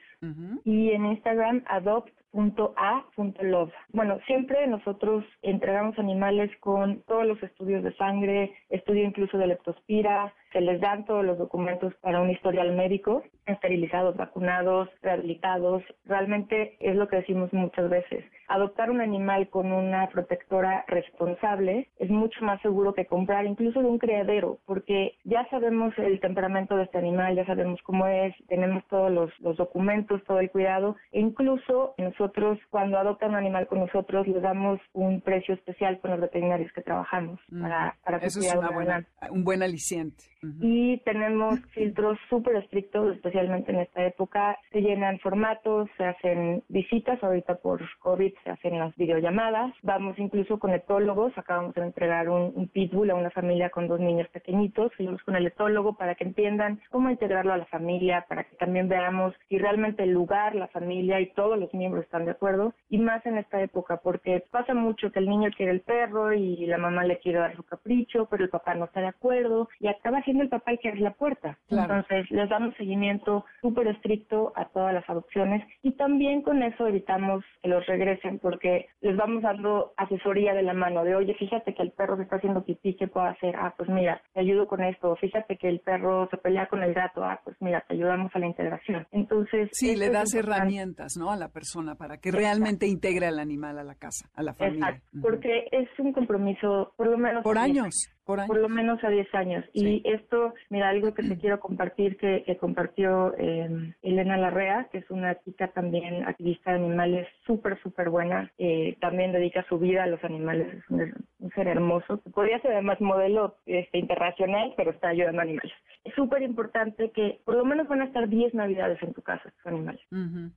y 0.65 0.89
en 0.89 1.05
Instagram, 1.05 1.63
Adopt 1.67 2.09
.a.love. 2.37 3.73
Bueno, 3.93 4.19
siempre 4.27 4.67
nosotros 4.67 5.25
entregamos 5.41 5.97
animales 5.97 6.51
con 6.59 7.01
todos 7.07 7.25
los 7.25 7.41
estudios 7.41 7.83
de 7.83 7.93
sangre, 7.95 8.53
estudio 8.69 9.05
incluso 9.05 9.37
de 9.37 9.47
leptospira, 9.47 10.33
se 10.53 10.61
les 10.61 10.79
dan 10.79 11.05
todos 11.05 11.25
los 11.25 11.37
documentos 11.37 11.93
para 11.95 12.21
un 12.21 12.29
historial 12.29 12.75
médico, 12.75 13.23
esterilizados, 13.45 14.15
vacunados, 14.15 14.89
rehabilitados. 15.01 15.83
Realmente 16.05 16.77
es 16.79 16.95
lo 16.95 17.07
que 17.07 17.17
decimos 17.17 17.51
muchas 17.53 17.89
veces. 17.89 18.23
Adoptar 18.47 18.89
un 18.89 19.01
animal 19.01 19.49
con 19.49 19.71
una 19.71 20.07
protectora 20.07 20.85
responsable 20.87 21.89
es 21.99 22.09
mucho 22.09 22.43
más 22.43 22.61
seguro 22.61 22.93
que 22.93 23.05
comprar 23.05 23.45
incluso 23.45 23.81
de 23.81 23.87
un 23.87 23.99
criadero, 23.99 24.59
porque 24.65 25.15
ya 25.23 25.47
sabemos 25.49 25.93
el 25.97 26.19
temperamento 26.19 26.77
de 26.77 26.83
este 26.83 26.97
animal, 26.97 27.35
ya 27.35 27.45
sabemos 27.45 27.81
cómo 27.83 28.07
es, 28.07 28.33
tenemos 28.47 28.85
todos 28.87 29.11
los, 29.11 29.31
los 29.39 29.57
documentos, 29.57 30.23
todo 30.25 30.39
el 30.39 30.49
cuidado. 30.49 30.95
E 31.11 31.19
incluso 31.19 31.93
nosotros, 31.97 32.57
cuando 32.69 32.97
adoptan 32.97 33.31
un 33.31 33.35
animal 33.35 33.67
con 33.67 33.79
nosotros, 33.79 34.27
le 34.27 34.39
damos 34.39 34.79
un 34.93 35.21
precio 35.21 35.53
especial 35.53 35.99
con 35.99 36.11
los 36.11 36.21
veterinarios 36.21 36.71
que 36.71 36.81
trabajamos 36.81 37.39
mm. 37.49 37.61
para, 37.61 37.95
para 38.03 38.17
Eso 38.17 38.39
es 38.39 38.55
una 38.55 38.69
buena, 38.69 39.05
un 39.29 39.43
buen 39.43 39.61
aliciente. 39.61 40.23
Y 40.61 40.99
tenemos 40.99 41.59
filtros 41.71 42.17
súper 42.29 42.57
estrictos, 42.57 43.15
especialmente 43.15 43.71
en 43.71 43.79
esta 43.79 44.05
época. 44.05 44.57
Se 44.71 44.81
llenan 44.81 45.19
formatos, 45.19 45.89
se 45.97 46.05
hacen 46.05 46.63
visitas, 46.69 47.21
ahorita 47.23 47.55
por 47.55 47.81
COVID 47.99 48.33
se 48.43 48.51
hacen 48.51 48.79
las 48.79 48.95
videollamadas. 48.95 49.73
Vamos 49.81 50.17
incluso 50.19 50.59
con 50.59 50.73
etólogos, 50.73 51.37
acabamos 51.37 51.73
de 51.75 51.83
entregar 51.83 52.29
un, 52.29 52.67
pitbull 52.73 53.11
a 53.11 53.15
una 53.15 53.31
familia 53.31 53.69
con 53.69 53.87
dos 53.87 53.99
niños 53.99 54.27
pequeñitos. 54.29 54.93
Fuimos 54.95 55.21
con 55.23 55.35
el 55.35 55.47
etólogo 55.47 55.95
para 55.95 56.15
que 56.15 56.23
entiendan 56.23 56.79
cómo 56.91 57.09
integrarlo 57.09 57.53
a 57.53 57.57
la 57.57 57.65
familia, 57.65 58.25
para 58.27 58.43
que 58.43 58.55
también 58.57 58.89
veamos 58.89 59.33
si 59.47 59.57
realmente 59.57 60.03
el 60.03 60.11
lugar, 60.11 60.55
la 60.55 60.67
familia 60.67 61.19
y 61.19 61.33
todos 61.33 61.57
los 61.57 61.73
miembros 61.73 62.05
están 62.05 62.25
de 62.25 62.31
acuerdo. 62.31 62.73
Y 62.89 62.97
más 62.97 63.25
en 63.25 63.37
esta 63.37 63.61
época, 63.61 63.97
porque 63.97 64.43
pasa 64.51 64.73
mucho 64.73 65.11
que 65.11 65.19
el 65.19 65.29
niño 65.29 65.49
quiere 65.55 65.71
el 65.71 65.81
perro 65.81 66.33
y 66.33 66.65
la 66.65 66.77
mamá 66.77 67.03
le 67.03 67.19
quiere 67.19 67.39
dar 67.39 67.55
su 67.55 67.63
capricho, 67.63 68.27
pero 68.29 68.43
el 68.43 68.49
papá 68.49 68.75
no 68.75 68.85
está 68.85 69.01
de 69.01 69.07
acuerdo 69.07 69.69
y 69.79 69.87
acaba 69.87 70.21
siendo 70.23 70.43
el 70.43 70.49
papá 70.49 70.71
el 70.71 70.79
que 70.79 70.89
abre 70.89 71.01
la 71.01 71.13
puerta. 71.13 71.57
Entonces, 71.69 72.29
les 72.31 72.49
damos 72.49 72.75
seguimiento 72.75 73.45
súper 73.61 73.87
estricto 73.87 74.53
a 74.55 74.65
todas 74.65 74.93
las 74.93 75.09
adopciones 75.09 75.65
y 75.83 75.91
también 75.91 76.41
con 76.41 76.63
eso 76.63 76.87
evitamos 76.87 77.43
que 77.61 77.69
los 77.69 77.85
regresen 77.85 78.26
porque 78.41 78.87
les 79.01 79.15
vamos 79.15 79.43
dando 79.43 79.93
asesoría 79.97 80.53
de 80.53 80.63
la 80.63 80.73
mano 80.73 81.03
de, 81.03 81.15
oye, 81.15 81.33
fíjate 81.35 81.73
que 81.73 81.83
el 81.83 81.91
perro 81.91 82.17
se 82.17 82.23
está 82.23 82.37
haciendo 82.37 82.63
pipí, 82.63 82.95
¿qué 82.95 83.07
puedo 83.07 83.25
hacer? 83.25 83.55
Ah, 83.55 83.73
pues 83.77 83.89
mira, 83.89 84.21
te 84.33 84.41
ayudo 84.41 84.67
con 84.67 84.83
esto. 84.83 85.15
Fíjate 85.15 85.57
que 85.57 85.69
el 85.69 85.79
perro 85.79 86.27
se 86.29 86.37
pelea 86.37 86.67
con 86.67 86.83
el 86.83 86.93
gato. 86.93 87.23
Ah, 87.23 87.39
pues 87.43 87.55
mira, 87.59 87.83
te 87.87 87.93
ayudamos 87.93 88.35
a 88.35 88.39
la 88.39 88.47
integración. 88.47 89.07
Entonces... 89.11 89.69
Sí, 89.71 89.95
le 89.95 90.09
das 90.09 90.33
herramientas, 90.33 91.13
¿no? 91.17 91.31
A 91.31 91.37
la 91.37 91.49
persona 91.49 91.95
para 91.95 92.17
que 92.17 92.31
realmente 92.31 92.87
integre 92.87 93.27
al 93.27 93.39
animal 93.39 93.79
a 93.79 93.83
la 93.83 93.95
casa, 93.95 94.29
a 94.35 94.43
la 94.43 94.53
familia. 94.53 94.89
Exacto, 94.89 95.17
porque 95.21 95.67
es 95.71 95.87
un 95.99 96.13
compromiso, 96.13 96.93
por 96.97 97.07
lo 97.07 97.17
menos... 97.17 97.43
Por 97.43 97.57
años. 97.57 98.16
Por, 98.27 98.57
lo 98.57 98.67
menos 98.67 99.01
a 99.05 99.09
10 99.09 99.33
años. 99.35 99.63
Y 99.71 100.01
esto, 100.03 100.53
mira, 100.69 100.89
algo 100.89 101.13
que 101.13 101.23
te 101.23 101.37
quiero 101.39 101.59
compartir 101.61 102.17
que, 102.17 102.57
compartió 102.59 103.33
eh, 103.37 103.93
Elena 104.01 104.37
Larrea, 104.37 104.89
que 104.91 104.97
es 104.97 105.09
una 105.09 105.39
chica 105.43 105.69
también 105.69 106.27
activista 106.27 106.71
de 106.71 106.77
animales 106.77 107.27
súper, 107.45 107.81
súper 107.81 108.09
buena. 108.09 108.51
Eh, 108.57 108.97
también 108.99 109.31
dedica 109.31 109.65
su 109.69 109.79
vida 109.79 110.03
a 110.03 110.07
los 110.07 110.21
animales. 110.25 110.73
Es 110.73 110.89
un, 110.89 111.13
ser 111.55 111.69
hermoso. 111.69 112.17
Podría 112.33 112.59
ser 112.59 112.73
además 112.73 112.99
modelo 112.99 113.55
este, 113.65 113.97
internacional, 113.97 114.73
pero 114.75 114.91
está 114.91 115.07
ayudando 115.07 115.39
a 115.39 115.43
animales. 115.43 115.71
Es 116.03 116.13
súper 116.13 116.41
importante 116.41 117.11
que 117.11 117.39
por 117.45 117.55
lo 117.55 117.63
menos 117.63 117.87
van 117.87 118.01
a 118.01 118.05
estar 118.05 118.27
10 118.27 118.53
navidades 118.53 119.01
en 119.01 119.13
tu 119.13 119.21
casa 119.21 119.47
estos 119.47 119.65
animales. 119.65 120.01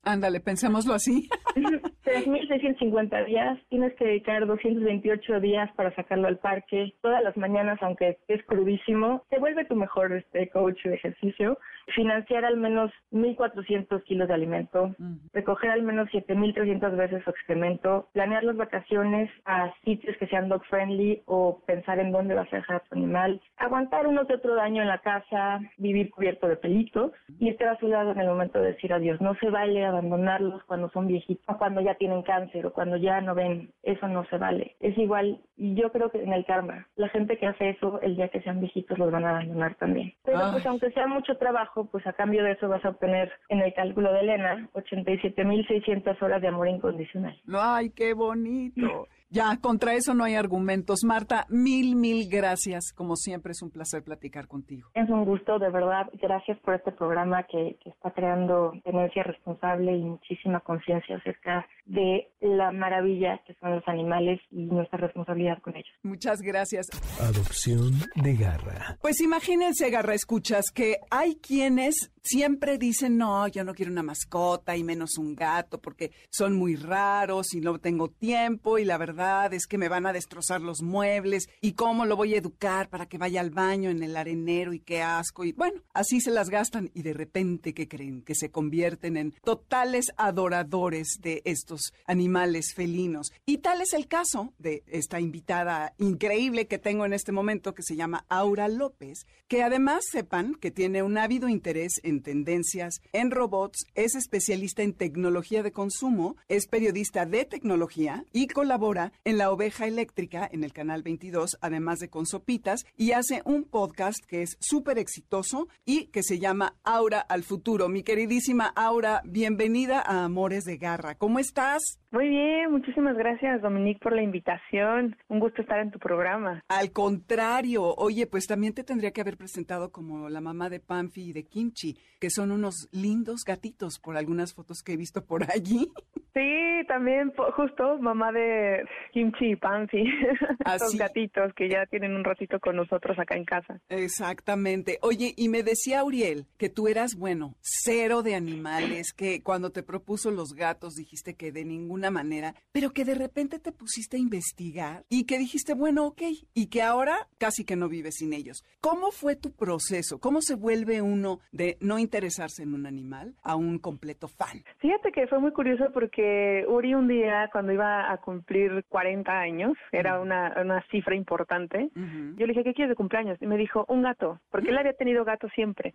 Ándale, 0.03 0.41
pensémoslo 0.41 0.95
así. 0.95 1.29
3.650 2.11 3.25
días. 3.27 3.59
Tienes 3.69 3.95
que 3.95 4.05
dedicar 4.05 4.45
228 4.45 5.41
días 5.41 5.71
para 5.77 5.95
sacarlo 5.95 6.27
al 6.27 6.39
parque. 6.39 6.93
Todas 7.03 7.23
las 7.23 7.37
mañanas 7.37 7.79
aunque 7.83 8.19
es 8.27 8.45
crudísimo, 8.47 9.25
se 9.31 9.39
vuelve 9.39 9.65
tu 9.65 9.77
mejor 9.77 10.13
este 10.13 10.49
coach 10.49 10.83
de 10.83 10.95
ejercicio. 10.95 11.57
Financiar 11.95 12.45
al 12.45 12.57
menos 12.57 12.91
1.400 13.13 14.03
kilos 14.05 14.29
de 14.29 14.35
alimento, 14.35 14.95
recoger 15.33 15.71
al 15.71 15.83
menos 15.83 16.09
7.300 16.11 16.97
veces 16.97 17.25
su 17.25 17.31
excremento, 17.31 18.09
planear 18.13 18.45
las 18.45 18.57
vacaciones 18.57 19.31
a 19.45 19.73
sitios 19.85 20.17
que 20.19 20.27
sean 20.27 20.49
dog 20.49 20.65
friendly 20.67 21.23
o 21.27 21.61
pensar 21.67 21.99
en 21.99 22.13
dónde 22.13 22.35
vas 22.35 22.53
a 22.53 22.57
dejar 22.57 22.77
a 22.77 22.81
tu 22.81 22.95
animal, 22.95 23.41
aguantar 23.57 24.07
uno 24.07 24.27
que 24.27 24.35
otro 24.35 24.55
daño 24.55 24.83
en 24.83 24.89
la 24.89 24.99
casa, 24.99 25.61
vivir 25.79 26.11
cubierto 26.11 26.49
de 26.49 26.57
pelitos 26.57 27.13
y 27.39 27.49
estar 27.49 27.69
a 27.69 27.79
su 27.79 27.89
lado 27.89 28.13
en 28.13 28.21
el 28.21 28.29
momento 28.29 28.61
de 28.61 28.73
decir 28.73 28.93
adiós. 28.93 29.21
No 29.21 29.35
se 29.37 29.51
vale 29.51 29.85
abandonarlos 29.85 30.63
cuando 30.65 30.91
son 30.91 31.07
viejitos, 31.07 31.45
o 31.49 31.59
cuando 31.59 31.81
ya 31.81 31.95
tienen 31.95 32.23
cáncer 32.23 32.67
o 32.67 32.73
cuando 32.73 32.97
ya 32.97 33.21
no 33.21 33.35
ven. 33.35 33.71
Eso 33.83 34.09
no 34.09 34.25
se 34.27 34.39
vale. 34.39 34.77
Es 34.81 34.97
igual, 34.99 35.41
y 35.57 35.75
yo 35.75 35.91
creo 35.91 36.11
que 36.11 36.23
en 36.23 36.33
el 36.33 36.45
karma, 36.45 36.87
la 36.97 37.09
gente 37.09 37.39
que 37.39 37.47
hace 37.47 37.71
eso, 37.71 38.01
el 38.03 38.17
día 38.17 38.29
que 38.29 38.41
sean 38.43 38.61
viejitos 38.61 38.99
los 38.99 39.11
van 39.11 39.25
a 39.25 39.31
abandonar 39.31 39.75
también. 39.75 40.13
Pero 40.25 40.39
pues 40.53 40.65
aunque 40.67 40.91
sea 40.91 41.07
mucho 41.07 41.37
trabajo, 41.37 41.80
pues 41.85 42.07
a 42.07 42.13
cambio 42.13 42.45
de 42.45 42.53
eso 42.53 42.69
vas 42.69 42.85
a 42.85 42.91
obtener 42.91 43.31
en 43.49 43.61
el 43.61 43.73
cálculo 43.75 44.13
de 44.13 44.21
Elena 44.21 44.69
87.600 44.75 46.23
horas 46.23 46.43
de 46.43 46.49
amor 46.49 46.69
incondicional. 46.69 47.41
¡Ay, 47.53 47.91
qué 47.91 48.15
bonito! 48.15 49.09
Ya, 49.31 49.57
contra 49.61 49.95
eso 49.95 50.13
no 50.13 50.25
hay 50.25 50.35
argumentos. 50.35 51.05
Marta, 51.05 51.47
mil, 51.49 51.95
mil 51.95 52.29
gracias. 52.29 52.93
Como 52.93 53.15
siempre, 53.15 53.53
es 53.53 53.63
un 53.63 53.71
placer 53.71 54.03
platicar 54.03 54.49
contigo. 54.49 54.91
Es 54.95 55.09
un 55.09 55.25
gusto, 55.25 55.61
de 55.61 55.71
verdad. 55.71 56.11
Gracias 56.21 56.59
por 56.59 56.75
este 56.75 56.91
programa 56.91 57.45
que, 57.45 57.79
que 57.81 57.91
está 57.91 58.11
creando 58.11 58.73
tenencia 58.83 59.23
responsable 59.23 59.97
y 59.97 60.03
muchísima 60.03 60.59
conciencia 60.59 61.17
acerca 61.17 61.65
de 61.87 62.29
la 62.41 62.73
maravilla 62.73 63.41
que 63.47 63.55
son 63.55 63.77
los 63.77 63.87
animales 63.87 64.41
y 64.51 64.67
nuestra 64.67 64.99
responsabilidad 64.99 65.63
con 65.63 65.77
ellos. 65.77 65.93
Muchas 66.03 66.41
gracias. 66.41 66.89
Adopción 67.21 67.93
de 68.17 68.35
garra. 68.35 68.99
Pues 69.01 69.21
imagínense, 69.21 69.91
garra, 69.91 70.15
escuchas, 70.15 70.65
que 70.75 70.97
hay 71.11 71.37
quienes 71.37 72.13
siempre 72.23 72.79
dicen, 72.79 73.17
no, 73.17 73.47
yo 73.49 73.65
no 73.65 73.75
quiero 73.75 73.93
una 73.93 74.03
mascota 74.03 74.77
y 74.77 74.85
menos 74.85 75.19
un 75.19 75.35
gato 75.35 75.81
porque 75.81 76.11
son 76.31 76.57
muy 76.57 76.77
raros 76.77 77.55
y 77.55 77.61
no 77.61 77.79
tengo 77.79 78.09
tiempo 78.09 78.79
y 78.79 78.85
la 78.85 78.99
verdad 78.99 79.20
es 79.21 79.67
que 79.67 79.77
me 79.77 79.91
van 79.91 80.07
a 80.07 80.15
destrozar 80.15 80.63
los 80.63 80.81
muebles 80.81 81.51
y 81.61 81.73
cómo 81.73 82.07
lo 82.07 82.17
voy 82.17 82.35
a 82.35 82.39
educar 82.39 82.89
para 82.89 83.05
que 83.07 83.19
vaya 83.19 83.43
al 83.43 83.51
baño 83.51 83.91
en 83.91 84.03
el 84.03 84.17
arenero 84.17 84.73
y 84.73 84.81
qué 84.81 85.03
asco. 85.03 85.45
Y 85.45 85.53
bueno, 85.53 85.83
así 85.93 86.23
se 86.23 86.31
las 86.31 86.49
gastan 86.49 86.91
y 86.95 87.03
de 87.03 87.13
repente, 87.13 87.75
¿qué 87.75 87.87
creen? 87.87 88.23
Que 88.23 88.35
se 88.35 88.51
convierten 88.51 89.19
en 89.19 89.33
totales 89.45 90.07
adoradores 90.17 91.19
de 91.21 91.43
estos 91.45 91.93
animales 92.07 92.73
felinos. 92.75 93.31
Y 93.45 93.59
tal 93.59 93.83
es 93.83 93.93
el 93.93 94.09
caso 94.09 94.55
de 94.59 94.85
esta 94.87 95.21
invitada 95.21 95.93
increíble 95.99 96.67
que 96.67 96.79
tengo 96.79 97.05
en 97.05 97.13
este 97.13 97.33
momento 97.33 97.75
que 97.75 97.83
se 97.83 97.97
llama 97.97 98.25
Aura 98.31 98.69
López, 98.69 99.27
que 99.49 99.63
además 99.63 100.05
sepan 100.11 100.55
que 100.55 100.71
tiene 100.71 101.03
un 101.03 101.19
ávido 101.19 101.49
interés 101.49 102.01
en 102.05 102.23
tendencias, 102.23 103.03
en 103.13 103.31
robots, 103.31 103.87
es 103.95 104.15
especialista 104.15 104.83
en 104.83 104.95
tecnología 104.95 105.63
de 105.63 105.73
consumo, 105.73 106.37
es 106.49 106.67
periodista 106.67 107.27
de 107.27 107.45
tecnología 107.45 108.25
y 108.33 108.47
colabora 108.47 109.10
En 109.25 109.39
La 109.39 109.51
Oveja 109.51 109.87
Eléctrica 109.87 110.49
en 110.51 110.65
el 110.65 110.73
canal 110.73 111.03
22, 111.03 111.59
además 111.61 111.99
de 111.99 112.11
con 112.11 112.27
Sopitas, 112.27 112.85
y 112.97 113.13
hace 113.13 113.43
un 113.45 113.65
podcast 113.65 114.19
que 114.27 114.43
es 114.43 114.57
súper 114.61 114.99
exitoso 114.99 115.69
y 115.85 116.07
que 116.07 116.23
se 116.23 116.39
llama 116.39 116.77
Aura 116.83 117.21
al 117.21 117.45
Futuro. 117.45 117.89
Mi 117.89 118.03
queridísima 118.03 118.67
Aura, 118.75 119.23
bienvenida 119.25 120.01
a 120.01 120.25
Amores 120.25 120.65
de 120.65 120.77
Garra. 120.77 121.15
¿Cómo 121.15 121.39
estás? 121.39 122.00
Muy 122.13 122.29
bien, 122.29 122.73
muchísimas 122.73 123.17
gracias 123.17 123.63
Dominique 123.63 124.01
por 124.01 124.13
la 124.13 124.23
invitación. 124.23 125.17
Un 125.29 125.39
gusto 125.39 125.63
estar 125.63 125.79
en 125.79 125.93
tu 125.93 126.01
programa. 126.01 126.65
Al 126.67 126.91
contrario, 126.91 127.95
oye, 127.95 128.27
pues 128.27 128.49
también 128.49 128.75
te 128.75 128.83
tendría 128.83 129.13
que 129.13 129.21
haber 129.21 129.37
presentado 129.37 129.93
como 129.93 130.29
la 130.29 130.41
mamá 130.41 130.69
de 130.69 130.81
Panfi 130.81 131.29
y 131.29 131.33
de 131.33 131.45
Kimchi, 131.45 131.97
que 132.19 132.31
son 132.31 132.51
unos 132.51 132.89
lindos 132.91 133.45
gatitos 133.47 134.01
por 134.01 134.17
algunas 134.17 134.55
fotos 134.55 134.83
que 134.83 134.95
he 134.95 134.97
visto 134.97 135.25
por 135.25 135.45
allí. 135.53 135.89
Sí, 136.35 136.87
también 136.89 137.33
justo 137.57 137.99
mamá 137.99 138.33
de 138.33 138.85
Kimchi 139.13 139.53
y 139.53 139.57
Panfi, 139.57 140.05
Los 140.81 140.97
gatitos 140.97 141.53
que 141.55 141.69
ya 141.69 141.87
tienen 141.87 142.15
un 142.17 142.25
ratito 142.25 142.59
con 142.59 142.75
nosotros 142.75 143.17
acá 143.21 143.37
en 143.37 143.45
casa. 143.45 143.81
Exactamente. 143.89 144.99
Oye, 145.03 145.33
y 145.37 145.49
me 145.49 145.63
decía 145.63 146.03
Uriel 146.03 146.47
que 146.59 146.69
tú 146.69 146.89
eras, 146.89 147.15
bueno, 147.15 147.55
cero 147.61 148.23
de 148.23 148.35
animales, 148.35 149.13
que 149.13 149.43
cuando 149.43 149.71
te 149.71 149.85
propuso 149.85 150.33
los 150.33 150.55
gatos 150.55 150.95
dijiste 150.95 151.35
que 151.35 151.53
de 151.53 151.65
ningún 151.65 152.00
manera, 152.09 152.55
pero 152.73 152.93
que 152.93 153.05
de 153.05 153.15
repente 153.15 153.59
te 153.59 153.73
pusiste 153.73 154.17
a 154.17 154.21
investigar 154.21 155.05
y 155.11 155.27
que 155.27 155.37
dijiste, 155.37 155.75
bueno, 155.75 156.07
ok, 156.07 156.23
y 156.55 156.69
que 156.69 156.81
ahora 156.81 157.27
casi 157.37 157.65
que 157.65 157.77
no 157.77 157.89
vives 157.89 158.15
sin 158.17 158.33
ellos. 158.33 158.65
¿Cómo 158.81 159.11
fue 159.11 159.37
tu 159.37 159.53
proceso? 159.53 160.21
¿Cómo 160.21 160.41
se 160.41 160.55
vuelve 160.55 161.03
uno 161.03 161.41
de 161.53 161.77
no 161.81 161.99
interesarse 161.99 162.63
en 162.63 162.75
un 162.75 162.87
animal 162.87 163.35
a 163.43 163.57
un 163.57 163.79
completo 163.79 164.29
fan? 164.29 164.63
Fíjate 164.79 165.11
que 165.13 165.27
fue 165.27 165.41
muy 165.41 165.53
curioso 165.53 165.91
porque 165.93 166.65
Uri 166.69 166.95
un 166.95 167.09
día, 167.09 167.49
cuando 167.53 167.73
iba 167.73 168.11
a 168.11 168.17
cumplir 168.19 168.85
40 168.89 169.33
años, 169.33 169.73
era 169.93 170.21
una, 170.21 170.55
una 170.63 170.83
cifra 170.91 171.15
importante, 171.15 171.91
yo 171.95 172.47
le 172.47 172.53
dije, 172.53 172.65
¿qué 172.65 172.75
quieres 172.75 172.91
de 172.91 172.95
cumpleaños? 172.95 173.37
Y 173.41 173.47
me 173.47 173.57
dijo, 173.57 173.85
un 173.89 174.03
gato, 174.03 174.41
porque 174.51 174.71
él 174.71 174.79
había 174.79 174.93
tenido 174.93 175.25
gato 175.25 175.49
siempre. 175.51 175.93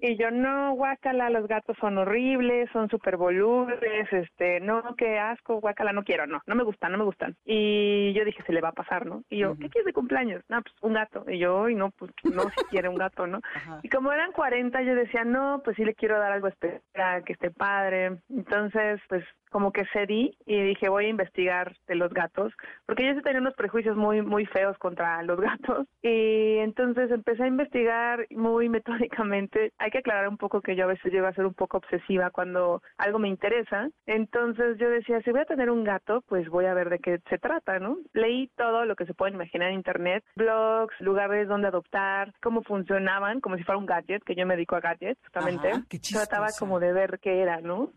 Y 0.00 0.16
yo, 0.16 0.30
no, 0.30 0.74
guácala, 0.74 1.30
los 1.30 1.48
gatos 1.48 1.76
son 1.80 1.98
horribles, 1.98 2.70
son 2.72 2.88
súper 2.88 3.16
volubles, 3.16 4.12
este, 4.12 4.60
no, 4.60 4.82
qué 4.96 5.18
asco 5.18 5.41
guacala, 5.46 5.92
no 5.92 6.04
quiero, 6.04 6.26
no, 6.26 6.40
no 6.46 6.54
me 6.54 6.64
gustan, 6.64 6.92
no 6.92 6.98
me 6.98 7.04
gustan. 7.04 7.36
Y 7.44 8.12
yo 8.14 8.24
dije, 8.24 8.42
se 8.42 8.52
le 8.52 8.60
va 8.60 8.68
a 8.68 8.72
pasar, 8.72 9.06
¿no? 9.06 9.24
Y 9.28 9.38
yo, 9.38 9.56
¿qué 9.58 9.68
quieres 9.68 9.86
de 9.86 9.92
cumpleaños? 9.92 10.42
No, 10.48 10.62
pues 10.62 10.74
un 10.80 10.94
gato. 10.94 11.24
Y 11.28 11.38
yo, 11.38 11.68
y 11.68 11.74
no, 11.74 11.90
pues 11.90 12.12
no, 12.24 12.42
si 12.50 12.64
quiere 12.70 12.88
un 12.88 12.96
gato, 12.96 13.26
¿no? 13.26 13.40
Y 13.82 13.88
como 13.88 14.12
eran 14.12 14.32
40, 14.32 14.82
yo 14.82 14.94
decía, 14.94 15.24
no, 15.24 15.60
pues 15.64 15.76
sí 15.76 15.84
le 15.84 15.94
quiero 15.94 16.18
dar 16.18 16.32
algo 16.32 16.48
especial, 16.48 17.24
que 17.24 17.32
esté 17.32 17.50
padre. 17.50 18.18
Entonces, 18.28 19.00
pues 19.08 19.24
como 19.52 19.70
que 19.72 19.84
cedí 19.92 20.36
y 20.46 20.60
dije 20.62 20.88
voy 20.88 21.06
a 21.06 21.08
investigar 21.08 21.76
de 21.86 21.94
los 21.94 22.12
gatos, 22.12 22.52
porque 22.86 23.06
yo 23.06 23.14
sí 23.14 23.22
tenía 23.22 23.40
unos 23.40 23.54
prejuicios 23.54 23.96
muy 23.96 24.22
muy 24.22 24.46
feos 24.46 24.76
contra 24.78 25.22
los 25.22 25.38
gatos 25.40 25.86
y 26.02 26.56
entonces 26.58 27.10
empecé 27.10 27.44
a 27.44 27.48
investigar 27.48 28.26
muy 28.30 28.68
metódicamente. 28.68 29.72
Hay 29.78 29.90
que 29.90 29.98
aclarar 29.98 30.28
un 30.28 30.38
poco 30.38 30.60
que 30.60 30.74
yo 30.74 30.84
a 30.84 30.88
veces 30.88 31.12
llego 31.12 31.26
a 31.26 31.34
ser 31.34 31.46
un 31.46 31.54
poco 31.54 31.76
obsesiva 31.76 32.30
cuando 32.30 32.82
algo 32.96 33.18
me 33.18 33.28
interesa, 33.28 33.88
entonces 34.06 34.78
yo 34.78 34.88
decía, 34.88 35.20
si 35.22 35.30
voy 35.30 35.40
a 35.40 35.44
tener 35.44 35.70
un 35.70 35.84
gato, 35.84 36.22
pues 36.28 36.48
voy 36.48 36.64
a 36.64 36.74
ver 36.74 36.88
de 36.88 36.98
qué 36.98 37.20
se 37.28 37.38
trata, 37.38 37.78
¿no? 37.78 37.98
Leí 38.12 38.48
todo 38.56 38.84
lo 38.86 38.96
que 38.96 39.06
se 39.06 39.14
puede 39.14 39.32
imaginar 39.32 39.68
en 39.68 39.74
internet, 39.74 40.24
blogs, 40.36 40.94
lugares 41.00 41.48
donde 41.48 41.68
adoptar, 41.68 42.32
cómo 42.42 42.62
funcionaban, 42.62 43.40
como 43.40 43.56
si 43.56 43.64
fuera 43.64 43.78
un 43.78 43.86
gadget, 43.86 44.22
que 44.24 44.34
yo 44.34 44.46
me 44.46 44.54
dedico 44.54 44.76
a 44.76 44.80
gadgets, 44.80 45.20
justamente. 45.22 45.72
Trataba 46.12 46.48
como 46.58 46.80
de 46.80 46.92
ver 46.92 47.18
qué 47.20 47.42
era, 47.42 47.60
¿no? 47.60 47.90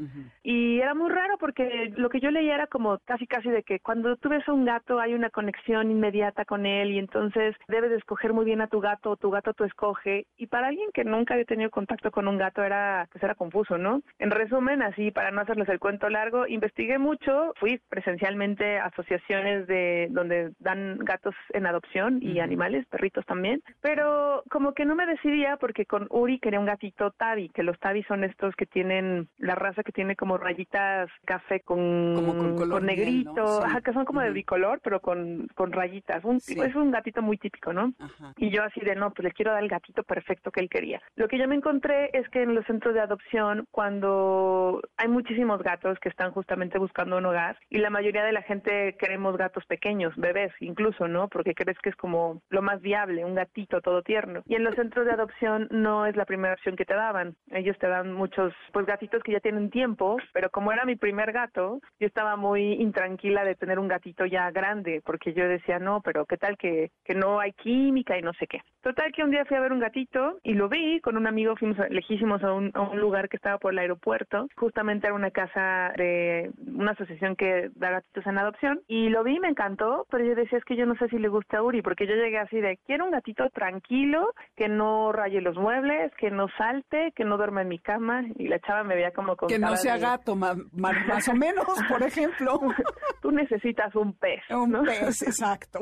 Y 0.43 0.80
era 0.80 0.93
muy 0.93 1.10
raro 1.10 1.38
porque 1.46 1.93
lo 1.96 2.10
que 2.10 2.20
yo 2.20 2.32
leía 2.32 2.56
era 2.56 2.66
como 2.66 2.98
casi 3.06 3.28
casi 3.28 3.52
de 3.52 3.62
que 3.62 3.80
cuando 3.80 4.16
tú 4.16 4.30
ves 4.30 4.50
a 4.50 4.52
un 4.52 4.66
gato 4.66 5.00
hay 5.00 5.14
una 5.14 5.30
conexión 5.30 5.91
inmediata 5.91 6.43
con 6.43 6.66
él 6.66 6.89
y 6.89 6.98
entonces 6.98 7.56
debes 7.68 7.91
de 7.91 7.98
escoger 7.98 8.34
muy 8.34 8.46
bien 8.46 8.62
a 8.62 8.68
tu 8.68 8.80
gato 8.80 9.12
o 9.12 9.16
tu 9.16 9.30
gato 9.30 9.54
tú 9.54 9.64
escoge 9.64 10.26
y 10.38 10.48
para 10.48 10.70
alguien 10.70 10.89
que 10.91 11.04
nunca 11.04 11.36
había 11.36 11.46
tenido 11.46 11.70
contacto 11.70 12.10
con 12.10 12.28
un 12.28 12.39
gato 12.39 12.64
era 12.64 13.08
pues 13.12 13.24
era 13.24 13.36
confuso, 13.36 13.78
¿no? 13.78 14.02
En 14.18 14.32
resumen, 14.32 14.82
así 14.82 15.12
para 15.12 15.30
no 15.30 15.41
hacerles 15.41 15.70
el 15.70 15.78
cuento 15.78 16.10
largo, 16.10 16.48
investigué 16.48 16.98
mucho, 16.98 17.54
fui 17.60 17.80
presencialmente 17.89 18.80
a 18.80 18.86
asociaciones 18.86 19.68
de 19.68 20.08
donde 20.10 20.50
dan 20.58 20.98
gatos 20.98 21.36
en 21.54 21.68
adopción 21.68 22.18
y 22.24 22.39
animales, 22.39 22.88
perritos 22.88 23.24
también, 23.28 23.62
pero 23.82 24.41
como 24.50 24.74
que 24.74 24.86
no 24.86 24.96
me 24.96 25.06
decidía 25.06 25.58
porque 25.58 25.86
con 25.86 26.08
Uri 26.10 26.39
quería 26.39 26.60
un 26.60 26.66
gatito 26.66 27.12
tabi, 27.12 27.50
que 27.50 27.62
los 27.62 27.78
tabi 27.78 28.02
son 28.06 28.24
estos 28.24 28.56
que 28.56 28.66
tienen 28.66 29.28
la 29.38 29.54
raza 29.54 29.84
que 29.84 29.91
tiene 29.91 30.16
como 30.16 30.39
rayitas 30.39 31.12
café 31.36 31.60
con, 31.60 32.56
con, 32.70 32.86
negrito, 32.86 33.64
que 33.84 33.94
son 33.94 34.06
como 34.06 34.22
de 34.22 34.32
bicolor, 34.32 34.80
pero 34.82 35.02
con, 35.02 35.48
con 35.54 35.74
rayitas. 35.74 36.24
Un, 36.24 36.38
Es 36.38 36.76
un 36.76 36.92
gatito 36.92 37.22
muy 37.22 37.38
típico, 37.38 37.74
¿no? 37.74 37.94
Y 38.38 38.50
yo 38.52 38.64
así 38.64 38.80
de, 38.80 38.96
no, 38.96 39.12
pues 39.12 39.26
le 39.26 39.32
quiero 39.32 39.52
dar 39.52 39.62
el 39.62 39.70
gatito 39.70 40.04
perfecto 40.04 40.52
que 40.52 40.62
él 40.62 40.70
quería. 40.70 41.02
Lo 41.16 41.28
que 41.28 41.38
yo 41.38 41.48
me 41.48 41.56
encontré 41.56 42.10
es 42.14 42.28
que 42.30 42.44
en 42.44 42.56
los 42.56 42.66
centros 42.66 42.94
de 42.94 43.02
adopción, 43.02 43.68
cuando 43.72 44.82
hay 44.96 45.10
muchísimos 45.10 45.62
gatos 45.62 46.00
que 46.00 46.10
están 46.10 46.32
justamente 46.32 46.78
buscando 46.78 47.18
un 47.18 47.26
hogar, 47.26 47.58
y 47.70 47.80
la 47.80 47.90
mayoría 47.90 48.24
de 48.24 48.32
la 48.32 48.42
gente 48.42 48.96
queremos 48.98 49.36
gatos 49.36 49.66
pequeños, 49.66 50.16
bebés 50.16 50.54
incluso, 50.62 51.08
¿no? 51.10 51.28
Porque 51.28 51.54
crees 51.54 51.78
que 51.80 51.90
es 51.90 51.96
como 51.98 52.42
lo 52.50 52.62
más 52.62 52.82
viable, 52.82 53.26
un 53.26 53.36
gatito 53.36 53.82
todo 53.82 54.04
tierno. 54.04 54.42
Y 54.46 54.56
en 54.56 54.64
los 54.64 54.76
centros 54.76 55.06
de 55.06 55.12
adopción 55.12 55.68
no 55.70 56.06
es 56.06 56.16
la 56.16 56.26
primera 56.26 56.54
opción 56.54 56.78
que 56.78 56.86
te 56.86 56.94
daban. 56.94 57.36
Ellos 57.52 57.78
te 57.78 57.88
dan 57.88 58.14
muchos, 58.14 58.54
pues 58.72 58.86
gatitos 58.86 59.22
que 59.24 59.34
ya 59.34 59.42
tienen 59.42 59.70
tiempo, 59.70 60.18
pero 60.34 60.50
como 60.50 60.72
era 60.72 60.86
mi 60.86 60.96
primer 60.96 61.24
gato, 61.32 61.80
yo 61.99 62.07
estaba 62.07 62.36
muy 62.36 62.73
intranquila 62.73 63.43
de 63.43 63.55
tener 63.55 63.80
un 63.80 63.88
gatito 63.88 64.26
ya 64.26 64.51
grande, 64.51 65.01
porque 65.05 65.34
yo 65.34 65.47
decía, 65.47 65.80
no, 65.80 66.01
pero 66.01 66.26
qué 66.26 66.38
tal 66.38 66.57
que, 66.57 66.91
que 67.03 67.15
no 67.15 67.39
hay 67.39 67.53
química 67.53 68.17
y 68.17 68.21
no 68.21 68.34
sé 68.34 68.47
qué. 68.47 68.61
Total 68.82 69.11
que 69.11 69.23
un 69.23 69.32
día 69.32 69.45
fui 69.45 69.57
a 69.57 69.61
ver 69.61 69.73
un 69.73 69.80
gatito 69.80 70.38
y 70.43 70.53
lo 70.53 70.69
vi 70.69 70.99
con 71.01 71.17
un 71.17 71.28
amigo, 71.28 71.55
fuimos 71.55 71.78
lejísimos 71.89 72.43
a 72.43 72.53
un, 72.53 72.71
a 72.73 72.82
un 72.82 72.99
lugar 72.99 73.30
que 73.30 73.38
estaba 73.38 73.57
por 73.57 73.73
el 73.73 73.80
aeropuerto, 73.80 74.47
justamente 74.55 75.07
era 75.07 75.15
una 75.15 75.32
casa 75.32 75.91
de 75.97 76.51
una 76.67 76.91
asociación 76.91 77.36
que 77.36 77.69
da 77.76 77.89
gatitos 77.89 78.26
en 78.28 78.38
adopción, 78.38 78.82
y 78.88 79.09
lo 79.09 79.23
vi, 79.23 79.39
me 79.39 79.49
encantó, 79.49 80.05
pero 80.09 80.26
yo 80.26 80.36
decía, 80.36 80.57
es 80.57 80.65
que 80.65 80.76
yo 80.76 80.86
no 80.86 80.95
sé 80.95 81.07
si 81.09 81.17
le 81.17 81.28
gusta 81.28 81.57
a 81.57 81.63
Uri, 81.63 81.82
porque 81.82 82.07
yo 82.07 82.15
llegué 82.15 82.38
así 82.38 82.59
de, 82.61 82.78
quiero 82.86 83.05
un 83.05 83.11
gatito 83.11 83.49
tranquilo, 83.49 84.34
que 84.55 84.67
no 84.67 85.11
raye 85.11 85.41
los 85.41 85.57
muebles, 85.57 86.11
que 86.17 86.32
no 86.32 86.47
salte, 86.57 87.11
que 87.15 87.26
no 87.26 87.38
duerma 87.38 87.61
en 87.61 87.69
mi 87.69 87.80
cama, 87.80 88.23
y 88.36 88.47
la 88.47 88.59
chava 88.59 88.84
me 88.84 88.95
veía 88.95 89.11
como 89.11 89.36
con 89.36 89.49
Que 89.49 89.59
no 89.59 89.76
sea 89.76 89.97
gato, 89.97 90.36
más 91.16 91.28
o 91.30 91.34
menos, 91.34 91.66
por 91.88 92.03
ejemplo. 92.03 92.59
Tú 93.22 93.32
necesitas 93.32 93.95
un 93.95 94.13
pez. 94.13 94.41
Un 94.49 94.84
pez, 94.86 95.22
exacto. 95.22 95.80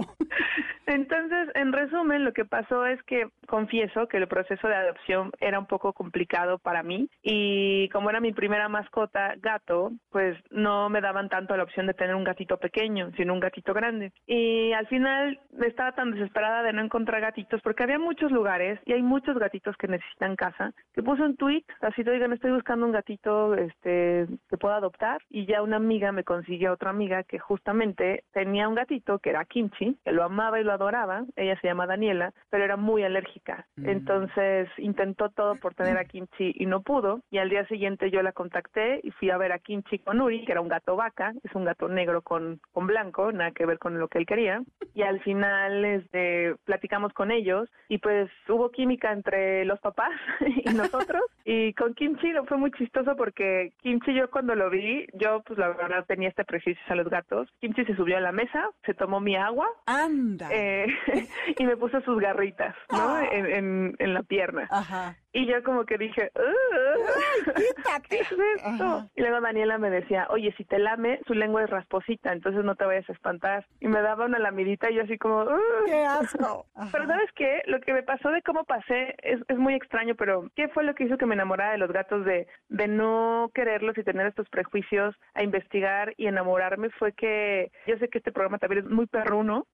Entonces, 0.86 1.50
en 1.56 1.72
resumen, 1.72 2.26
lo 2.26 2.34
que 2.34 2.46
pasó 2.46 2.86
es 2.86 3.02
que 3.04 3.28
confieso 3.48 4.08
que 4.08 4.18
el 4.18 4.28
proceso 4.28 4.68
de 4.68 4.76
adopción 4.76 5.32
era 5.40 5.58
un 5.58 5.66
poco 5.66 5.94
complicado 5.94 6.60
para 6.60 6.84
mí 6.84 7.10
y 7.22 7.90
como 7.90 8.10
era 8.10 8.20
mi 8.20 8.34
primera 8.34 8.68
mascota, 8.68 9.34
gato, 9.42 9.92
pues 10.12 10.38
no 10.52 10.90
me 10.90 11.02
daban 11.02 11.30
tanto 11.30 11.56
la 11.56 11.64
opción 11.64 11.88
de 11.88 11.94
tener 11.94 12.16
un 12.16 12.24
gatito 12.24 12.58
pequeño, 12.58 13.12
sino 13.16 13.34
un 13.34 13.40
gatito 13.40 13.74
grande. 13.74 14.12
Y 14.28 14.74
al 14.74 14.88
final 14.88 15.40
estaba 15.66 15.94
tan 15.94 16.12
desesperada 16.12 16.64
de 16.64 16.74
no 16.74 16.84
encontrar 16.84 17.22
gatitos 17.22 17.62
porque 17.62 17.84
había 17.84 18.00
muchos 18.00 18.32
lugares 18.32 18.80
y 18.86 18.94
hay 18.94 19.02
muchos 19.02 19.38
gatitos 19.38 19.76
que 19.78 19.88
necesitan 19.88 20.36
casa, 20.36 20.74
que 20.94 21.02
puse 21.02 21.24
un 21.24 21.38
tweet 21.38 21.64
así 21.82 22.04
de, 22.04 22.12
oigan, 22.12 22.34
estoy 22.34 22.52
buscando 22.52 22.86
un 22.86 22.92
gatito 22.92 23.56
este 23.56 24.28
que 24.50 24.58
pueda 24.58 24.78
adoptar 24.78 25.22
y 25.30 25.46
ya 25.46 25.62
una 25.62 25.78
amiga 25.78 26.12
me 26.12 26.24
consiguió 26.24 26.74
otra 26.74 26.90
amiga 26.90 27.24
que 27.24 27.40
justamente 27.40 28.24
tenía 28.32 28.68
un 28.68 28.76
gatito 28.76 29.20
que 29.20 29.30
era 29.30 29.46
Kimchi, 29.46 29.98
que 30.04 30.12
lo 30.12 30.24
amaba 30.24 30.60
y 30.60 30.64
lo 30.64 30.72
adoraba, 30.72 31.26
ella 31.36 31.60
se 31.60 31.68
llama 31.68 31.88
Daniela, 31.88 32.34
pero 32.50 32.64
era 32.64 32.78
muy 32.78 33.04
alérgica. 33.04 33.66
Mm. 33.76 33.90
Entonces 33.90 34.70
intentó 34.78 35.30
todo 35.30 35.56
por 35.56 35.74
tener 35.76 35.98
a 35.98 36.06
Kimchi 36.06 36.54
y 36.56 36.66
no 36.66 36.82
pudo. 36.82 37.22
Y 37.32 37.38
al 37.38 37.50
día 37.50 37.66
siguiente 37.68 38.12
yo 38.12 38.22
la 38.22 38.32
contacté 38.32 39.00
y 39.04 39.12
fui 39.12 39.30
a 39.30 39.38
ver 39.38 39.52
a 39.52 39.60
Kimchi 39.60 40.00
con 40.00 40.22
Uri, 40.22 40.46
que 40.46 40.52
era 40.52 40.62
un 40.62 40.68
gato 40.68 40.96
vaca, 40.96 41.34
es 41.44 41.54
un 41.56 41.66
gato 41.66 41.88
negro 41.88 42.22
con, 42.22 42.60
con 42.72 42.88
blanco, 42.88 43.32
nada 43.32 43.52
que 43.52 43.66
ver 43.66 43.80
con 43.80 44.00
lo 44.00 44.08
que 44.08 44.20
él 44.20 44.26
quería. 44.26 44.62
Y 44.94 45.02
al 45.02 45.20
final 45.22 45.86
este, 45.86 46.56
platicamos 46.66 47.14
con 47.14 47.32
ellos 47.32 47.70
y 47.90 47.98
pues 47.98 48.30
hubo 48.48 48.70
química 48.72 49.12
entre 49.12 49.66
los 49.66 49.80
papás 49.80 50.12
y 50.66 50.70
nosotros. 50.74 51.22
y 51.46 51.74
con 51.74 51.94
Kimchi 51.94 52.32
fue 52.48 52.58
muy 52.58 52.72
chistoso 52.72 53.16
porque 53.16 53.74
Kimchi 53.82 54.14
yo 54.14 54.30
cuando 54.30 54.56
lo 54.56 54.70
vi, 54.70 55.03
yo 55.14 55.42
pues 55.46 55.58
la 55.60 55.70
verdad 55.70 56.06
tenía 56.08 56.30
este 56.30 56.44
prejuicio 56.44 56.82
a 56.90 56.96
los 56.96 57.10
gatos. 57.10 57.50
Kimchi 57.60 57.86
se 57.86 57.96
subió 57.96 58.18
a 58.18 58.22
la 58.22 58.32
mesa, 58.32 58.70
se 58.86 58.94
tomó 58.94 59.20
mi 59.20 59.36
agua. 59.36 59.68
Anda. 59.86 60.50
Eh, 60.52 60.88
y 61.58 61.66
me 61.66 61.78
puso 61.78 62.02
sus 62.02 62.20
garritas, 62.20 62.76
¿no? 62.92 63.16
Ah. 63.16 63.26
En, 63.32 63.96
en, 64.00 64.14
la 64.14 64.24
pierna. 64.24 64.68
Ajá. 64.70 65.18
Y 65.36 65.48
yo 65.48 65.64
como 65.64 65.86
que 65.86 65.98
dije, 65.98 66.32
¿qué 68.10 68.20
es 68.20 68.32
esto? 68.32 69.10
Y 69.16 69.22
luego 69.22 69.42
Daniela 69.42 69.80
me 69.80 69.90
decía, 69.90 70.28
oye, 70.30 70.54
si 70.58 70.64
te 70.64 70.78
lame, 70.78 71.20
su 71.26 71.34
lengua 71.34 71.64
es 71.64 71.72
rasposita, 71.72 72.32
entonces 72.32 72.64
no 72.64 72.76
te 72.76 72.86
vayas 72.86 73.10
a 73.10 73.14
espantar. 73.14 73.66
Y 73.80 73.88
me 73.88 74.02
daba 74.02 74.26
una 74.26 74.38
lamidita 74.38 74.92
y 74.92 74.96
yo 74.96 75.04
así 75.04 75.18
como, 75.18 75.48
¡qué 75.88 76.06
asco! 76.06 76.68
Pero 76.92 77.08
¿sabes 77.08 77.32
qué? 77.36 77.64
Lo 77.66 77.82
que 77.82 77.94
me 77.94 78.04
pasó 78.04 78.30
de 78.30 78.44
cómo 78.44 78.64
pasé 78.64 79.16
es, 79.24 79.42
es 79.48 79.58
muy 79.58 79.74
extraño, 79.74 80.14
pero 80.16 80.52
¿qué 80.56 80.68
fue 80.68 80.84
lo 80.84 80.94
que 80.94 81.06
hizo 81.06 81.18
que 81.18 81.26
me 81.26 81.34
enamorara 81.34 81.72
de 81.72 81.80
los 81.80 81.92
gatos, 81.92 82.26
de, 82.26 82.48
de 82.70 82.88
no 82.88 83.50
quererlos 83.56 83.98
y 83.98 84.04
tener 84.04 84.28
estos 84.28 84.48
prejuicios, 84.50 85.16
a 85.34 85.42
investigar 85.42 86.14
y 86.18 86.28
enamorarme? 86.28 86.92
Fue 86.92 87.12
que, 87.14 87.72
yo 87.88 87.98
sé 87.98 88.08
que 88.08 88.20
este 88.20 88.32
programa 88.32 88.60
también 88.60 88.86
es 88.86 88.92
muy 88.92 89.08
perruno, 89.08 89.66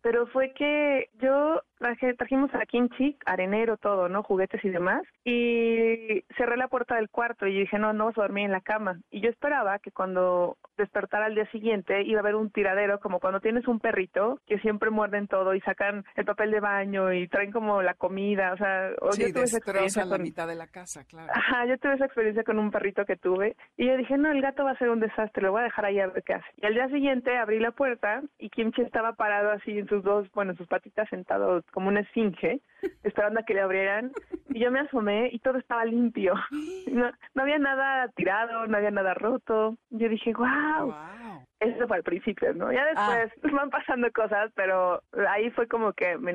pero 0.00 0.26
fue 0.28 0.54
que 0.54 1.10
yo 1.20 1.60
traje, 1.78 2.14
trajimos 2.14 2.54
a 2.54 2.66
Kimchi, 2.66 3.16
arenero, 3.26 3.76
todo, 3.76 4.08
¿no? 4.08 4.22
Juguetes 4.22 4.64
y 4.64 4.70
demás. 4.70 5.02
Y 5.24 6.24
cerré 6.36 6.56
la 6.56 6.68
puerta 6.68 6.96
del 6.96 7.10
cuarto 7.10 7.46
y 7.46 7.60
dije, 7.60 7.78
no, 7.78 7.92
no 7.92 8.06
vas 8.06 8.18
a 8.18 8.22
dormir 8.22 8.46
en 8.46 8.52
la 8.52 8.60
cama. 8.60 8.98
Y 9.10 9.20
yo 9.20 9.30
esperaba 9.30 9.78
que 9.78 9.90
cuando 9.90 10.56
despertara 10.76 11.26
al 11.26 11.34
día 11.34 11.50
siguiente 11.50 12.02
iba 12.02 12.20
a 12.20 12.22
haber 12.22 12.34
un 12.34 12.50
tiradero, 12.50 13.00
como 13.00 13.20
cuando 13.20 13.40
tienes 13.40 13.66
un 13.68 13.80
perrito 13.80 14.40
que 14.46 14.58
siempre 14.58 14.90
muerden 14.90 15.28
todo 15.28 15.54
y 15.54 15.60
sacan 15.60 16.04
el 16.16 16.24
papel 16.24 16.50
de 16.50 16.60
baño 16.60 17.12
y 17.12 17.28
traen 17.28 17.52
como 17.52 17.82
la 17.82 17.94
comida. 17.94 18.52
O 18.52 18.56
sea, 18.56 18.90
o 19.00 19.10
yo 19.16 19.32
tuve 19.32 19.44
esa 19.44 19.58
experiencia 19.58 20.04
la 20.04 20.18
mitad 20.18 20.48
de 20.48 20.54
la 20.54 20.66
casa, 20.66 21.04
claro. 21.04 21.30
Ajá, 21.34 21.66
yo 21.66 21.78
tuve 21.78 21.94
esa 21.94 22.06
experiencia 22.06 22.44
con 22.44 22.58
un 22.58 22.70
perrito 22.70 23.04
que 23.04 23.16
tuve. 23.16 23.56
Y 23.76 23.86
yo 23.86 23.96
dije, 23.96 24.16
no, 24.16 24.30
el 24.30 24.40
gato 24.40 24.64
va 24.64 24.72
a 24.72 24.78
ser 24.78 24.90
un 24.90 25.00
desastre, 25.00 25.42
lo 25.42 25.52
voy 25.52 25.60
a 25.60 25.64
dejar 25.64 25.84
ahí 25.84 26.00
a 26.00 26.06
ver 26.08 26.22
qué 26.22 26.34
hace. 26.34 26.46
Y 26.56 26.66
al 26.66 26.74
día 26.74 26.88
siguiente 26.88 27.36
abrí 27.36 27.58
la 27.58 27.72
puerta 27.72 28.22
y 28.38 28.50
Kimchi 28.50 28.82
estaba 28.82 29.12
parado 29.12 29.50
así 29.50 29.78
en 29.78 29.88
sus 29.88 30.02
dos, 30.02 30.30
bueno, 30.32 30.54
sus 30.54 30.66
patitas 30.66 31.08
sentado 31.08 31.62
como 31.72 31.88
una 31.88 32.00
esfinge, 32.00 32.60
esperando 33.02 33.40
a 33.40 33.42
que 33.42 33.54
le 33.54 33.60
abrieran. 33.60 34.12
Y 34.50 34.60
yo 34.60 34.70
me 34.70 34.80
asomé 34.80 35.30
y 35.32 35.38
todo 35.40 35.58
estaba 35.58 35.84
limpio. 35.84 36.34
No, 36.90 37.10
no 37.34 37.42
había 37.42 37.58
nada 37.58 38.08
tirado, 38.16 38.66
no 38.66 38.76
había 38.76 38.90
nada 38.90 39.12
roto. 39.14 39.76
Yo 39.90 40.08
dije, 40.08 40.32
wow. 40.32 40.86
wow. 40.86 41.44
Eso 41.60 41.88
fue 41.88 41.96
al 41.96 42.02
principio, 42.02 42.54
¿no? 42.54 42.72
Ya 42.72 42.84
después 42.84 43.32
ah. 43.44 43.48
van 43.56 43.70
pasando 43.70 44.10
cosas, 44.12 44.50
pero 44.54 45.02
ahí 45.28 45.50
fue 45.50 45.66
como 45.66 45.92
que 45.92 46.16
mi, 46.18 46.32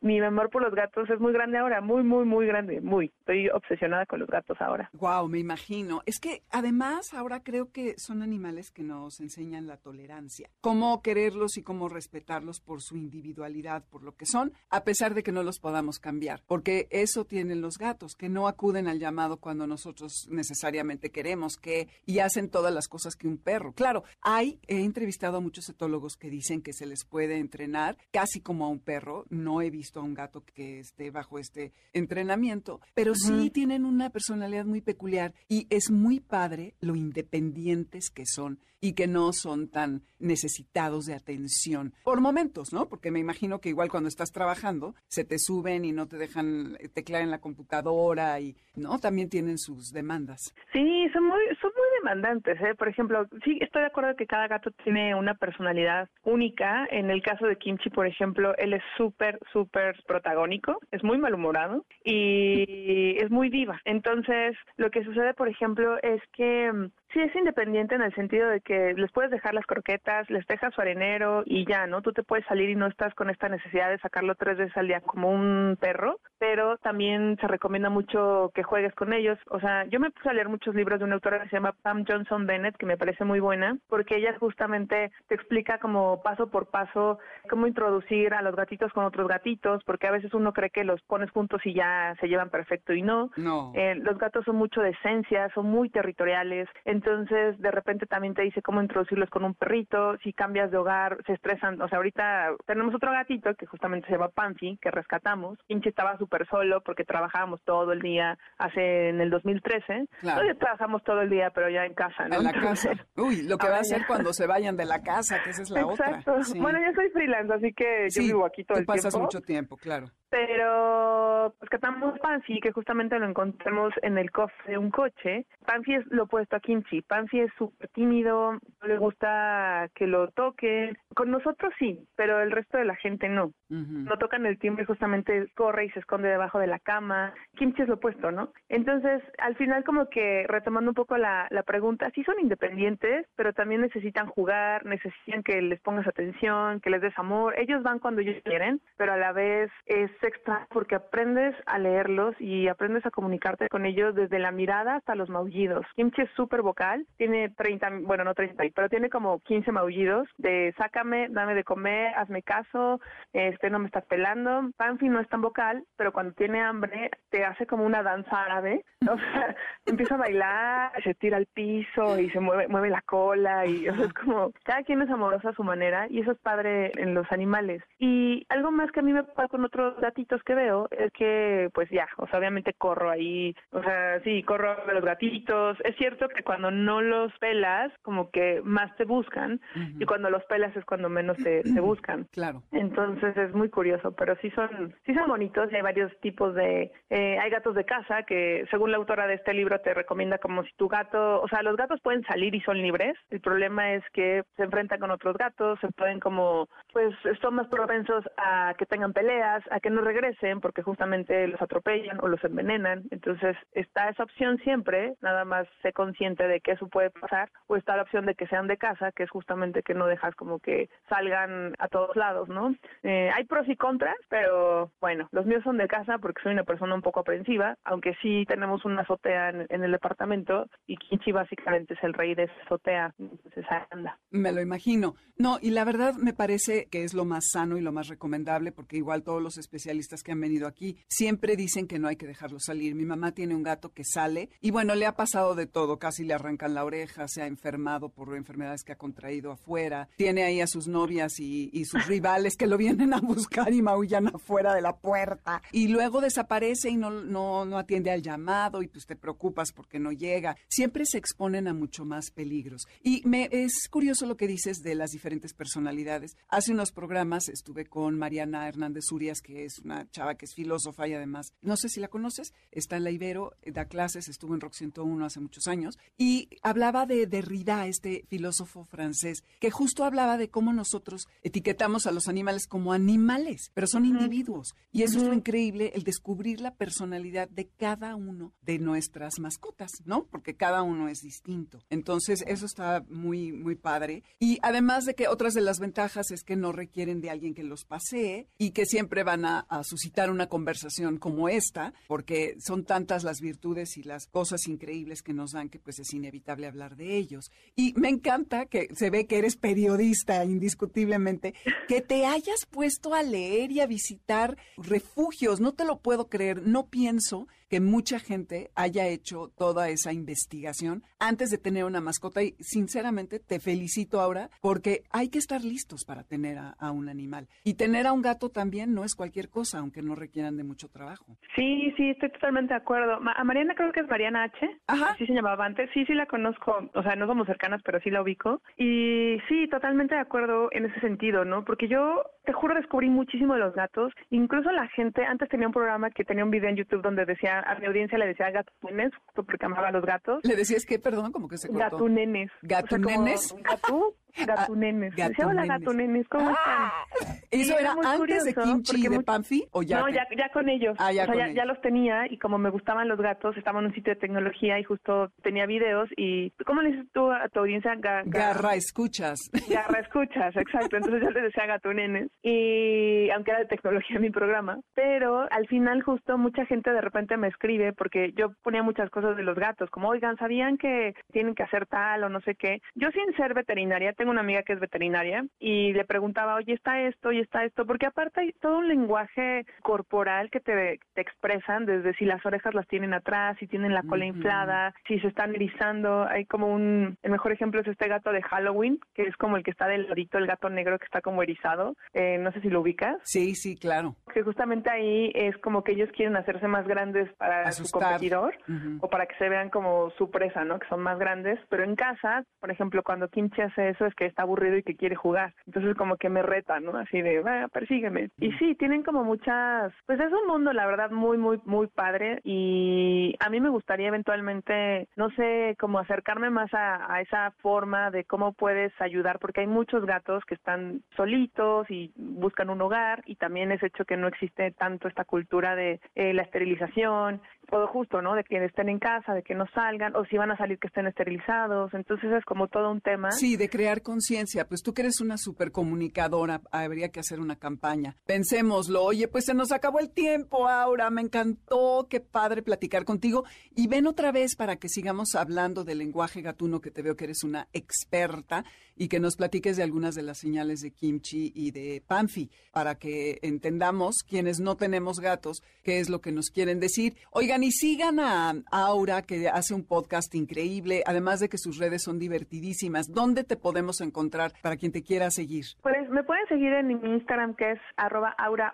mi 0.00 0.20
amor 0.20 0.50
por 0.50 0.62
los 0.62 0.74
gatos 0.74 1.08
es 1.10 1.20
muy 1.20 1.32
grande 1.32 1.58
ahora, 1.58 1.80
muy, 1.80 2.02
muy, 2.02 2.24
muy 2.24 2.46
grande, 2.46 2.80
muy. 2.80 3.12
Estoy 3.20 3.48
obsesionada 3.50 4.06
con 4.06 4.20
los 4.20 4.28
gatos 4.28 4.56
ahora. 4.60 4.90
Wow, 4.94 5.28
me 5.28 5.38
imagino. 5.38 6.02
Es 6.06 6.18
que 6.18 6.42
además 6.50 7.12
ahora 7.12 7.42
creo 7.42 7.70
que 7.70 7.94
son 7.98 8.22
animales 8.22 8.70
que 8.70 8.82
nos 8.82 9.20
enseñan 9.20 9.66
la 9.66 9.76
tolerancia, 9.76 10.48
cómo 10.60 11.02
quererlos 11.02 11.58
y 11.58 11.62
cómo 11.62 11.88
respetarlos 11.88 12.60
por 12.60 12.80
su 12.80 12.96
individualidad, 12.96 13.84
por 13.90 14.02
lo 14.02 14.16
que 14.16 14.26
son, 14.26 14.52
a 14.70 14.84
pesar 14.84 15.14
de 15.14 15.22
que 15.22 15.32
no 15.32 15.42
los 15.42 15.58
podamos 15.58 15.98
cambiar, 15.98 16.42
porque 16.46 16.88
eso 16.90 17.24
tienen 17.24 17.60
los 17.60 17.76
gatos, 17.76 18.14
que 18.14 18.28
no 18.28 18.48
acuden 18.48 18.88
al 18.88 18.98
llamado 18.98 19.38
cuando 19.38 19.66
nosotros 19.66 20.26
necesariamente 20.30 21.10
queremos 21.10 21.56
que 21.56 21.88
y 22.06 22.20
hacen 22.20 22.50
todas 22.50 22.72
las 22.72 22.88
cosas 22.88 23.14
que 23.14 23.28
un 23.28 23.38
perro. 23.38 23.72
Claro, 23.72 24.04
he 24.42 24.84
entrevistado 24.84 25.36
a 25.36 25.40
muchos 25.40 25.68
etólogos 25.68 26.16
que 26.16 26.30
dicen 26.30 26.62
que 26.62 26.72
se 26.72 26.86
les 26.86 27.04
puede 27.04 27.38
entrenar 27.38 27.96
casi 28.10 28.40
como 28.40 28.64
a 28.64 28.68
un 28.68 28.78
perro. 28.78 29.24
No 29.30 29.62
he 29.62 29.70
visto 29.70 30.00
a 30.00 30.02
un 30.02 30.14
gato 30.14 30.44
que 30.44 30.80
esté 30.80 31.10
bajo 31.10 31.38
este 31.38 31.72
entrenamiento, 31.92 32.80
pero 32.94 33.14
sí 33.14 33.50
tienen 33.50 33.84
una 33.84 34.10
personalidad 34.10 34.64
muy 34.64 34.80
peculiar 34.80 35.34
y 35.48 35.66
es 35.70 35.90
muy 35.90 36.20
padre 36.20 36.74
lo 36.80 36.96
independientes 36.96 38.10
que 38.10 38.24
son 38.26 38.58
y 38.80 38.94
que 38.94 39.06
no 39.06 39.32
son 39.32 39.68
tan 39.68 40.02
necesitados 40.18 41.06
de 41.06 41.14
atención 41.14 41.92
por 42.04 42.20
momentos, 42.20 42.72
¿no? 42.72 42.88
Porque 42.88 43.10
me 43.10 43.20
imagino 43.20 43.60
que 43.60 43.68
igual 43.68 43.90
cuando 43.90 44.08
estás 44.08 44.32
trabajando 44.32 44.94
se 45.06 45.24
te 45.24 45.38
suben 45.38 45.84
y 45.84 45.92
no 45.92 46.06
te 46.06 46.16
dejan 46.16 46.76
teclear 46.94 47.22
en 47.22 47.30
la 47.30 47.40
computadora 47.40 48.40
y, 48.40 48.56
¿no? 48.74 48.98
También 48.98 49.28
tienen 49.28 49.58
sus 49.58 49.92
demandas. 49.92 50.54
Sí, 50.72 51.08
son 51.12 51.24
muy, 51.24 51.40
son 51.60 51.70
muy 51.76 51.86
demandantes, 51.98 52.60
¿eh? 52.60 52.74
Por 52.74 52.88
ejemplo, 52.88 53.26
sí, 53.44 53.58
estoy 53.60 53.82
de 53.82 53.88
acuerdo 53.88 54.16
que 54.16 54.26
cada 54.26 54.48
gato 54.48 54.70
tiene 54.84 55.14
una 55.14 55.34
personalidad 55.34 56.08
única. 56.24 56.86
En 56.90 57.10
el 57.10 57.22
caso 57.22 57.46
de 57.46 57.56
Kimchi, 57.56 57.90
por 57.90 58.06
ejemplo, 58.06 58.56
él 58.56 58.74
es 58.74 58.82
súper, 58.96 59.38
súper 59.52 60.02
protagónico, 60.06 60.78
es 60.90 61.02
muy 61.02 61.18
malhumorado 61.18 61.84
y 62.04 63.16
es 63.22 63.30
muy 63.30 63.50
diva. 63.50 63.80
Entonces, 63.84 64.56
lo 64.76 64.90
que 64.90 65.04
sucede, 65.04 65.34
por 65.34 65.48
ejemplo, 65.48 65.96
es 66.02 66.20
que 66.32 66.72
mm, 66.72 66.90
sí 67.12 67.20
es 67.20 67.34
independiente 67.34 67.94
en 67.94 68.02
el 68.02 68.14
sentido 68.14 68.48
de 68.48 68.60
que 68.60 68.94
les 68.94 69.10
puedes 69.12 69.30
dejar 69.30 69.54
las 69.54 69.66
croquetas, 69.66 70.28
les 70.30 70.46
dejas 70.46 70.74
su 70.74 70.80
arenero 70.80 71.42
y 71.46 71.66
ya, 71.66 71.86
¿no? 71.86 72.02
Tú 72.02 72.12
te 72.12 72.22
puedes 72.22 72.44
salir 72.46 72.68
y 72.70 72.74
no 72.74 72.86
estás 72.86 73.14
con 73.14 73.30
esta 73.30 73.48
necesidad 73.48 73.90
de 73.90 73.98
sacarlo 73.98 74.34
tres 74.34 74.58
veces 74.58 74.76
al 74.76 74.88
día 74.88 75.00
como 75.00 75.30
un 75.30 75.76
perro, 75.80 76.18
pero 76.38 76.76
también 76.78 77.36
se 77.40 77.48
recomienda 77.48 77.90
mucho 77.90 78.50
que 78.54 78.62
juegues 78.62 78.94
con 78.94 79.12
ellos. 79.12 79.38
O 79.50 79.60
sea, 79.60 79.84
yo 79.84 80.00
me 80.00 80.10
puse 80.10 80.28
a 80.28 80.32
leer 80.32 80.48
muchos 80.48 80.74
libros 80.74 80.98
de 80.98 81.04
una 81.04 81.14
autora 81.14 81.42
que 81.42 81.48
se 81.48 81.56
llama 81.56 81.74
Pam 81.82 82.04
Johnson 82.06 82.46
Bennett, 82.46 82.76
que 82.76 82.86
me 82.86 82.98
parece 82.98 83.24
muy 83.24 83.40
buena, 83.40 83.76
porque 83.88 84.16
ella 84.16 84.36
justamente 84.38 85.10
te 85.28 85.34
explica 85.34 85.78
como 85.78 86.22
paso 86.22 86.48
por 86.48 86.66
paso 86.66 87.18
cómo 87.48 87.66
introducir 87.66 88.34
a 88.34 88.42
los 88.42 88.54
gatitos 88.54 88.92
con 88.92 89.04
otros 89.04 89.28
gatitos, 89.28 89.82
porque 89.84 90.06
a 90.06 90.12
veces 90.12 90.34
uno 90.34 90.52
cree 90.52 90.70
que 90.70 90.84
los 90.84 91.00
pones 91.02 91.30
juntos 91.30 91.60
y 91.64 91.74
ya 91.74 92.14
se 92.20 92.28
llevan 92.28 92.50
perfecto 92.50 92.92
y 92.92 93.02
no. 93.02 93.30
No. 93.36 93.72
Eh, 93.74 93.94
los 93.96 94.18
gatos 94.18 94.44
son 94.44 94.56
mucho 94.56 94.80
de 94.82 94.90
esencia, 94.90 95.48
son 95.54 95.66
muy 95.66 95.90
territoriales, 95.90 96.68
entonces 96.98 97.58
de 97.60 97.70
repente 97.70 98.06
también 98.06 98.34
te 98.34 98.42
dice 98.42 98.60
cómo 98.60 98.82
introducirlos 98.82 99.30
con 99.30 99.44
un 99.44 99.54
perrito, 99.54 100.16
si 100.22 100.32
cambias 100.32 100.70
de 100.70 100.78
hogar, 100.78 101.18
se 101.26 101.32
estresan, 101.32 101.80
o 101.80 101.88
sea, 101.88 101.98
ahorita 101.98 102.56
tenemos 102.66 102.94
otro 102.94 103.12
gatito 103.12 103.54
que 103.54 103.66
justamente 103.66 104.06
se 104.06 104.14
llama 104.14 104.28
Pansy, 104.28 104.78
que 104.82 104.90
rescatamos, 104.90 105.58
Pinche 105.66 105.90
estaba 105.90 106.18
súper 106.18 106.46
solo 106.48 106.80
porque 106.80 107.04
trabajábamos 107.04 107.60
todo 107.62 107.92
el 107.92 108.00
día, 108.00 108.36
hace 108.58 109.10
en 109.10 109.20
el 109.20 109.30
2013, 109.30 110.08
claro. 110.20 110.40
Todavía 110.40 110.58
trabajamos 110.58 111.02
todo 111.04 111.22
el 111.22 111.30
día, 111.30 111.50
pero 111.54 111.70
ya 111.70 111.84
en 111.84 111.94
casa, 111.94 112.28
¿no? 112.28 112.36
En 112.36 112.44
la 112.44 112.52
casa. 112.52 112.90
Uy, 113.16 113.42
lo 113.42 113.58
que 113.58 113.68
va 113.68 113.76
a 113.76 113.80
hacer 113.80 114.02
cuando 114.06 114.32
se 114.32 114.46
vayan 114.46 114.76
de 114.76 114.84
la 114.84 115.00
casa, 115.02 115.40
que 115.42 115.50
esa 115.50 115.62
es 115.62 115.70
la 115.70 115.82
Exacto. 115.82 116.34
otra. 116.34 116.60
Bueno, 116.60 116.78
yo 116.80 116.92
soy 116.94 117.10
freelance, 117.10 117.54
así 117.54 117.72
que 117.72 118.08
yo 118.10 118.22
vivo 118.22 118.44
aquí 118.44 118.64
todo 118.64 118.78
el 118.78 118.86
tiempo. 118.86 119.02
pasas 119.02 119.20
mucho 119.20 119.40
tiempo, 119.40 119.76
claro 119.76 120.10
pero 120.30 121.54
rescatamos 121.60 122.18
Pansy, 122.20 122.60
que 122.60 122.72
justamente 122.72 123.18
lo 123.18 123.26
encontramos 123.26 123.92
en 124.02 124.18
el 124.18 124.30
cofre 124.30 124.72
de 124.72 124.78
un 124.78 124.90
coche. 124.90 125.46
Pansy 125.66 125.94
es 125.94 126.06
lo 126.08 126.24
opuesto 126.24 126.56
a 126.56 126.60
Kimchi. 126.88 127.02
Pansy 127.02 127.40
es 127.40 127.52
súper 127.56 127.88
tímido, 127.88 128.52
no 128.52 128.88
le 128.88 128.98
gusta 128.98 129.88
que 129.94 130.06
lo 130.06 130.28
toquen. 130.30 130.96
Con 131.14 131.30
nosotros 131.30 131.72
sí, 131.78 132.06
pero 132.16 132.40
el 132.40 132.50
resto 132.50 132.78
de 132.78 132.84
la 132.84 132.96
gente 132.96 133.28
no. 133.28 133.52
No 133.70 134.16
tocan 134.16 134.46
el 134.46 134.58
timbre, 134.58 134.86
justamente 134.86 135.48
corre 135.54 135.84
y 135.84 135.90
se 135.90 136.00
esconde 136.00 136.28
debajo 136.28 136.58
de 136.58 136.66
la 136.66 136.78
cama. 136.78 137.34
Kimchi 137.56 137.82
es 137.82 137.88
lo 137.88 137.94
opuesto, 137.94 138.30
¿no? 138.30 138.50
Entonces, 138.68 139.22
al 139.38 139.56
final 139.56 139.84
como 139.84 140.08
que 140.08 140.46
retomando 140.48 140.90
un 140.90 140.94
poco 140.94 141.18
la, 141.18 141.46
la 141.50 141.62
pregunta, 141.62 142.10
sí 142.14 142.24
son 142.24 142.40
independientes, 142.40 143.26
pero 143.36 143.52
también 143.52 143.82
necesitan 143.82 144.26
jugar, 144.26 144.86
necesitan 144.86 145.42
que 145.42 145.60
les 145.60 145.80
pongas 145.80 146.06
atención, 146.06 146.80
que 146.80 146.90
les 146.90 147.02
des 147.02 147.18
amor. 147.18 147.58
Ellos 147.58 147.82
van 147.82 147.98
cuando 147.98 148.22
ellos 148.22 148.40
quieren, 148.42 148.80
pero 148.96 149.12
a 149.12 149.16
la 149.18 149.32
vez 149.32 149.70
es 149.86 150.10
extra 150.22 150.66
porque 150.70 150.94
aprendes 150.94 151.54
a 151.66 151.78
leerlos 151.78 152.34
y 152.40 152.68
aprendes 152.68 153.04
a 153.04 153.10
comunicarte 153.10 153.68
con 153.68 153.84
ellos 153.84 154.14
desde 154.14 154.38
la 154.38 154.50
mirada 154.50 154.96
hasta 154.96 155.14
los 155.14 155.28
maullidos. 155.28 155.84
Kimchi 155.94 156.22
es 156.22 156.30
súper 156.36 156.62
vocal, 156.62 156.77
tiene 157.16 157.50
30, 157.50 157.90
bueno, 158.02 158.24
no 158.24 158.34
30, 158.34 158.62
pero 158.74 158.88
tiene 158.88 159.10
como 159.10 159.40
15 159.40 159.72
maullidos 159.72 160.28
de 160.38 160.74
sácame, 160.76 161.28
dame 161.30 161.54
de 161.54 161.64
comer, 161.64 162.14
hazme 162.14 162.42
caso, 162.42 163.00
este 163.32 163.70
no 163.70 163.78
me 163.78 163.86
estás 163.86 164.04
pelando. 164.06 164.70
Panfi 164.76 165.08
no 165.08 165.20
es 165.20 165.28
tan 165.28 165.42
vocal, 165.42 165.84
pero 165.96 166.12
cuando 166.12 166.34
tiene 166.34 166.60
hambre 166.60 167.10
te 167.30 167.44
hace 167.44 167.66
como 167.66 167.84
una 167.84 168.02
danza 168.02 168.44
árabe, 168.44 168.84
o 169.10 169.16
sea, 169.16 169.56
empieza 169.86 170.14
a 170.14 170.18
bailar, 170.18 170.92
se 171.02 171.14
tira 171.14 171.36
al 171.36 171.46
piso 171.46 172.18
y 172.18 172.30
se 172.30 172.40
mueve, 172.40 172.68
mueve 172.68 172.90
la 172.90 173.02
cola 173.02 173.66
y 173.66 173.86
es 173.86 174.12
como 174.14 174.52
cada 174.64 174.82
quien 174.82 175.02
es 175.02 175.10
amoroso 175.10 175.48
a 175.48 175.54
su 175.54 175.64
manera 175.64 176.06
y 176.08 176.20
eso 176.20 176.32
es 176.32 176.38
padre 176.38 176.92
en 176.96 177.14
los 177.14 177.30
animales. 177.32 177.82
Y 177.98 178.46
algo 178.48 178.70
más 178.70 178.90
que 178.92 179.00
a 179.00 179.02
mí 179.02 179.12
me 179.12 179.24
pasa 179.24 179.48
con 179.48 179.64
otros 179.64 179.98
gatitos 180.00 180.42
que 180.42 180.54
veo 180.54 180.88
es 180.90 181.12
que, 181.12 181.70
pues 181.74 181.88
ya, 181.90 182.06
o 182.16 182.26
sea, 182.26 182.38
obviamente 182.38 182.74
corro 182.74 183.10
ahí, 183.10 183.54
o 183.72 183.82
sea, 183.82 184.20
sí, 184.22 184.42
corro 184.42 184.76
de 184.86 184.94
los 184.94 185.04
gatitos. 185.04 185.78
Es 185.84 185.96
cierto 185.96 186.28
que 186.28 186.42
cuando 186.42 186.67
no 186.70 187.00
los 187.00 187.32
pelas, 187.38 187.92
como 188.02 188.30
que 188.30 188.60
más 188.64 188.94
te 188.96 189.04
buscan, 189.04 189.60
y 189.98 190.04
cuando 190.04 190.30
los 190.30 190.44
pelas 190.44 190.76
es 190.76 190.84
cuando 190.84 191.08
menos 191.08 191.36
te, 191.38 191.62
buscan. 191.80 192.26
Claro. 192.38 192.62
Entonces 192.70 193.36
es 193.36 193.52
muy 193.52 193.68
curioso, 193.68 194.12
pero 194.12 194.36
sí 194.40 194.50
son, 194.50 194.94
sí 195.04 195.12
son 195.14 195.28
bonitos 195.28 195.72
y 195.72 195.76
hay 195.76 195.82
varios 195.82 196.12
tipos 196.20 196.54
de, 196.54 196.92
eh, 197.10 197.38
hay 197.38 197.50
gatos 197.50 197.74
de 197.74 197.84
casa 197.84 198.22
que, 198.22 198.64
según 198.70 198.92
la 198.92 198.98
autora 198.98 199.26
de 199.26 199.34
este 199.34 199.54
libro, 199.54 199.80
te 199.80 199.92
recomienda 199.92 200.38
como 200.38 200.62
si 200.62 200.72
tu 200.76 200.88
gato, 200.88 201.40
o 201.40 201.48
sea, 201.48 201.62
los 201.62 201.76
gatos 201.76 202.00
pueden 202.00 202.22
salir 202.24 202.54
y 202.54 202.60
son 202.60 202.80
libres. 202.80 203.16
El 203.30 203.40
problema 203.40 203.94
es 203.94 204.04
que 204.12 204.44
se 204.56 204.62
enfrentan 204.62 205.00
con 205.00 205.10
otros 205.10 205.36
gatos, 205.36 205.80
se 205.80 205.88
pueden 205.88 206.20
como, 206.20 206.68
pues, 206.92 207.14
son 207.40 207.56
más 207.56 207.66
propensos 207.68 208.24
a 208.36 208.74
que 208.78 208.86
tengan 208.86 209.12
peleas, 209.12 209.64
a 209.70 209.80
que 209.80 209.90
no 209.90 210.02
regresen 210.02 210.60
porque 210.60 210.82
justamente 210.82 211.46
los 211.48 211.60
atropellan 211.60 212.18
o 212.20 212.28
los 212.28 212.42
envenenan. 212.44 213.04
Entonces 213.10 213.56
está 213.72 214.08
esa 214.08 214.22
opción 214.22 214.58
siempre, 214.58 215.14
nada 215.20 215.44
más 215.44 215.66
sé 215.82 215.92
consciente 215.92 216.46
de 216.46 216.57
que 216.60 216.72
eso 216.72 216.88
puede 216.88 217.10
pasar, 217.10 217.50
o 217.66 217.76
está 217.76 217.96
la 217.96 218.02
opción 218.02 218.26
de 218.26 218.34
que 218.34 218.46
sean 218.46 218.66
de 218.66 218.76
casa, 218.76 219.12
que 219.12 219.24
es 219.24 219.30
justamente 219.30 219.82
que 219.82 219.94
no 219.94 220.06
dejas 220.06 220.34
como 220.34 220.58
que 220.58 220.88
salgan 221.08 221.74
a 221.78 221.88
todos 221.88 222.16
lados, 222.16 222.48
¿no? 222.48 222.74
Eh, 223.02 223.30
hay 223.34 223.44
pros 223.44 223.68
y 223.68 223.76
contras, 223.76 224.16
pero 224.28 224.90
bueno, 225.00 225.28
los 225.32 225.46
míos 225.46 225.62
son 225.64 225.78
de 225.78 225.88
casa 225.88 226.18
porque 226.18 226.42
soy 226.42 226.52
una 226.52 226.64
persona 226.64 226.94
un 226.94 227.02
poco 227.02 227.20
aprensiva, 227.20 227.76
aunque 227.84 228.14
sí 228.22 228.44
tenemos 228.46 228.84
una 228.84 229.02
azotea 229.02 229.50
en, 229.50 229.82
el 229.82 229.92
departamento 229.92 230.66
y 230.86 230.96
Kinchi 230.96 231.32
básicamente 231.32 231.94
es 231.94 232.02
el 232.02 232.14
rey 232.14 232.34
de 232.34 232.44
esa 232.44 232.62
azotea, 232.64 233.14
entonces 233.18 233.64
anda. 233.90 234.18
Me 234.30 234.52
lo 234.52 234.60
imagino. 234.60 235.14
No, 235.36 235.58
y 235.62 235.70
la 235.70 235.84
verdad 235.84 236.14
me 236.14 236.32
parece 236.32 236.88
que 236.90 237.04
es 237.04 237.14
lo 237.14 237.24
más 237.24 237.44
sano 237.52 237.76
y 237.76 237.80
lo 237.80 237.92
más 237.92 238.08
recomendable 238.08 238.72
porque 238.72 238.96
igual 238.96 239.22
todos 239.22 239.40
los 239.40 239.56
especialistas 239.56 240.22
que 240.22 240.32
han 240.32 240.40
venido 240.40 240.66
aquí 240.66 240.98
siempre 241.08 241.54
dicen 241.56 241.86
que 241.86 241.98
no 241.98 242.08
hay 242.08 242.16
que 242.16 242.26
dejarlo 242.26 242.58
salir. 242.58 242.94
Mi 242.94 243.04
mamá 243.04 243.32
tiene 243.32 243.54
un 243.54 243.62
gato 243.62 243.92
que 243.92 244.02
sale 244.04 244.50
y 244.60 244.72
bueno, 244.72 244.94
le 244.94 245.06
ha 245.06 245.14
pasado 245.14 245.54
de 245.54 245.66
todo, 245.66 245.98
casi 245.98 246.24
le 246.24 246.34
arrancan 246.48 246.72
la 246.72 246.84
oreja, 246.84 247.28
se 247.28 247.42
ha 247.42 247.46
enfermado 247.46 248.08
por 248.08 248.34
enfermedades 248.34 248.82
que 248.82 248.92
ha 248.92 248.96
contraído 248.96 249.52
afuera, 249.52 250.08
tiene 250.16 250.44
ahí 250.44 250.62
a 250.62 250.66
sus 250.66 250.88
novias 250.88 251.38
y, 251.40 251.68
y 251.74 251.84
sus 251.84 252.06
rivales 252.06 252.56
que 252.56 252.66
lo 252.66 252.78
vienen 252.78 253.12
a 253.12 253.20
buscar 253.20 253.70
y 253.70 253.82
maullan 253.82 254.28
afuera 254.28 254.74
de 254.74 254.80
la 254.80 254.96
puerta 254.96 255.60
y 255.72 255.88
luego 255.88 256.22
desaparece 256.22 256.88
y 256.88 256.96
no, 256.96 257.10
no, 257.10 257.66
no 257.66 257.76
atiende 257.76 258.10
al 258.10 258.22
llamado 258.22 258.82
y 258.82 258.88
pues 258.88 259.04
te 259.04 259.14
preocupas 259.14 259.72
porque 259.72 259.98
no 259.98 260.10
llega. 260.10 260.56
Siempre 260.68 261.04
se 261.04 261.18
exponen 261.18 261.68
a 261.68 261.74
mucho 261.74 262.06
más 262.06 262.30
peligros. 262.30 262.86
Y 263.02 263.20
me 263.26 263.50
es 263.52 263.88
curioso 263.90 264.24
lo 264.24 264.38
que 264.38 264.46
dices 264.46 264.78
de 264.78 264.94
las 264.94 265.10
diferentes 265.10 265.52
personalidades. 265.52 266.34
Hace 266.48 266.72
unos 266.72 266.92
programas 266.92 267.50
estuve 267.50 267.84
con 267.84 268.16
Mariana 268.16 268.68
Hernández 268.68 269.04
Urias, 269.12 269.42
que 269.42 269.64
es 269.64 269.80
una 269.80 270.10
chava 270.10 270.36
que 270.36 270.46
es 270.46 270.54
filósofa 270.54 271.06
y 271.08 271.12
además, 271.12 271.52
no 271.60 271.76
sé 271.76 271.90
si 271.90 272.00
la 272.00 272.08
conoces, 272.08 272.54
está 272.70 272.96
en 272.96 273.04
la 273.04 273.10
Ibero, 273.10 273.52
da 273.66 273.84
clases, 273.84 274.28
estuvo 274.28 274.54
en 274.54 274.62
Rock 274.62 274.72
101 274.72 275.26
hace 275.26 275.40
muchos 275.40 275.66
años 275.66 275.98
y 276.16 276.37
hablaba 276.62 277.06
de 277.06 277.26
Derrida, 277.26 277.86
este 277.86 278.24
filósofo 278.28 278.84
francés, 278.84 279.42
que 279.60 279.70
justo 279.70 280.04
hablaba 280.04 280.36
de 280.36 280.50
cómo 280.50 280.72
nosotros 280.72 281.26
etiquetamos 281.42 282.06
a 282.06 282.12
los 282.12 282.28
animales 282.28 282.66
como 282.66 282.92
animales, 282.92 283.70
pero 283.74 283.86
son 283.86 284.04
individuos. 284.04 284.74
Y 284.92 285.02
eso 285.02 285.18
es 285.18 285.24
lo 285.24 285.34
increíble, 285.34 285.92
el 285.94 286.02
descubrir 286.02 286.60
la 286.60 286.74
personalidad 286.74 287.48
de 287.48 287.68
cada 287.68 288.16
uno 288.16 288.52
de 288.62 288.78
nuestras 288.78 289.38
mascotas, 289.38 289.90
¿no? 290.04 290.24
Porque 290.24 290.56
cada 290.56 290.82
uno 290.82 291.08
es 291.08 291.20
distinto. 291.20 291.80
Entonces, 291.90 292.44
eso 292.46 292.66
está 292.66 293.04
muy, 293.08 293.52
muy 293.52 293.76
padre. 293.76 294.22
Y 294.38 294.58
además 294.62 295.04
de 295.04 295.14
que 295.14 295.28
otras 295.28 295.54
de 295.54 295.60
las 295.60 295.78
ventajas 295.78 296.30
es 296.30 296.42
que 296.42 296.56
no 296.56 296.72
requieren 296.72 297.20
de 297.20 297.30
alguien 297.30 297.54
que 297.54 297.62
los 297.62 297.84
pasee 297.84 298.48
y 298.58 298.70
que 298.70 298.86
siempre 298.86 299.22
van 299.22 299.44
a, 299.44 299.60
a 299.60 299.84
suscitar 299.84 300.30
una 300.30 300.48
conversación 300.48 301.18
como 301.18 301.48
esta, 301.48 301.94
porque 302.06 302.56
son 302.58 302.84
tantas 302.84 303.24
las 303.24 303.40
virtudes 303.40 303.96
y 303.96 304.02
las 304.02 304.26
cosas 304.26 304.66
increíbles 304.66 305.22
que 305.22 305.32
nos 305.32 305.52
dan 305.52 305.68
que 305.68 305.78
pues 305.78 305.98
es 305.98 306.12
inevitable 306.18 306.66
hablar 306.66 306.96
de 306.96 307.16
ellos. 307.16 307.50
Y 307.74 307.94
me 307.94 308.08
encanta 308.08 308.66
que 308.66 308.88
se 308.94 309.10
ve 309.10 309.26
que 309.26 309.38
eres 309.38 309.56
periodista 309.56 310.44
indiscutiblemente, 310.44 311.54
que 311.88 312.00
te 312.00 312.26
hayas 312.26 312.66
puesto 312.66 313.14
a 313.14 313.22
leer 313.22 313.72
y 313.72 313.80
a 313.80 313.86
visitar 313.86 314.56
refugios. 314.76 315.60
No 315.60 315.72
te 315.72 315.84
lo 315.84 316.00
puedo 316.00 316.28
creer, 316.28 316.62
no 316.62 316.88
pienso 316.88 317.48
que 317.68 317.80
mucha 317.80 318.18
gente 318.18 318.70
haya 318.74 319.06
hecho 319.06 319.50
toda 319.56 319.88
esa 319.88 320.12
investigación 320.12 321.02
antes 321.18 321.50
de 321.50 321.58
tener 321.58 321.84
una 321.84 322.00
mascota 322.00 322.42
y 322.42 322.52
sinceramente 322.60 323.38
te 323.38 323.60
felicito 323.60 324.20
ahora 324.20 324.50
porque 324.60 325.02
hay 325.10 325.28
que 325.28 325.38
estar 325.38 325.62
listos 325.62 326.04
para 326.04 326.22
tener 326.24 326.58
a, 326.58 326.90
un 326.90 327.08
animal. 327.08 327.48
Y 327.64 327.74
tener 327.74 328.06
a 328.06 328.12
un 328.12 328.22
gato 328.22 328.48
también 328.48 328.94
no 328.94 329.04
es 329.04 329.14
cualquier 329.14 329.50
cosa, 329.50 329.78
aunque 329.78 330.02
no 330.02 330.14
requieran 330.14 330.56
de 330.56 330.64
mucho 330.64 330.88
trabajo. 330.88 331.36
Sí, 331.54 331.92
sí, 331.96 332.10
estoy 332.10 332.30
totalmente 332.30 332.72
de 332.72 332.80
acuerdo. 332.80 333.14
a 333.14 333.44
Mariana 333.44 333.74
creo 333.74 333.92
que 333.92 334.00
es 334.00 334.08
Mariana 334.08 334.44
H. 334.44 334.66
Ajá. 334.86 335.10
Así 335.12 335.26
se 335.26 335.34
llamaba 335.34 335.66
antes. 335.66 335.90
Sí, 335.92 336.04
sí 336.06 336.14
la 336.14 336.26
conozco. 336.26 336.90
O 336.94 337.02
sea, 337.02 337.16
no 337.16 337.26
somos 337.26 337.46
cercanas, 337.46 337.82
pero 337.84 338.00
sí 338.00 338.10
la 338.10 338.22
ubico. 338.22 338.62
Y 338.76 339.38
sí, 339.48 339.68
totalmente 339.68 340.14
de 340.14 340.20
acuerdo 340.20 340.68
en 340.72 340.86
ese 340.86 341.00
sentido, 341.00 341.44
¿no? 341.44 341.64
Porque 341.64 341.88
yo, 341.88 342.24
te 342.44 342.52
juro, 342.52 342.74
descubrí 342.74 343.10
muchísimo 343.10 343.54
de 343.54 343.60
los 343.60 343.74
gatos. 343.74 344.12
Incluso 344.30 344.70
la 344.72 344.88
gente, 344.88 345.24
antes 345.24 345.48
tenía 345.48 345.66
un 345.66 345.74
programa 345.74 346.10
que 346.10 346.24
tenía 346.24 346.44
un 346.44 346.50
video 346.50 346.70
en 346.70 346.76
YouTube 346.76 347.02
donde 347.02 347.26
decía 347.26 347.57
a, 347.60 347.78
mi 347.78 347.86
audiencia 347.86 348.18
le 348.18 348.26
decía 348.26 348.50
gatunenes, 348.50 349.12
porque 349.34 349.66
amaba 349.66 349.88
a 349.88 349.92
los 349.92 350.04
gatos. 350.04 350.40
¿Le 350.44 350.56
decías 350.56 350.84
que, 350.84 350.98
perdón, 350.98 351.32
como 351.32 351.48
que 351.48 351.58
se 351.58 351.68
cortó? 351.68 351.82
Gatunenes. 351.82 352.50
¿Gatunenes? 352.62 353.54
O 353.92 354.14
Gatunenes. 354.46 355.14
Ah, 355.18 355.46
hola 355.46 355.66
gatunenes, 355.66 356.28
¿cómo 356.28 356.50
ah, 356.50 357.04
están? 357.10 357.38
¿Eso 357.50 357.78
era 357.78 357.94
antes 358.04 358.44
de 358.44 358.54
Kimchi 358.54 359.06
y 359.06 359.08
de 359.08 359.20
Panfi 359.22 359.66
o 359.72 359.82
ya? 359.82 360.00
No, 360.00 360.08
ya, 360.08 360.26
ya 360.36 360.48
con 360.50 360.68
ellos. 360.68 360.96
Ah, 360.98 361.12
ya, 361.12 361.24
o 361.24 361.32
sea, 361.32 361.52
ya, 361.52 361.64
los 361.64 361.80
tenía 361.80 362.26
y 362.30 362.38
como 362.38 362.58
me 362.58 362.70
gustaban 362.70 363.08
los 363.08 363.20
gatos, 363.20 363.56
estaba 363.56 363.80
en 363.80 363.86
un 363.86 363.94
sitio 363.94 364.14
de 364.14 364.20
tecnología 364.20 364.78
y 364.78 364.84
justo 364.84 365.30
tenía 365.42 365.66
videos 365.66 366.08
y 366.16 366.50
¿cómo 366.64 366.82
le 366.82 366.92
dices 366.92 367.06
tú 367.12 367.30
a 367.30 367.48
tu 367.48 367.60
audiencia? 367.60 367.94
garra 368.24 368.74
escuchas. 368.74 369.50
Garra 369.68 370.00
escuchas, 370.00 370.56
exacto. 370.56 370.96
Entonces 370.96 371.22
yo 371.22 371.30
les 371.30 371.42
decía 371.44 371.66
gatunenes 371.66 372.30
y 372.42 373.30
aunque 373.30 373.50
era 373.50 373.60
de 373.60 373.66
tecnología 373.66 374.18
mi 374.18 374.30
programa, 374.30 374.80
pero 374.94 375.46
al 375.50 375.66
final 375.66 376.02
justo 376.02 376.38
mucha 376.38 376.64
gente 376.66 376.90
de 376.90 377.00
repente 377.00 377.36
me 377.36 377.48
escribe 377.48 377.92
porque 377.92 378.32
yo 378.36 378.52
ponía 378.62 378.82
muchas 378.82 379.10
cosas 379.10 379.36
de 379.36 379.42
los 379.42 379.56
gatos, 379.56 379.90
como 379.90 380.08
oigan, 380.08 380.36
¿sabían 380.36 380.78
que 380.78 381.14
tienen 381.32 381.54
que 381.54 381.62
hacer 381.62 381.86
tal 381.86 382.24
o 382.24 382.28
no 382.28 382.40
sé 382.40 382.54
qué? 382.54 382.80
Yo 382.94 383.10
sin 383.10 383.34
ser 383.36 383.54
veterinaria 383.54 384.12
tengo 384.12 384.27
una 384.30 384.40
amiga 384.40 384.62
que 384.62 384.72
es 384.72 384.80
veterinaria 384.80 385.44
y 385.58 385.92
le 385.92 386.04
preguntaba, 386.04 386.54
oye, 386.54 386.72
está 386.72 387.00
esto 387.02 387.32
y 387.32 387.40
está 387.40 387.64
esto, 387.64 387.86
porque 387.86 388.06
aparte 388.06 388.40
hay 388.40 388.52
todo 388.52 388.78
un 388.78 388.88
lenguaje 388.88 389.66
corporal 389.82 390.50
que 390.50 390.60
te, 390.60 391.00
te 391.14 391.20
expresan, 391.20 391.86
desde 391.86 392.14
si 392.14 392.24
las 392.24 392.44
orejas 392.44 392.74
las 392.74 392.86
tienen 392.88 393.14
atrás, 393.14 393.56
si 393.58 393.66
tienen 393.66 393.94
la 393.94 394.02
cola 394.02 394.26
inflada, 394.26 394.94
si 395.06 395.18
se 395.20 395.28
están 395.28 395.54
erizando. 395.54 396.24
Hay 396.24 396.46
como 396.46 396.72
un, 396.72 397.16
el 397.22 397.30
mejor 397.30 397.52
ejemplo 397.52 397.80
es 397.80 397.86
este 397.86 398.08
gato 398.08 398.32
de 398.32 398.42
Halloween, 398.42 398.98
que 399.14 399.22
es 399.22 399.36
como 399.36 399.56
el 399.56 399.64
que 399.64 399.70
está 399.70 399.86
del 399.86 400.08
ladito, 400.08 400.38
el 400.38 400.46
gato 400.46 400.68
negro 400.68 400.98
que 400.98 401.04
está 401.04 401.20
como 401.20 401.42
erizado. 401.42 401.94
Eh, 402.12 402.38
no 402.38 402.52
sé 402.52 402.60
si 402.60 402.68
lo 402.68 402.80
ubicas. 402.80 403.16
Sí, 403.24 403.54
sí, 403.54 403.76
claro. 403.76 404.16
Que 404.32 404.42
justamente 404.42 404.90
ahí 404.90 405.30
es 405.34 405.56
como 405.58 405.82
que 405.82 405.92
ellos 405.92 406.10
quieren 406.14 406.36
hacerse 406.36 406.68
más 406.68 406.86
grandes 406.86 407.32
para 407.34 407.70
su 407.72 407.90
competidor 407.90 408.54
o 409.00 409.08
para 409.08 409.26
que 409.26 409.36
se 409.36 409.48
vean 409.48 409.70
como 409.70 410.10
su 410.10 410.30
presa, 410.30 410.64
¿no? 410.64 410.78
Que 410.78 410.88
son 410.88 411.00
más 411.00 411.18
grandes. 411.18 411.58
Pero 411.68 411.84
en 411.84 411.96
casa, 411.96 412.44
por 412.60 412.70
ejemplo, 412.70 413.02
cuando 413.02 413.28
Kimchi 413.28 413.62
hace 413.62 413.90
eso, 413.90 414.06
es 414.08 414.14
que 414.14 414.26
está 414.26 414.42
aburrido 414.42 414.76
y 414.76 414.82
que 414.82 414.96
quiere 414.96 415.14
jugar. 415.14 415.54
Entonces 415.66 415.96
como 415.96 416.16
que 416.16 416.28
me 416.28 416.42
reta, 416.42 416.80
¿no? 416.80 416.96
Así 416.96 417.20
de, 417.22 417.40
va, 417.40 417.68
persígueme. 417.68 418.30
Y 418.38 418.52
sí, 418.52 418.74
tienen 418.74 419.02
como 419.02 419.24
muchas, 419.24 419.92
pues 420.06 420.20
es 420.20 420.32
un 420.32 420.46
mundo, 420.48 420.72
la 420.72 420.86
verdad, 420.86 421.10
muy, 421.10 421.38
muy, 421.38 421.60
muy 421.64 421.86
padre 421.86 422.40
y 422.44 423.34
a 423.40 423.50
mí 423.50 423.60
me 423.60 423.68
gustaría 423.68 424.08
eventualmente, 424.08 425.08
no 425.16 425.30
sé, 425.30 425.76
como 425.78 425.98
acercarme 425.98 426.50
más 426.50 426.72
a, 426.74 427.12
a 427.12 427.20
esa 427.20 427.52
forma 427.62 428.10
de 428.10 428.24
cómo 428.24 428.52
puedes 428.52 428.92
ayudar, 429.00 429.38
porque 429.38 429.60
hay 429.60 429.66
muchos 429.66 430.04
gatos 430.04 430.44
que 430.44 430.54
están 430.54 431.02
solitos 431.16 431.90
y 431.90 432.12
buscan 432.16 432.70
un 432.70 432.80
hogar 432.80 433.22
y 433.26 433.36
también 433.36 433.72
es 433.72 433.82
hecho 433.82 434.04
que 434.04 434.16
no 434.16 434.28
existe 434.28 434.70
tanto 434.72 435.08
esta 435.08 435.24
cultura 435.24 435.74
de 435.74 436.00
eh, 436.14 436.32
la 436.32 436.42
esterilización 436.42 437.40
todo 437.68 437.86
justo, 437.88 438.22
¿no? 438.22 438.34
De 438.34 438.44
que 438.44 438.64
estén 438.64 438.88
en 438.88 438.98
casa, 438.98 439.34
de 439.34 439.42
que 439.42 439.54
no 439.54 439.66
salgan, 439.74 440.16
o 440.16 440.24
si 440.24 440.36
van 440.36 440.50
a 440.50 440.56
salir 440.56 440.78
que 440.78 440.88
estén 440.88 441.06
esterilizados. 441.06 441.92
Entonces 441.94 442.32
es 442.32 442.44
como 442.44 442.68
todo 442.68 442.90
un 442.90 443.00
tema. 443.00 443.30
Sí, 443.30 443.56
de 443.56 443.68
crear 443.68 444.02
conciencia. 444.02 444.66
Pues 444.66 444.82
tú 444.82 444.94
que 444.94 445.02
eres 445.02 445.20
una 445.20 445.36
super 445.38 445.72
comunicadora, 445.72 446.60
habría 446.70 447.10
que 447.10 447.20
hacer 447.20 447.40
una 447.40 447.56
campaña. 447.56 448.16
Pensémoslo. 448.26 449.02
Oye, 449.02 449.28
pues 449.28 449.44
se 449.44 449.54
nos 449.54 449.72
acabó 449.72 450.00
el 450.00 450.10
tiempo, 450.10 450.68
Aura. 450.68 451.10
Me 451.10 451.22
encantó. 451.22 452.06
Qué 452.08 452.20
padre 452.20 452.62
platicar 452.62 453.04
contigo. 453.04 453.44
Y 453.74 453.86
ven 453.86 454.06
otra 454.06 454.32
vez 454.32 454.56
para 454.56 454.76
que 454.76 454.88
sigamos 454.88 455.34
hablando 455.34 455.84
del 455.84 455.98
lenguaje 455.98 456.42
gatuno, 456.42 456.80
que 456.80 456.90
te 456.90 457.02
veo 457.02 457.16
que 457.16 457.24
eres 457.24 457.44
una 457.44 457.68
experta, 457.72 458.64
y 458.98 459.08
que 459.08 459.20
nos 459.20 459.36
platiques 459.36 459.76
de 459.76 459.84
algunas 459.84 460.14
de 460.14 460.22
las 460.22 460.38
señales 460.38 460.80
de 460.80 460.90
kimchi 460.90 461.52
y 461.54 461.70
de 461.70 462.02
panfi, 462.06 462.50
para 462.72 462.96
que 462.96 463.38
entendamos, 463.42 464.16
quienes 464.28 464.60
no 464.60 464.76
tenemos 464.76 465.20
gatos, 465.20 465.62
qué 465.84 466.00
es 466.00 466.08
lo 466.08 466.20
que 466.20 466.32
nos 466.32 466.50
quieren 466.50 466.80
decir. 466.80 467.16
Oigan, 467.30 467.57
y 467.62 467.72
sigan 467.72 468.20
a 468.20 468.54
Aura, 468.70 469.22
que 469.22 469.48
hace 469.48 469.74
un 469.74 469.84
podcast 469.84 470.34
increíble, 470.34 471.02
además 471.06 471.40
de 471.40 471.48
que 471.48 471.58
sus 471.58 471.78
redes 471.78 472.02
son 472.02 472.18
divertidísimas. 472.18 473.12
¿Dónde 473.12 473.44
te 473.44 473.56
podemos 473.56 474.00
encontrar 474.00 474.52
para 474.62 474.76
quien 474.76 474.92
te 474.92 475.02
quiera 475.02 475.30
seguir? 475.30 475.64
Pues 475.82 476.08
me 476.10 476.22
pueden 476.22 476.46
seguir 476.48 476.72
en 476.72 476.86
mi 476.86 476.94
Instagram, 476.94 477.54
que 477.54 477.72
es 477.72 477.80
aurav, 477.96 478.72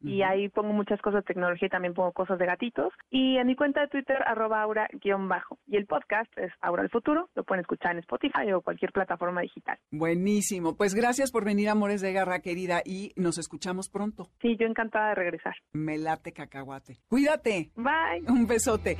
y 0.00 0.22
ahí 0.22 0.48
pongo 0.48 0.72
muchas 0.72 1.00
cosas 1.00 1.22
de 1.22 1.34
tecnología 1.34 1.66
y 1.66 1.70
también 1.70 1.94
pongo 1.94 2.12
cosas 2.12 2.38
de 2.38 2.46
gatitos. 2.46 2.92
Y 3.10 3.36
en 3.36 3.46
mi 3.46 3.56
cuenta 3.56 3.80
de 3.80 3.88
Twitter, 3.88 4.18
arroba 4.26 4.62
aura-bajo. 4.62 5.58
Y 5.66 5.76
el 5.76 5.86
podcast 5.86 6.30
es 6.36 6.52
Aura 6.60 6.82
el 6.82 6.90
Futuro, 6.90 7.28
lo 7.34 7.44
pueden 7.44 7.60
escuchar 7.62 7.92
en 7.92 7.98
Spotify 7.98 8.52
o 8.52 8.62
cualquier 8.62 8.92
plataforma 8.92 9.40
digital. 9.42 9.78
Buenísimo. 9.90 10.76
Pues 10.76 10.94
gracias 10.94 11.30
por 11.30 11.44
venir, 11.44 11.68
Amores 11.68 12.00
de 12.00 12.12
Garra, 12.12 12.40
querida, 12.40 12.82
y 12.84 13.12
nos 13.16 13.38
escuchamos 13.38 13.88
pronto. 13.88 14.28
Sí, 14.40 14.56
yo 14.58 14.66
encantada 14.66 15.10
de 15.10 15.14
regresar. 15.14 15.54
Me 15.72 15.98
late 15.98 16.32
cacahuate. 16.32 16.98
Cuídate. 17.08 17.70
Bye. 17.76 18.24
Un 18.28 18.46
besote. 18.46 18.96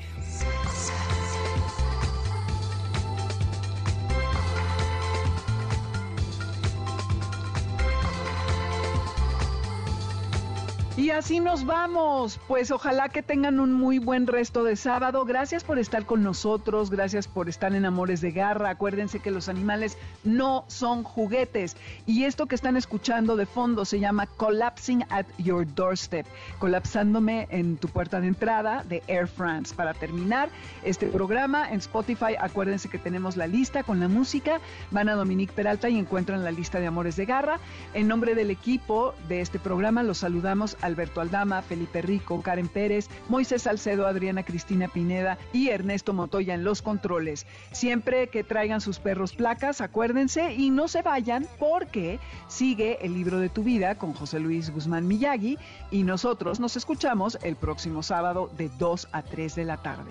Y 11.00 11.08
así 11.08 11.40
nos 11.40 11.64
vamos. 11.64 12.38
Pues 12.46 12.70
ojalá 12.70 13.08
que 13.08 13.22
tengan 13.22 13.58
un 13.58 13.72
muy 13.72 13.98
buen 13.98 14.26
resto 14.26 14.64
de 14.64 14.76
sábado. 14.76 15.24
Gracias 15.24 15.64
por 15.64 15.78
estar 15.78 16.04
con 16.04 16.22
nosotros, 16.22 16.90
gracias 16.90 17.26
por 17.26 17.48
estar 17.48 17.74
en 17.74 17.86
Amores 17.86 18.20
de 18.20 18.32
Garra. 18.32 18.68
Acuérdense 18.68 19.18
que 19.18 19.30
los 19.30 19.48
animales 19.48 19.96
no 20.24 20.66
son 20.66 21.02
juguetes. 21.02 21.74
Y 22.04 22.24
esto 22.24 22.44
que 22.44 22.54
están 22.54 22.76
escuchando 22.76 23.36
de 23.36 23.46
fondo 23.46 23.86
se 23.86 23.98
llama 23.98 24.26
Collapsing 24.26 25.06
at 25.08 25.24
Your 25.38 25.66
Doorstep, 25.74 26.26
colapsándome 26.58 27.48
en 27.48 27.78
tu 27.78 27.88
puerta 27.88 28.20
de 28.20 28.28
entrada 28.28 28.84
de 28.86 29.02
Air 29.06 29.26
France. 29.26 29.74
Para 29.74 29.94
terminar 29.94 30.50
este 30.84 31.06
programa 31.06 31.70
en 31.70 31.78
Spotify, 31.78 32.36
acuérdense 32.38 32.90
que 32.90 32.98
tenemos 32.98 33.38
la 33.38 33.46
lista 33.46 33.84
con 33.84 34.00
la 34.00 34.08
música. 34.08 34.60
Van 34.90 35.08
a 35.08 35.14
Dominique 35.14 35.54
Peralta 35.54 35.88
y 35.88 35.98
encuentran 35.98 36.44
la 36.44 36.50
lista 36.50 36.78
de 36.78 36.88
Amores 36.88 37.16
de 37.16 37.24
Garra. 37.24 37.58
En 37.94 38.06
nombre 38.06 38.34
del 38.34 38.50
equipo 38.50 39.14
de 39.30 39.40
este 39.40 39.58
programa 39.58 40.02
los 40.02 40.18
saludamos 40.18 40.76
a 40.82 40.89
Alberto 40.90 41.20
Aldama, 41.20 41.62
Felipe 41.62 42.02
Rico, 42.02 42.42
Karen 42.42 42.68
Pérez, 42.68 43.08
Moisés 43.28 43.62
Salcedo, 43.62 44.06
Adriana 44.06 44.42
Cristina 44.42 44.88
Pineda 44.88 45.38
y 45.52 45.68
Ernesto 45.68 46.12
Motoya 46.12 46.54
en 46.54 46.64
los 46.64 46.82
controles. 46.82 47.46
Siempre 47.72 48.28
que 48.28 48.44
traigan 48.44 48.80
sus 48.80 48.98
perros 48.98 49.32
placas, 49.32 49.80
acuérdense 49.80 50.52
y 50.52 50.70
no 50.70 50.88
se 50.88 51.02
vayan 51.02 51.46
porque 51.58 52.18
sigue 52.48 52.98
el 53.00 53.14
libro 53.14 53.38
de 53.40 53.48
tu 53.48 53.62
vida 53.62 53.94
con 53.94 54.12
José 54.12 54.40
Luis 54.40 54.70
Guzmán 54.70 55.06
Miyagi 55.06 55.58
y 55.90 56.02
nosotros 56.02 56.60
nos 56.60 56.76
escuchamos 56.76 57.38
el 57.42 57.56
próximo 57.56 58.02
sábado 58.02 58.50
de 58.56 58.68
2 58.78 59.08
a 59.12 59.22
3 59.22 59.54
de 59.54 59.64
la 59.64 59.76
tarde. 59.78 60.10